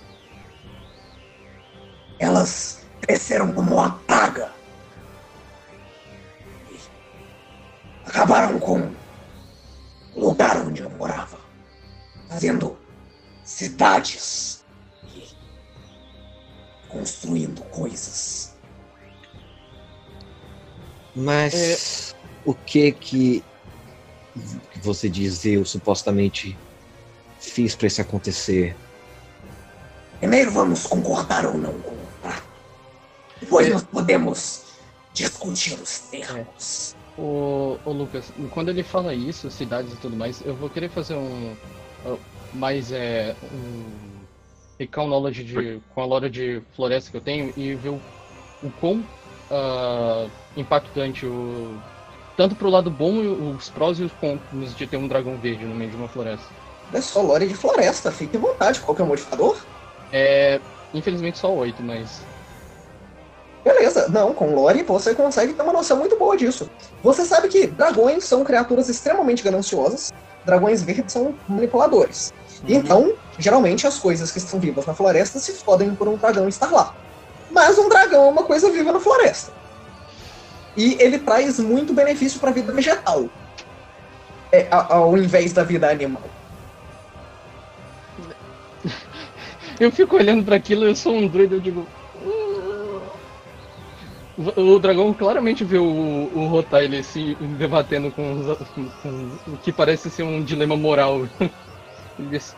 [2.18, 4.52] Elas cresceram como uma praga.
[6.70, 6.78] E
[8.06, 8.90] acabaram com
[10.14, 11.38] o lugar onde eu morava.
[12.28, 12.76] Fazendo
[13.44, 14.64] cidades
[15.14, 15.28] e
[16.88, 18.54] construindo coisas.
[21.14, 22.14] mas
[22.44, 23.44] o que que
[24.82, 26.58] você diz eu supostamente
[27.38, 28.76] fiz pra isso acontecer?
[30.18, 32.03] Primeiro vamos concordar ou não com.
[33.44, 33.70] Depois É.
[33.70, 34.64] nós podemos
[35.12, 36.96] discutir os termos.
[37.16, 41.14] Ô, ô Lucas, quando ele fala isso, cidades e tudo mais, eu vou querer fazer
[41.14, 41.54] um.
[42.06, 42.18] uh,
[42.54, 43.36] mais é.
[43.52, 43.84] um.
[44.78, 48.00] recall knowledge de, com a lore de floresta que eu tenho e ver o,
[48.62, 49.04] o quão
[49.50, 50.26] ah,
[50.56, 51.78] impactante o.
[52.36, 55.64] Tanto pro lado bom, e os prós e os contras de ter um dragão verde
[55.64, 56.46] no meio de uma floresta.
[56.92, 58.80] É só lore de floresta, fique à vontade.
[58.80, 59.56] Qual que é o modificador?
[60.10, 60.60] É.
[60.92, 62.24] Infelizmente só oito, mas.
[63.64, 66.70] Beleza, não, com lore você consegue ter uma noção muito boa disso.
[67.02, 70.12] Você sabe que dragões são criaturas extremamente gananciosas,
[70.44, 72.32] dragões verdes são manipuladores.
[72.68, 76.70] Então, geralmente as coisas que estão vivas na floresta se fodem por um dragão estar
[76.70, 76.94] lá.
[77.50, 79.52] Mas um dragão é uma coisa viva na floresta.
[80.76, 83.28] E ele traz muito benefício para a vida vegetal,
[84.52, 86.22] é, ao invés da vida animal.
[89.80, 91.86] eu fico olhando para aquilo, eu sou um druida, eu digo.
[94.36, 98.58] O dragão claramente vê o, o Rotaile se debatendo com, os,
[99.02, 101.20] com, o que parece ser um dilema moral.
[102.18, 102.56] Ele diz,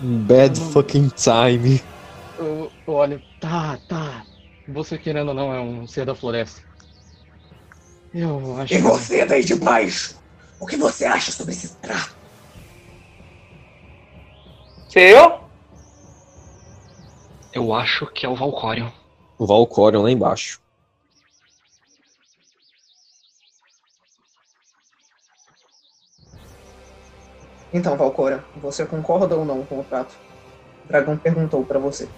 [0.00, 1.80] Bad fucking time.
[2.38, 4.24] eu, eu olho, tá, tá.
[4.68, 6.60] Você querendo ou não é um ser da floresta.
[8.12, 10.16] Eu acho E você daí de baixo?
[10.58, 12.16] O que você acha sobre esse trato?
[14.88, 15.41] Seu?
[17.52, 18.88] Eu acho que é o Valcorion.
[19.38, 20.58] O Valcorion lá embaixo.
[27.74, 30.14] Então, Valcora, você concorda ou não com o trato?
[30.84, 32.08] O dragão perguntou pra você.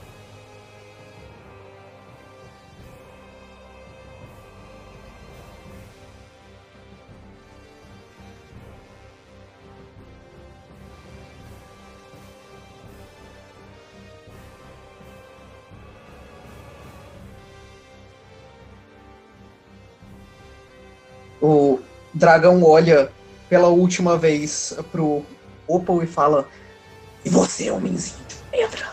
[21.47, 21.79] O
[22.15, 23.13] dragão olha
[23.51, 25.23] pela última vez pro
[25.69, 26.49] Opal e fala:
[27.23, 28.89] E você, homenzinho de pedra?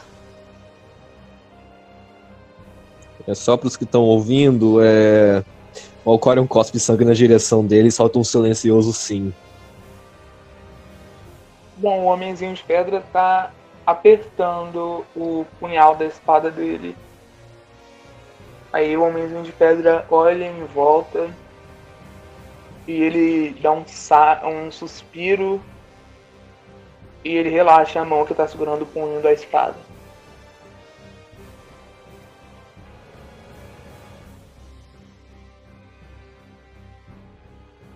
[3.26, 5.45] É só pros que estão ouvindo, é.
[6.03, 9.34] O Valcorion cospe sangue na direção dele e solta um silencioso sim.
[11.78, 13.53] Bom, o homenzinho de pedra tá
[13.88, 16.98] apertando o punhal da espada dele.
[18.73, 21.30] Aí o homenzinho de pedra olha em volta
[22.92, 23.86] e ele dá um,
[24.44, 25.64] um suspiro
[27.24, 29.78] e ele relaxa a mão que tá segurando o punho da espada.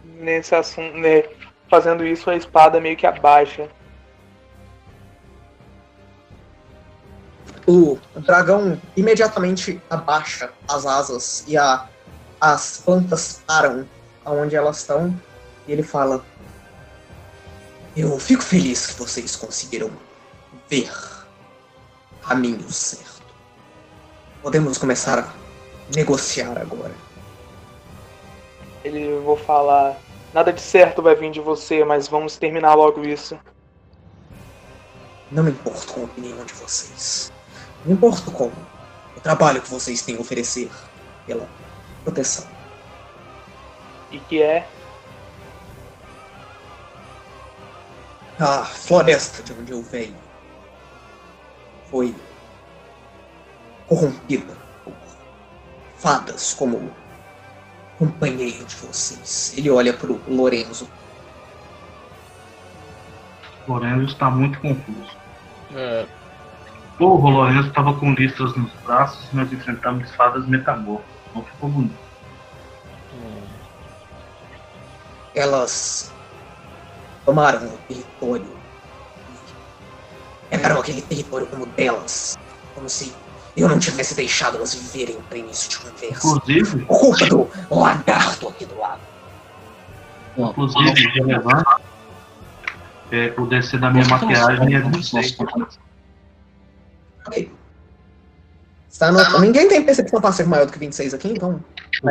[0.05, 1.25] Nesse assunto, né,
[1.69, 3.67] fazendo isso, a espada meio que abaixa.
[7.67, 11.85] O dragão imediatamente abaixa as asas e a,
[12.39, 13.85] as plantas param
[14.25, 15.15] aonde elas estão.
[15.67, 16.25] E ele fala:
[17.95, 19.91] Eu fico feliz que vocês conseguiram
[20.69, 20.91] ver
[22.11, 23.23] o caminho certo.
[24.41, 25.33] Podemos começar a
[25.95, 26.93] negociar agora.
[28.83, 29.97] Ele vou falar.
[30.33, 33.39] Nada de certo vai vir de você, mas vamos terminar logo isso.
[35.31, 37.31] Não me importo com a opinião de vocês.
[37.79, 38.51] Não me importo com
[39.15, 40.69] o trabalho que vocês têm a oferecer
[41.25, 41.47] pela
[42.03, 42.54] proteção.
[44.15, 44.65] E que é.
[48.39, 50.15] A floresta de onde eu venho
[51.91, 52.15] foi
[53.87, 54.55] corrompida
[54.85, 54.93] por
[55.97, 56.89] fadas como
[57.99, 59.53] companheiro de vocês.
[59.57, 60.89] Ele olha pro Lorenzo.
[63.67, 65.17] Lorenzo está muito confuso.
[65.73, 66.05] É,
[66.97, 71.05] Porra, o Lorenzo estava com listras nos braços e nós enfrentamos fadas metamorfas.
[71.33, 72.04] Não ficou bonito.
[75.35, 76.11] Elas
[77.25, 78.55] tomaram o território
[80.49, 82.37] e pegaram aquele território como delas.
[82.73, 83.13] Como se
[83.57, 86.27] eu não tivesse deixado elas viverem para início de conversa.
[86.27, 89.01] Inclusive, Por culpa do lagarto aqui do lado.
[90.37, 91.65] inclusive, relevante,
[93.11, 95.37] é, o DC da minha maquiagem é 26.
[97.27, 97.51] Ok.
[98.89, 101.61] Está no- Ninguém tem percepção passiva maior do que 26 aqui, então.
[102.03, 102.09] O.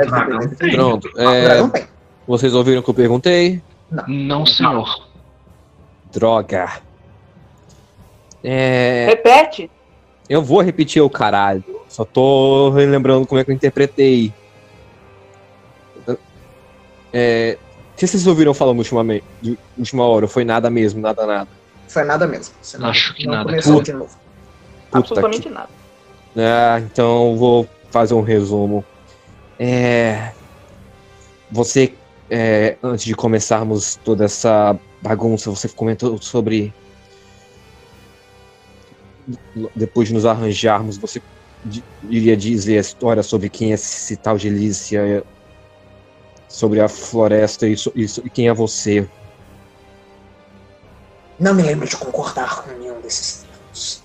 [0.75, 1.11] Pronto.
[1.17, 1.89] Ah, o É, dragão tem.
[2.27, 3.63] Vocês ouviram o que eu perguntei?
[4.09, 5.09] Não, senhor.
[6.13, 6.81] Droga.
[8.43, 9.71] É, Repete!
[10.29, 11.65] eu vou repetir o caralho.
[11.89, 14.33] Só tô relembrando como é que eu interpretei.
[17.13, 17.57] É,
[17.93, 20.27] o que vocês ouviram falando ultimamente, de última hora?
[20.27, 21.49] Foi nada mesmo, nada, nada.
[21.89, 22.55] Foi nada mesmo.
[22.61, 23.45] Você não, Acho que não nada.
[23.45, 23.85] começou Puta.
[23.85, 24.11] de novo.
[24.91, 25.69] Puta Absolutamente que- nada.
[26.37, 28.85] Ah, então vou fazer um resumo.
[29.59, 30.33] É,
[31.51, 31.95] você,
[32.31, 36.73] é, antes de começarmos toda essa bagunça, você comentou sobre.
[39.75, 41.23] Depois de nos arranjarmos, você
[42.09, 45.25] iria dizer a história sobre quem é esse tal de Lícia,
[46.49, 49.09] sobre a floresta e, so- e so- e quem é você.
[51.39, 54.03] Não me lembro de concordar com nenhum desses termos.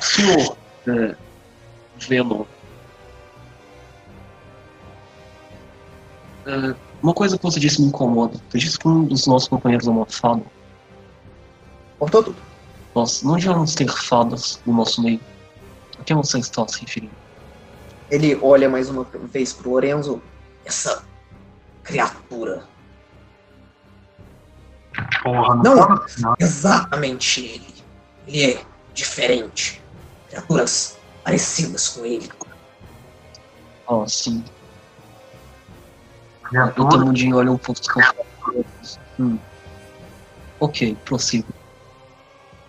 [0.00, 0.56] Senhor
[0.88, 1.14] é,
[2.00, 2.44] Venom.
[6.48, 8.40] É, uma coisa que você disse me incomoda.
[8.48, 10.42] Você disse que um dos nossos companheiros é uma fada.
[11.98, 12.36] Cortou tudo.
[12.94, 15.20] Nós não devemos ter fadas no nosso meio.
[16.00, 17.12] A quem você está se referindo?
[18.10, 20.22] Ele olha mais uma vez pro Lorenzo.
[20.64, 21.04] Essa
[21.82, 22.64] criatura.
[25.22, 25.92] Porra, não, Não.
[25.92, 26.34] assim, não.
[26.40, 27.74] Exatamente ele.
[28.26, 28.62] Ele é
[28.94, 29.82] diferente.
[30.28, 32.30] Criaturas parecidas com ele.
[33.86, 34.42] Ó, sim.
[36.48, 38.26] Criatura, Tamundinho olha um pouco desconfiado.
[39.18, 39.38] Hum.
[40.58, 41.48] Ok, prossigo.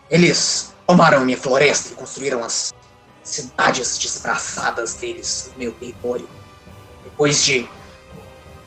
[0.10, 2.74] Eles tomaram minha floresta e construíram as
[3.24, 6.28] cidades desgraçadas deles no meu território.
[7.04, 7.70] Depois de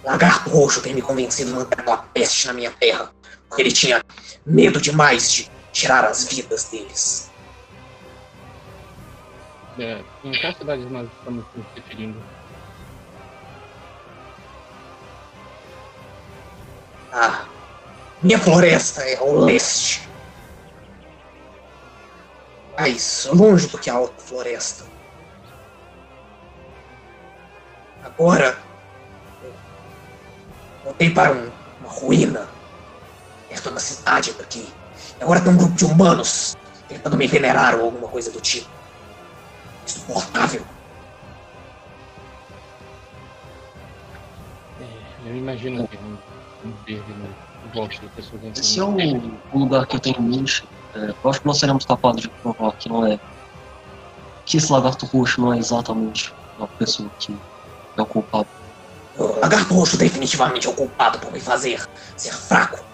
[0.05, 3.13] Lagarto Roxo ter me convencido a manter aquela peste na minha terra,
[3.49, 4.03] porque ele tinha
[4.47, 7.31] medo demais de tirar as vidas deles.
[9.79, 12.23] É, em qual cidade nós estamos nos referindo?
[17.13, 17.45] Ah,
[18.23, 20.09] minha floresta é ao leste.
[22.79, 24.85] Mais longe do que a alta floresta.
[28.03, 28.57] Agora,
[30.83, 32.49] voltei para um- uma ruína
[33.49, 34.73] perto da cidade daqui.
[35.21, 36.57] E agora tem um grupo de humanos
[36.89, 38.71] tentando me venerar ou alguma coisa do tipo.
[39.85, 40.65] Insuportável.
[45.27, 48.97] Eu imagino que um, um verde no gosto de pessoas Esse é o,
[49.53, 50.69] o lugar que eu tenho em mente.
[50.95, 53.19] É, eu acho que nós seremos capazes de provar que não é.
[54.45, 57.37] Que esse lagarto roxo não é exatamente uma pessoa que
[57.97, 58.49] é o culpado.
[59.17, 61.87] O lagarto roxo definitivamente é o culpado por me fazer
[62.17, 62.85] ser fraco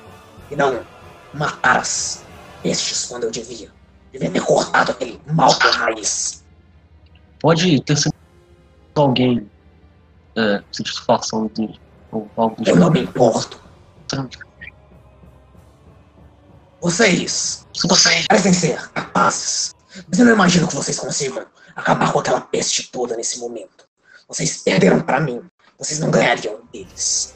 [0.51, 0.81] e não
[1.33, 2.25] matar as
[2.63, 3.71] pestes quando eu devia.
[4.13, 6.45] Devia ter cortado aquele mal por raiz.
[7.41, 8.15] Pode ter sido
[8.95, 9.49] alguém
[10.37, 11.79] é, se disfarçando dele.
[12.13, 13.61] Ou algo do Eu não me importo.
[16.81, 19.75] Vocês, vocês parecem ser capazes,
[20.09, 21.45] mas eu não imagino que vocês consigam
[21.75, 23.87] acabar com aquela peste toda nesse momento.
[24.29, 25.43] Vocês perderam pra mim,
[25.79, 27.35] vocês não ganhariam deles.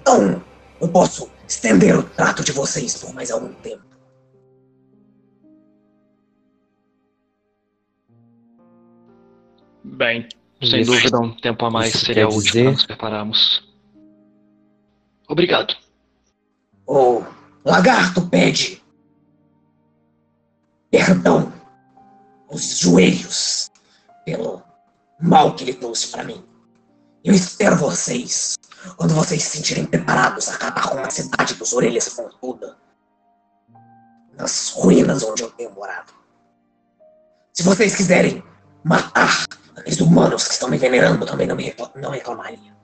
[0.00, 0.42] Então,
[0.80, 3.82] eu posso estender o trato de vocês por mais algum tempo.
[9.84, 10.28] Bem,
[10.62, 13.67] sem Isso- dúvida um tempo a mais isso seria útil dizer- para nos prepararmos.
[15.28, 15.76] Obrigado.
[16.86, 17.22] O
[17.62, 18.82] lagarto pede
[20.90, 21.52] perdão
[22.50, 23.70] aos joelhos
[24.24, 24.62] pelo
[25.20, 26.42] mal que ele trouxe para mim.
[27.22, 28.56] Eu espero vocês,
[28.96, 32.78] quando vocês se sentirem preparados a acabar com a cidade dos orelhas pontuda,
[34.34, 36.14] nas ruínas onde eu tenho morado.
[37.52, 38.42] Se vocês quiserem
[38.82, 39.44] matar
[39.76, 42.77] aqueles humanos que estão me venerando, também não me não reclamaria.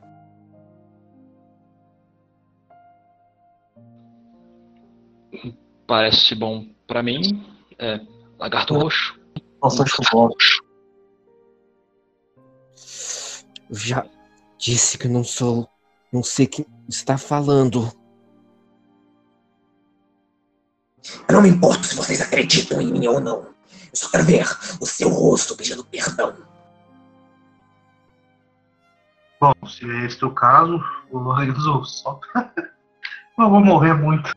[5.87, 7.45] Parece bom pra mim.
[7.79, 8.01] É,
[8.39, 9.19] lagarto roxo.
[9.61, 10.31] Bastante futebol.
[13.71, 14.07] Eu já
[14.59, 15.69] disse que não sou.
[16.13, 17.91] Não sei quem está falando.
[21.29, 23.39] Eu não me importo se vocês acreditam em mim ou não.
[23.39, 23.55] Eu
[23.93, 24.47] só quero ver
[24.81, 26.35] o seu rosto pedindo perdão.
[29.41, 32.19] Bom, se é esse o caso, o Lorenzo só.
[33.37, 34.33] Eu vou morrer muito.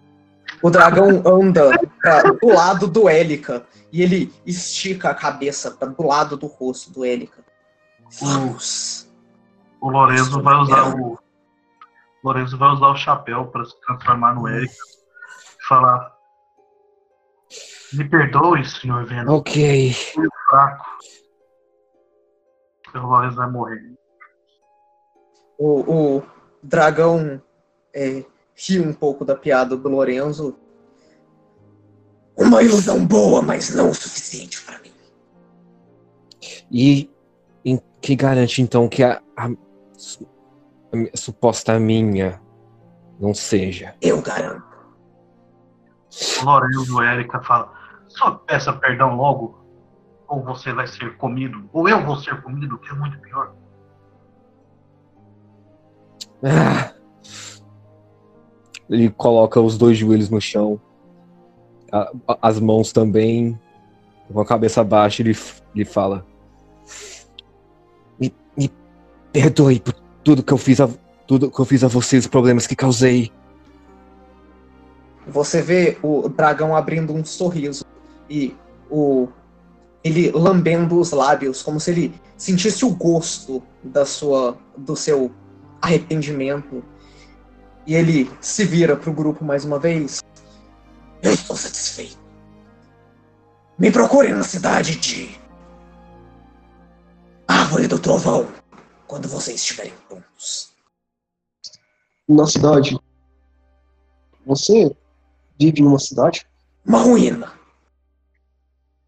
[0.61, 1.69] O dragão anda
[2.01, 6.91] pra, do lado do Élica e ele estica a cabeça pra, do lado do rosto
[6.91, 7.43] do Élica.
[8.19, 9.07] Vamos.
[9.79, 11.13] O Lorenzo vai usar o.
[11.13, 11.19] o
[12.23, 16.15] Lorenzo vai usar o chapéu pra se transformar no Eric e falar.
[17.93, 19.37] Me perdoe, senhor Venom.
[19.37, 19.93] Ok.
[19.93, 20.85] Fui fraco.
[22.95, 23.97] O Lorenzo vai morrer.
[25.57, 26.23] O, o
[26.61, 27.41] dragão
[27.93, 28.25] é,
[28.57, 30.57] ri um pouco da piada do Lorenzo.
[32.35, 34.91] Uma ilusão boa, mas não o suficiente para mim.
[36.71, 37.09] E
[37.63, 42.41] em- que garante então que a, a, a suposta minha
[43.19, 43.95] não seja?
[44.01, 44.65] Eu garanto.
[46.43, 47.71] Lorenzo e Erika fala:
[48.07, 49.59] só peça perdão logo,
[50.27, 53.53] ou você vai ser comido, ou eu vou ser comido, que é muito pior.
[56.43, 56.96] Ah.
[58.89, 60.79] Ele coloca os dois joelhos no chão,
[61.91, 63.59] a- a- as mãos também,
[64.31, 65.37] com a cabeça baixa, ele,
[65.75, 66.25] ele fala:
[68.19, 68.71] me, me
[69.31, 69.93] perdoe por
[70.23, 70.89] tudo que eu fiz a
[71.25, 73.29] tudo que eu fiz a vocês, os problemas que causei.
[75.27, 77.83] Você vê o dragão abrindo um sorriso
[78.29, 78.55] e
[78.89, 79.27] o
[80.01, 85.29] ele lambendo os lábios como se ele sentisse o gosto da sua do seu
[85.81, 86.81] arrependimento.
[87.87, 90.21] E ele se vira pro grupo mais uma vez.
[91.23, 92.19] Eu estou satisfeito.
[93.79, 95.39] Me procure na cidade de
[97.47, 98.51] Árvore do Trovão
[99.07, 100.75] quando vocês estiverem prontos.
[102.27, 102.99] Na cidade.
[104.45, 104.93] Você
[105.57, 106.45] vive em uma cidade?
[106.85, 107.53] Uma ruína.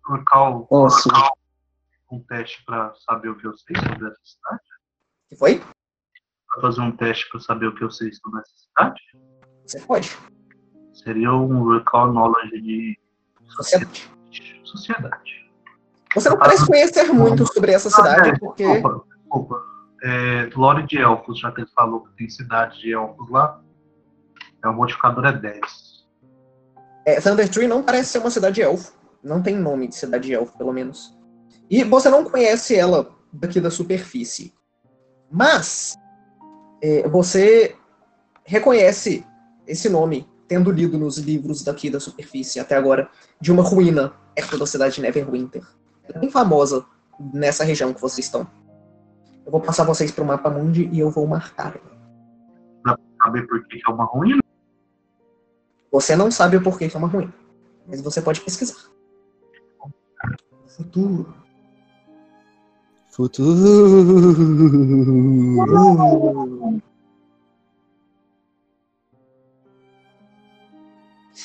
[0.07, 1.09] Ah, sim.
[1.09, 1.31] colocar
[2.11, 4.61] um teste pra saber o que eu sei sobre essa cidade?
[5.27, 5.61] que foi?
[6.61, 9.01] Fazer um teste pra saber o que eu sei sobre essa cidade?
[9.65, 10.17] Você pode.
[10.93, 12.99] Seria um recall knowledge de
[13.49, 14.11] Sociedade.
[14.63, 15.49] sociedade.
[16.13, 18.63] Você não parece conhecer muito sobre essa cidade, Ah, é, porque.
[18.63, 19.63] Desculpa, desculpa.
[20.03, 23.61] É, lore de elfos, já que ele falou que tem cidade de elfos lá.
[24.63, 25.61] É, o modificador é 10.
[27.05, 28.93] É, Thunder Tree não parece ser uma cidade elfo.
[29.23, 31.17] Não tem nome de cidade elfo, pelo menos.
[31.69, 34.53] E você não conhece ela daqui da superfície.
[35.31, 35.95] Mas
[36.81, 37.75] é, você
[38.43, 39.25] reconhece
[39.67, 44.57] esse nome, tendo lido nos livros daqui da superfície até agora, de uma ruína perto
[44.57, 45.61] da cidade de Neverwinter.
[46.03, 46.85] Ela é bem famosa
[47.33, 48.47] nessa região que vocês estão.
[49.45, 51.75] Eu vou passar vocês para o mapa mundi e eu vou marcar.
[51.75, 52.97] ela.
[53.21, 54.41] Saber por que que é uma ruína?
[55.91, 57.33] Você não sabe o porquê que é uma ruína,
[57.87, 58.89] mas você pode pesquisar.
[60.67, 61.33] Futuro.
[63.19, 63.51] Futuro.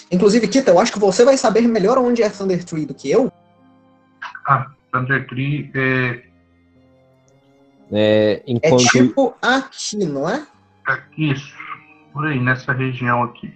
[0.08, 3.10] Inclusive, Kita, eu acho que você vai saber melhor onde é Thunder Tree do que
[3.10, 3.32] eu.
[4.46, 6.22] Ah, Thunder Tree é
[7.90, 10.46] É, É enquanto tipo aqui, não é?
[11.18, 11.52] isso.
[12.12, 13.52] Por aí, nessa região aqui.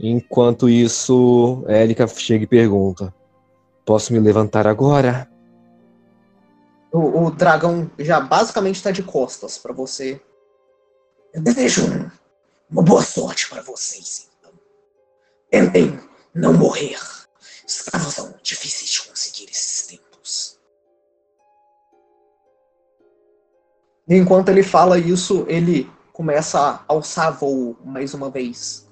[0.00, 3.14] Enquanto isso, Erika chega e pergunta:
[3.84, 5.28] Posso me levantar agora?
[6.94, 10.22] O, o dragão já basicamente está de costas para você.
[11.32, 12.08] Eu desejo um-
[12.70, 14.52] uma boa sorte para vocês, então.
[15.50, 15.98] Tentem
[16.32, 17.00] não morrer.
[17.66, 20.60] Escravos são difíceis de conseguir esses tempos.
[24.06, 28.88] E enquanto ele fala isso, ele começa a alçar voo mais uma vez.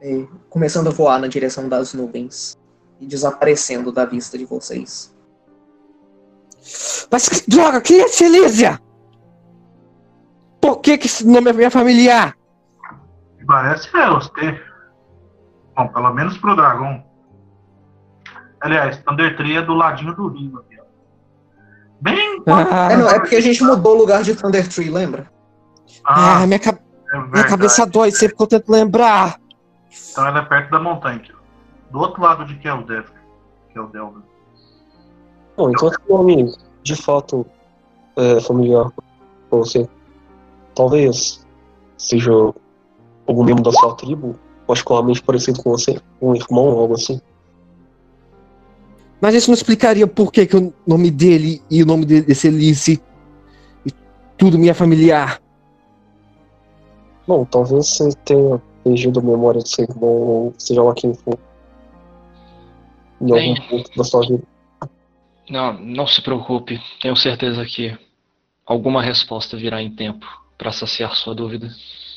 [0.00, 2.56] É, começando a voar na direção das nuvens
[2.98, 5.16] e desaparecendo da vista de vocês.
[7.10, 8.80] Mas que droga, quem é Celísia?
[10.60, 12.34] Por que, que esse nome é minha familiar?
[13.46, 14.62] Parece Elster.
[15.76, 17.04] Bom, pelo menos pro dragão.
[18.60, 20.84] Aliás, Thunder Tree é do ladinho do rio aqui, ó.
[22.00, 22.42] Bem.
[22.46, 25.30] Ah, É, não, é porque a gente mudou o lugar de Thunder Tree, lembra?
[26.04, 26.78] Ah, ah, minha, ca-
[27.12, 29.38] é minha cabeça dói sempre que eu tento lembrar.
[30.10, 31.38] Então ela é perto da montanha aqui, ó.
[31.92, 33.06] Do outro lado de Keldev.
[33.72, 34.22] Keldelver.
[35.58, 36.54] Bom, então esse nome
[36.84, 37.44] de fato
[38.16, 38.92] é familiar
[39.50, 39.88] pra você.
[40.72, 41.44] Talvez
[41.96, 42.30] seja
[43.26, 47.20] algum membro da sua tribo, particularmente parecido com você, um irmão ou algo assim.
[49.20, 52.46] Mas isso não explicaria por que, que o nome dele e o nome de- desse
[52.46, 53.02] Elice
[53.84, 53.90] e
[54.36, 55.42] tudo me é familiar.
[57.26, 61.36] Bom, talvez você tenha perdido a memória do seu irmão, ou seja lá quem for.
[63.20, 63.68] Em algum Bem.
[63.68, 64.42] ponto da sua vida.
[65.48, 66.80] Não, não se preocupe.
[67.00, 67.96] Tenho certeza que
[68.66, 70.26] alguma resposta virá em tempo
[70.56, 71.68] para saciar sua dúvida.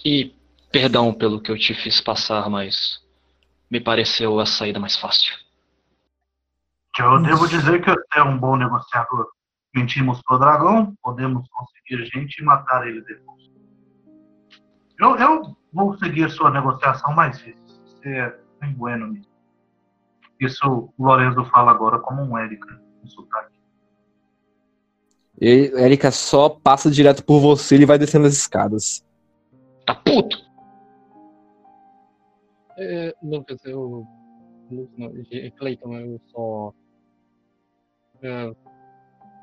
[0.03, 0.33] E
[0.71, 2.99] perdão pelo que eu te fiz passar, mas
[3.69, 5.33] me pareceu a saída mais fácil.
[6.99, 9.27] Eu devo dizer que você é um bom negociador.
[9.73, 13.41] Mentimos pro dragão, podemos conseguir gente e matar ele depois.
[14.99, 17.81] Eu, eu vou seguir sua negociação mais vezes.
[17.85, 19.31] Você é bem bueno mesmo.
[20.39, 23.59] Isso o Lorenzo fala agora como um Erika, um sotaque.
[25.39, 29.03] E Erika só passa direto por você e vai descendo as escadas.
[29.85, 30.37] Tá puto!
[32.77, 34.05] É, Lucas, eu.
[34.69, 36.73] Lucas, não, G- Clayton, eu só.
[38.21, 38.53] É,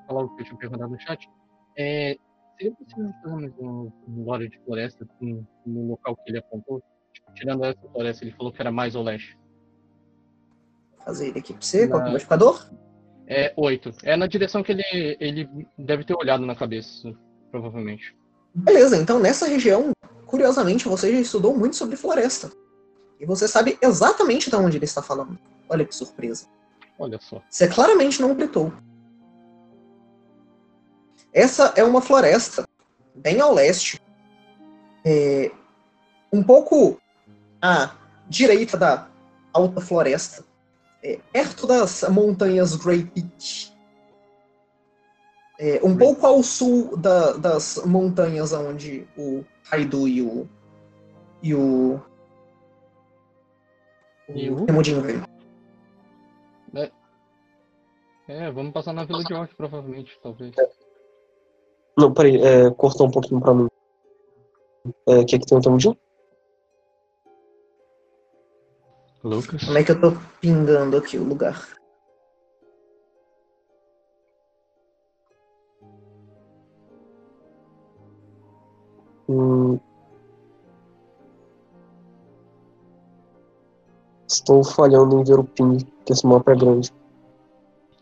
[0.07, 1.29] falar o que eu tinha perguntado no chat.
[1.77, 2.17] É,
[2.57, 6.83] seria possível fazermos um, um lore de floresta no, no local que ele apontou?
[7.13, 9.37] Tipo, tirando essa floresta, ele falou que era mais ao leste.
[10.97, 11.89] Vou fazer ele aqui pra você.
[11.89, 12.71] Qual que é o modificador?
[13.29, 13.93] É 8.
[14.05, 17.15] É na direção que ele, ele deve ter olhado na cabeça,
[17.51, 18.17] provavelmente.
[18.55, 19.93] Beleza, então nessa região,
[20.25, 22.51] curiosamente, você já estudou muito sobre floresta.
[23.21, 25.39] E você sabe exatamente de onde ele está falando.
[25.69, 26.47] Olha que surpresa.
[26.99, 27.43] Olha só.
[27.51, 28.73] Você claramente não gritou.
[31.33, 32.67] Essa é uma floresta
[33.15, 34.01] bem ao leste.
[35.05, 35.51] É,
[36.33, 36.99] um pouco
[37.61, 37.95] à
[38.27, 39.09] direita da
[39.53, 40.48] alta floresta.
[41.03, 43.73] É, perto das montanhas Grey Peak.
[45.61, 50.49] É, um pouco ao sul da- das montanhas onde o Raidu e o.
[51.43, 52.01] e o.
[54.29, 54.67] E o?
[54.67, 55.25] Temudinho veio.
[58.29, 60.55] É, vamos passar na Vila de Orc, provavelmente, talvez.
[61.97, 63.67] Não, peraí, é, cortou um pouquinho pra mim.
[65.09, 65.79] É, o que que tem o tempo
[69.29, 69.65] Lucas?
[69.65, 71.69] Como é que eu tô pingando aqui o lugar?
[79.29, 79.79] Hum.
[84.27, 86.91] Estou falhando em ver o ping, que esse mapa é grande.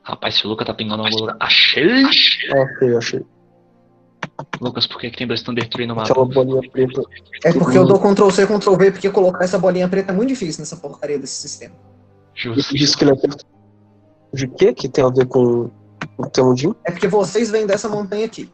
[0.02, 1.36] Rapaz, se o Lucas tá pingando algum lugar.
[1.40, 2.04] Achei!
[2.04, 3.26] Ok, achei.
[4.60, 6.10] Lucas, por que, que tem dois Thunder Tree no mapa?
[6.10, 7.02] Aquela bolinha preta.
[7.44, 10.28] É porque eu dou Ctrl C, Ctrl V, porque colocar essa bolinha preta é muito
[10.28, 11.74] difícil nessa porcaria desse sistema.
[12.34, 12.74] Justo.
[12.74, 13.44] Diz que ele é perto
[14.32, 14.72] de quê?
[14.72, 15.70] Que tem a ver com
[16.18, 16.74] o Temudin?
[16.84, 18.50] É porque vocês vêm dessa montanha aqui.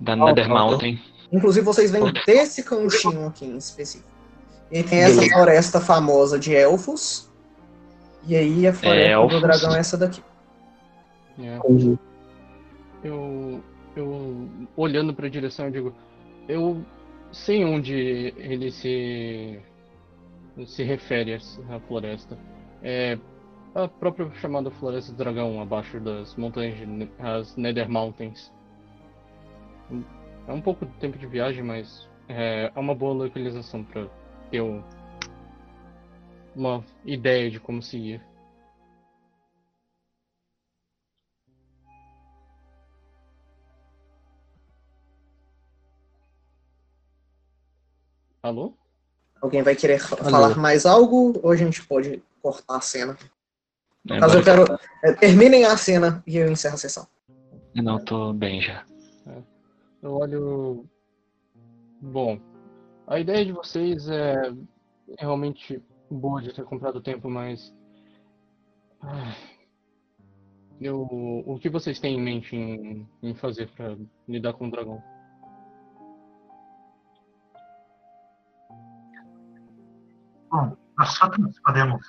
[0.00, 0.98] Da Nether Mountain.
[1.30, 4.08] Inclusive, vocês vêm desse cantinho aqui em específico.
[4.70, 5.34] E tem essa Beleza.
[5.34, 7.30] floresta famosa de elfos.
[8.26, 9.34] E aí a floresta Elfos.
[9.34, 10.22] do dragão é essa daqui.
[11.38, 11.58] É.
[13.02, 13.62] Eu,
[13.96, 15.94] eu olhando para a direção, eu digo,
[16.48, 16.84] eu
[17.32, 17.94] sei onde
[18.36, 19.60] ele se
[20.66, 22.38] se refere à floresta.
[22.82, 23.18] É
[23.74, 26.78] a própria chamada Floresta do Dragão, abaixo das montanhas,
[27.18, 28.52] as Nether Mountains.
[30.46, 34.06] É um pouco de tempo de viagem, mas é, é uma boa localização para
[34.50, 34.82] ter um-
[36.54, 38.20] uma ideia de como seguir.
[48.44, 48.74] Alô?
[49.40, 50.30] Alguém vai querer Alô.
[50.30, 51.32] falar mais algo?
[51.42, 53.16] Ou a gente pode cortar a cena?
[54.10, 54.64] É, Caso eu quero.
[55.02, 57.08] é, terminem a cena e eu encerro a sessão.
[57.74, 58.84] Não, tô bem já.
[60.02, 60.84] Eu olho.
[62.02, 62.38] Bom,
[63.06, 64.52] a ideia de vocês é
[65.18, 67.74] realmente boa de ter comprado tempo, mas.
[69.00, 69.34] Ah,
[70.78, 71.00] Eu,
[71.46, 73.96] o que vocês têm em mente em, em fazer para
[74.28, 75.02] lidar com o dragão?
[80.54, 81.28] Bom, nós só
[81.64, 82.06] podemos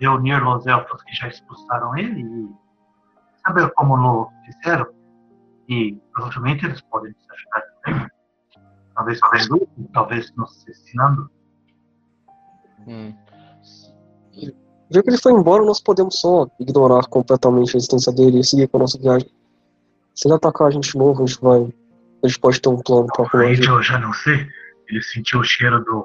[0.00, 2.48] reunir os elfos que já expulsaram ele e
[3.46, 4.92] saber como lo fizeram.
[5.68, 8.08] E provavelmente eles podem nos ajudar também.
[8.96, 11.30] Talvez com grupo, talvez nos ensinando.
[12.88, 13.14] Hum.
[14.90, 18.66] Já que ele foi embora, nós podemos só ignorar completamente a existência dele e seguir
[18.66, 19.30] com a nossa viagem.
[20.12, 21.72] Se ele atacar a gente de novo, a gente vai.
[22.24, 23.64] A gente pode ter um plano pra correr.
[23.64, 24.44] eu já não sei.
[24.88, 26.04] Ele sentiu o cheiro do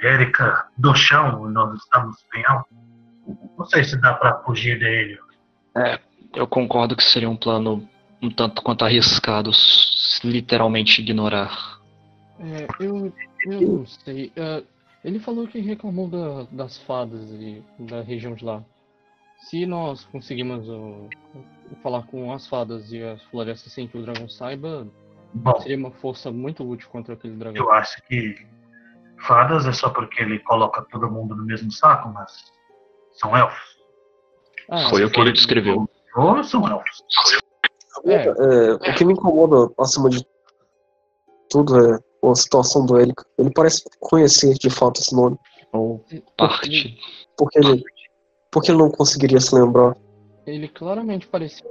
[0.00, 2.68] Erika do chão nós estamos bem alto.
[3.58, 5.18] Não sei se dá pra fugir dele.
[5.76, 5.98] É,
[6.34, 7.88] eu concordo que seria um plano
[8.20, 9.50] um tanto quanto arriscado,
[10.24, 11.78] literalmente ignorar.
[12.40, 13.12] É, eu,
[13.46, 14.32] eu não sei.
[14.36, 14.62] É,
[15.04, 18.62] ele falou que reclamou da- das fadas e da região de lá.
[19.36, 21.08] Se nós conseguimos o-
[21.82, 24.86] falar com as fadas e as florestas sem que o dragão saiba,
[25.34, 27.62] Bom, seria uma força muito útil contra aquele dragão.
[27.62, 28.44] eu acho que
[29.26, 32.32] fadas é só porque ele coloca todo mundo no mesmo saco, mas
[33.12, 33.78] são elfos.
[34.70, 35.88] Ah, Foi o que ele descreveu.
[36.16, 37.02] Ou são elfos.
[38.04, 38.26] É.
[38.26, 40.24] É, o que me incomoda acima de
[41.50, 43.24] tudo é a situação do Erika.
[43.38, 45.36] Ele parece conhecer de fato esse nome.
[45.72, 46.04] Ou
[46.36, 46.98] parte.
[47.36, 47.82] Porque ele,
[48.50, 49.96] porque ele não conseguiria se lembrar.
[50.46, 51.70] Ele claramente parecia.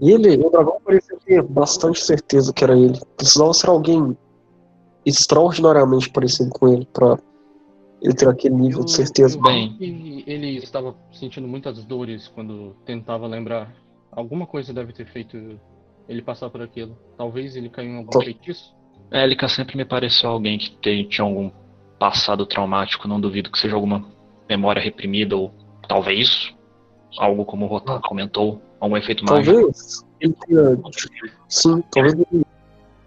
[0.00, 3.00] E ele, o dragão parecia ter bastante certeza que era ele.
[3.16, 4.16] Precisava ser alguém
[5.04, 7.18] extraordinariamente parecido com ele pra
[8.02, 9.38] ele ter aquele nível Eu, de certeza.
[9.78, 13.74] que ele estava sentindo muitas dores quando tentava lembrar.
[14.12, 15.58] Alguma coisa deve ter feito
[16.08, 16.96] ele passar por aquilo.
[17.16, 18.74] Talvez ele caiu em algum feitiço.
[19.10, 21.50] É, Elika sempre me pareceu alguém que tem- tinha algum
[21.98, 24.04] passado traumático, não duvido que seja alguma
[24.48, 25.52] memória reprimida ou
[25.88, 26.52] talvez
[27.18, 29.54] algo como o Rotar comentou, algum efeito mágico.
[29.56, 30.78] Talvez ele tenha.
[31.48, 32.43] Sim, talvez ele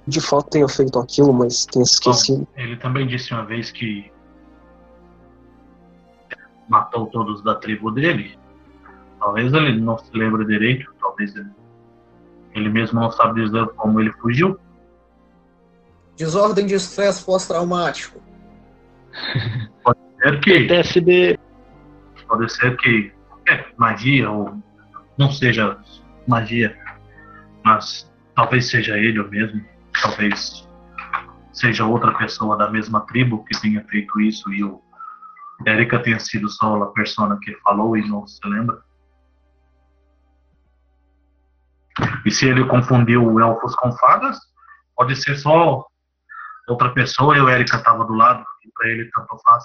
[0.08, 2.48] de fato tenha feito aquilo, mas tenha esquecido.
[2.56, 4.10] Ele também disse uma vez que
[6.70, 8.38] matou todos da tribo dele.
[9.20, 11.50] Talvez ele não se lembre direito, talvez ele,
[12.54, 14.58] ele mesmo não sabe dizer como ele fugiu.
[16.16, 18.20] Desordem de estresse pós-traumático.
[19.84, 21.40] Pode ser que, TSB.
[22.28, 23.12] pode ser que
[23.48, 24.58] é, magia ou
[25.18, 25.78] não seja
[26.28, 26.76] magia,
[27.64, 29.64] mas talvez seja ele ou mesmo,
[30.02, 30.68] talvez
[31.52, 34.82] seja outra pessoa da mesma tribo que tenha feito isso e o
[35.66, 38.82] Erika tenha sido só a persona que falou e não se lembra.
[42.26, 44.38] E se ele confundiu elfos com fadas,
[44.96, 45.84] pode ser só
[46.68, 49.64] outra pessoa e o Erika estava do lado, e para ele tanto faz.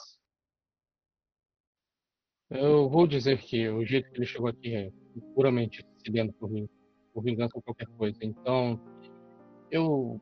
[2.49, 4.91] Eu vou dizer que o jeito que ele chegou aqui é
[5.35, 6.69] puramente sedento por mim,
[7.13, 8.19] por vingança ou qualquer coisa.
[8.23, 8.81] Então,
[9.73, 10.21] eu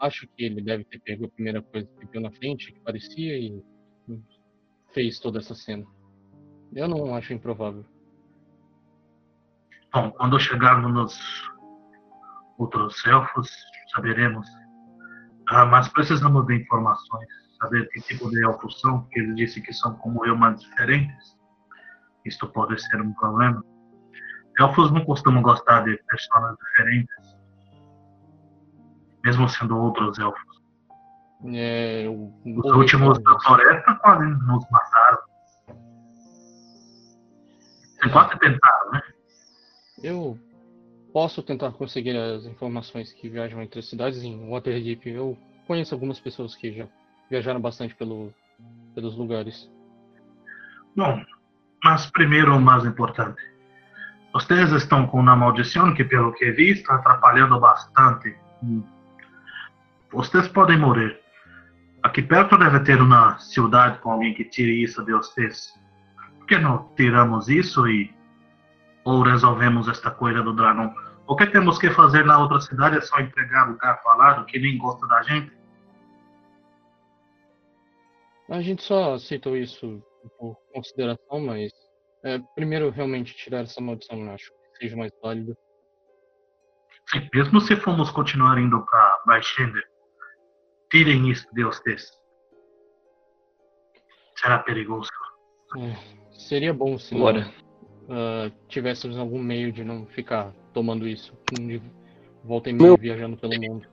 [0.00, 3.36] acho que ele deve ter pego a primeira coisa que viu na frente, que parecia,
[3.36, 3.62] e
[4.94, 5.84] fez toda essa cena.
[6.72, 7.84] Eu não acho improvável.
[9.92, 11.20] Bom, quando chegarmos nos
[12.56, 13.50] outros elfos,
[13.94, 14.46] saberemos.
[15.48, 17.28] Ah, mas precisamos de informações,
[17.60, 21.36] saber que tipo de elfos são, porque ele disse que são como eu, mas diferentes.
[22.24, 23.62] Isto pode ser um problema.
[24.58, 27.41] Elfos não costumam gostar de pessoas diferentes,
[29.24, 30.62] mesmo sendo outros elfos.
[31.46, 35.18] É, eu Os vou últimos da floresta quase nos mataram.
[37.98, 39.02] Vocês quase tentaram, né?
[40.02, 40.38] Eu
[41.12, 45.08] posso tentar conseguir as informações que viajam entre as cidades em Waterdeep.
[45.08, 45.36] Eu
[45.66, 46.86] conheço algumas pessoas que já
[47.30, 48.32] viajaram bastante pelo,
[48.94, 49.70] pelos lugares.
[50.96, 51.24] Bom,
[51.82, 53.40] mas primeiro o mais importante.
[54.32, 58.34] Vocês estão com uma maldição que, pelo que vi, está atrapalhando bastante.
[60.12, 61.18] Vocês podem morrer.
[62.02, 65.72] Aqui perto deve ter uma cidade com alguém que tire isso de vocês.
[66.38, 68.14] Por que não tiramos isso e.
[69.04, 70.94] ou resolvemos esta coisa do dragão?
[71.26, 74.58] O que temos que fazer na outra cidade é só entregar o gato alado que
[74.58, 75.56] nem gosta da gente?
[78.50, 80.02] A gente só aceitou isso
[80.38, 81.72] por consideração, mas
[82.22, 85.56] é, primeiro realmente tirar essa maldição, acho que seja mais válido.
[87.08, 89.91] Sim, mesmo se formos continuar indo para Baixender,
[90.92, 92.12] tirem isso de vocês.
[94.36, 95.08] Será perigoso.
[95.78, 95.96] É,
[96.32, 97.54] seria bom se nós Bora.
[98.10, 101.32] ah, tivéssemos algum meio de não ficar tomando isso.
[101.50, 101.80] De
[102.44, 103.86] volta e meia viajando pelo mundo.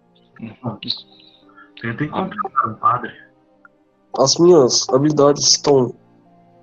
[1.81, 3.13] Tentem contratar um padre.
[4.17, 5.95] As minhas habilidades estão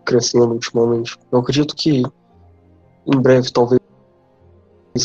[0.04, 1.16] crescendo ultimamente.
[1.32, 2.02] Eu acredito que
[3.06, 3.80] em breve talvez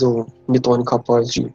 [0.02, 1.53] eu me torne capaz de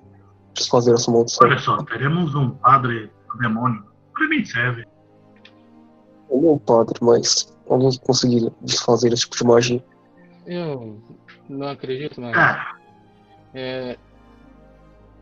[0.54, 1.46] desfazer essa maldição.
[1.46, 3.84] Olha só, teremos um padre demônio.
[4.14, 4.86] Para mim serve.
[6.30, 9.84] Eu não padre, mas alguém que conseguir desfazer esse tipo de magia.
[10.46, 11.00] Eu
[11.48, 12.76] não acredito, mas Ah,
[13.54, 13.96] é,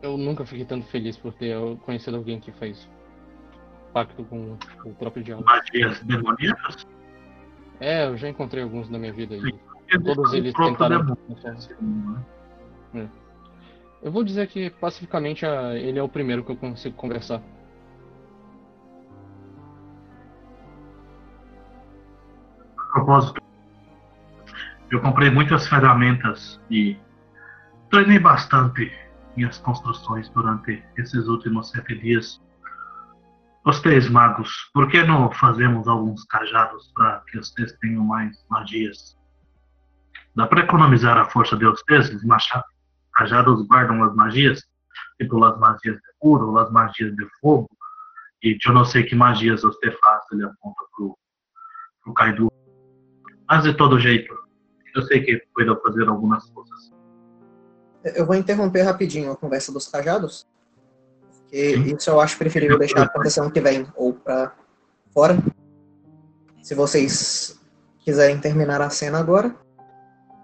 [0.01, 1.55] eu nunca fiquei tanto feliz por ter
[1.85, 2.87] conhecido alguém que faz
[3.93, 5.43] pacto com o próprio diabo.
[5.45, 6.85] magias demoníacas?
[7.79, 9.59] É, eu já encontrei alguns na minha vida e Sim.
[10.03, 11.17] todos eles tentaram.
[12.93, 13.09] né?
[14.01, 17.41] Eu vou dizer que pacificamente ele é o primeiro que eu consigo conversar.
[23.05, 23.41] Propósito,
[24.89, 26.97] eu comprei muitas ferramentas e
[27.91, 28.91] treinei bastante
[29.37, 32.41] minhas construções durante esses últimos sete dias.
[33.63, 39.17] Vocês, magos, por que não fazemos alguns cajados para que vocês tenham mais magias?
[40.35, 41.65] Dá para economizar a força de?
[41.65, 41.83] Os
[42.23, 42.63] macha-
[43.13, 44.63] cajados guardam as magias,
[45.19, 47.69] tipo as magias de cura, as magias de fogo,
[48.43, 51.17] e eu não sei que magias você faz, ele aponta pro,
[52.03, 52.51] pro Kaido.
[53.47, 54.33] Mas de todo jeito,
[54.95, 56.93] eu sei que puedo fazer algumas coisas.
[58.03, 60.47] Eu vou interromper rapidinho a conversa dos cajados,
[61.21, 61.95] porque Sim.
[61.95, 64.55] isso eu acho preferível deixar para a sessão que vem ou para
[65.13, 65.37] fora.
[66.61, 67.59] Se vocês
[67.99, 69.55] quiserem terminar a cena agora.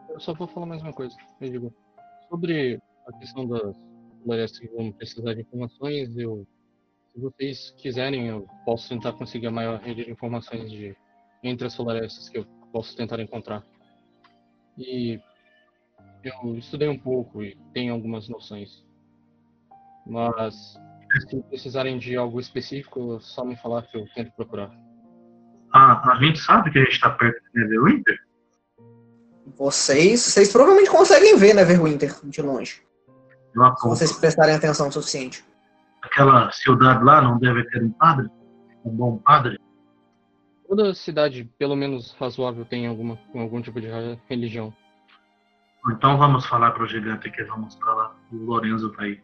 [0.09, 1.73] Eu só vou falar mais uma coisa, eu digo.
[2.29, 3.75] Sobre a questão das
[4.23, 6.45] florestas que vão precisar de informações, eu.
[7.13, 10.95] Se vocês quiserem, eu posso tentar conseguir a maior rede de informações de
[11.43, 13.63] entre as florestas que eu posso tentar encontrar.
[14.77, 15.19] E
[16.23, 18.85] eu estudei um pouco e tenho algumas noções.
[20.05, 20.79] Mas
[21.29, 24.71] se precisarem de algo específico, é só me falar que eu tento procurar.
[25.73, 28.17] Ah, a gente sabe que a gente está perto de Neverwinter?
[29.57, 32.81] Vocês, vocês provavelmente conseguem ver Neverwinter de longe,
[33.77, 35.43] se vocês prestarem atenção o suficiente.
[36.01, 38.27] Aquela cidade lá não deve ter um padre?
[38.85, 39.59] Um bom padre?
[40.71, 43.89] Toda cidade, pelo menos razoável, tem alguma, algum tipo de
[44.29, 44.73] religião.
[45.89, 48.15] Então vamos falar para o gigante que vamos para lá.
[48.31, 49.21] O Lorenzo está aí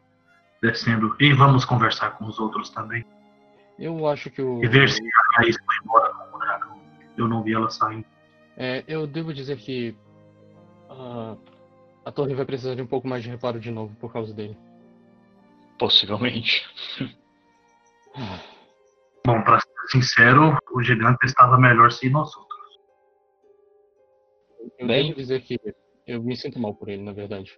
[0.61, 1.15] descendo.
[1.22, 3.06] E vamos conversar com os outros também.
[3.80, 4.61] Eu acho que o.
[4.61, 6.82] E ver se a Raiz foi embora com o dragão.
[7.18, 8.03] Eu não vi ela saindo.
[8.57, 9.95] É, eu devo dizer que
[10.90, 11.38] ah,
[12.03, 14.57] a torre vai precisar de um pouco mais de reparo de novo por causa dele.
[15.80, 16.68] Possivelmente.
[19.27, 22.79] Bom, para ser sincero, o gigante estava melhor sem nós outros.
[24.79, 25.59] Eu devo dizer que
[26.07, 27.53] eu me sinto mal por ele, na verdade.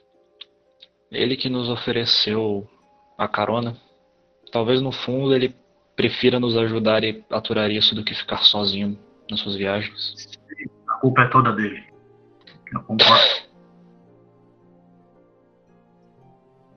[1.11, 2.67] Ele que nos ofereceu
[3.15, 3.77] a carona.
[4.51, 5.55] Talvez no fundo ele
[5.95, 8.97] prefira nos ajudar e aturar isso do que ficar sozinho
[9.29, 10.27] nas suas viagens.
[10.87, 11.83] A culpa é toda dele.
[12.73, 13.47] Eu concordo.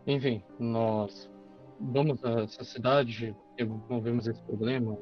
[0.07, 1.31] Enfim, nós
[1.83, 4.97] vamos a essa cidade, resolvemos esse problema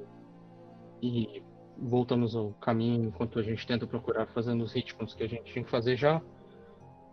[1.02, 1.42] e
[1.76, 5.64] voltamos ao caminho enquanto a gente tenta procurar fazendo os ritmos que a gente tinha
[5.64, 6.20] que fazer já.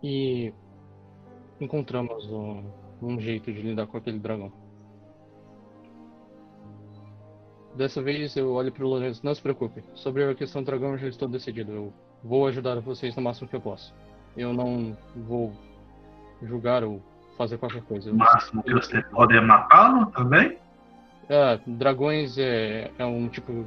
[0.02, 0.52] E
[1.60, 2.64] encontramos um,
[3.02, 4.52] um jeito de lidar com aquele dragão.
[7.74, 9.84] Dessa vez eu olho pro Lourenço, não se preocupe.
[9.94, 11.72] Sobre a questão do dragão eu já estou decidido.
[11.72, 11.92] Eu
[12.22, 13.94] vou ajudar vocês no máximo que eu posso.
[14.36, 15.52] Eu não vou
[16.42, 17.02] julgar ou
[17.38, 18.10] fazer qualquer coisa.
[18.10, 20.58] O máximo que você pode é matá-lo também?
[21.30, 23.64] Ah, dragões é, é um tipo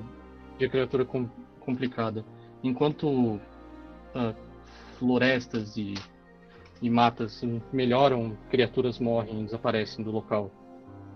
[0.60, 1.28] de criatura com,
[1.62, 2.26] complicada.
[2.62, 3.40] Enquanto
[4.14, 4.34] ah,
[5.00, 5.96] florestas e,
[6.82, 7.42] e matas
[7.72, 10.52] melhoram, criaturas morrem, desaparecem do local.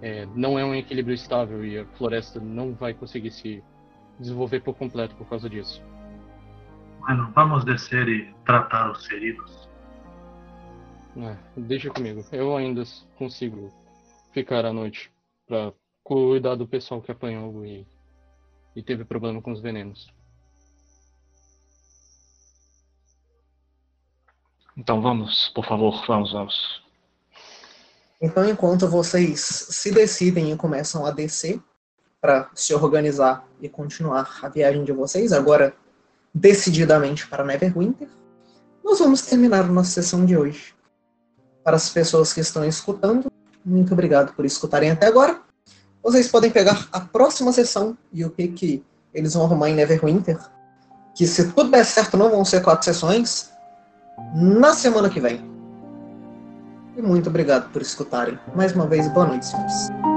[0.01, 3.63] É, não é um equilíbrio estável e a floresta não vai conseguir se
[4.19, 5.83] desenvolver por completo por causa disso.
[7.01, 9.64] Bueno, vamos descer e tratar os feridos.
[11.17, 12.25] É, deixa comigo.
[12.31, 12.83] Eu ainda
[13.17, 13.71] consigo
[14.33, 15.11] ficar à noite
[15.47, 15.73] para
[16.03, 17.87] cuidar do pessoal que apanhou e,
[18.75, 20.13] e teve problema com os venenos.
[24.77, 26.83] Então vamos, por favor, vamos, vamos.
[28.21, 31.61] Então, enquanto vocês se decidem e começam a descer
[32.19, 35.75] para se organizar e continuar a viagem de vocês, agora
[36.33, 38.09] decididamente para Neverwinter,
[38.83, 40.74] nós vamos terminar a nossa sessão de hoje.
[41.65, 43.31] Para as pessoas que estão escutando,
[43.65, 45.39] muito obrigado por escutarem até agora.
[46.03, 50.37] Vocês podem pegar a próxima sessão e o que, que eles vão arrumar em Neverwinter,
[51.15, 53.49] que se tudo der certo não vão ser quatro sessões,
[54.35, 55.43] na semana que vem.
[56.95, 58.37] E muito obrigado por escutarem.
[58.55, 60.14] Mais uma vez, boa noite, senhores.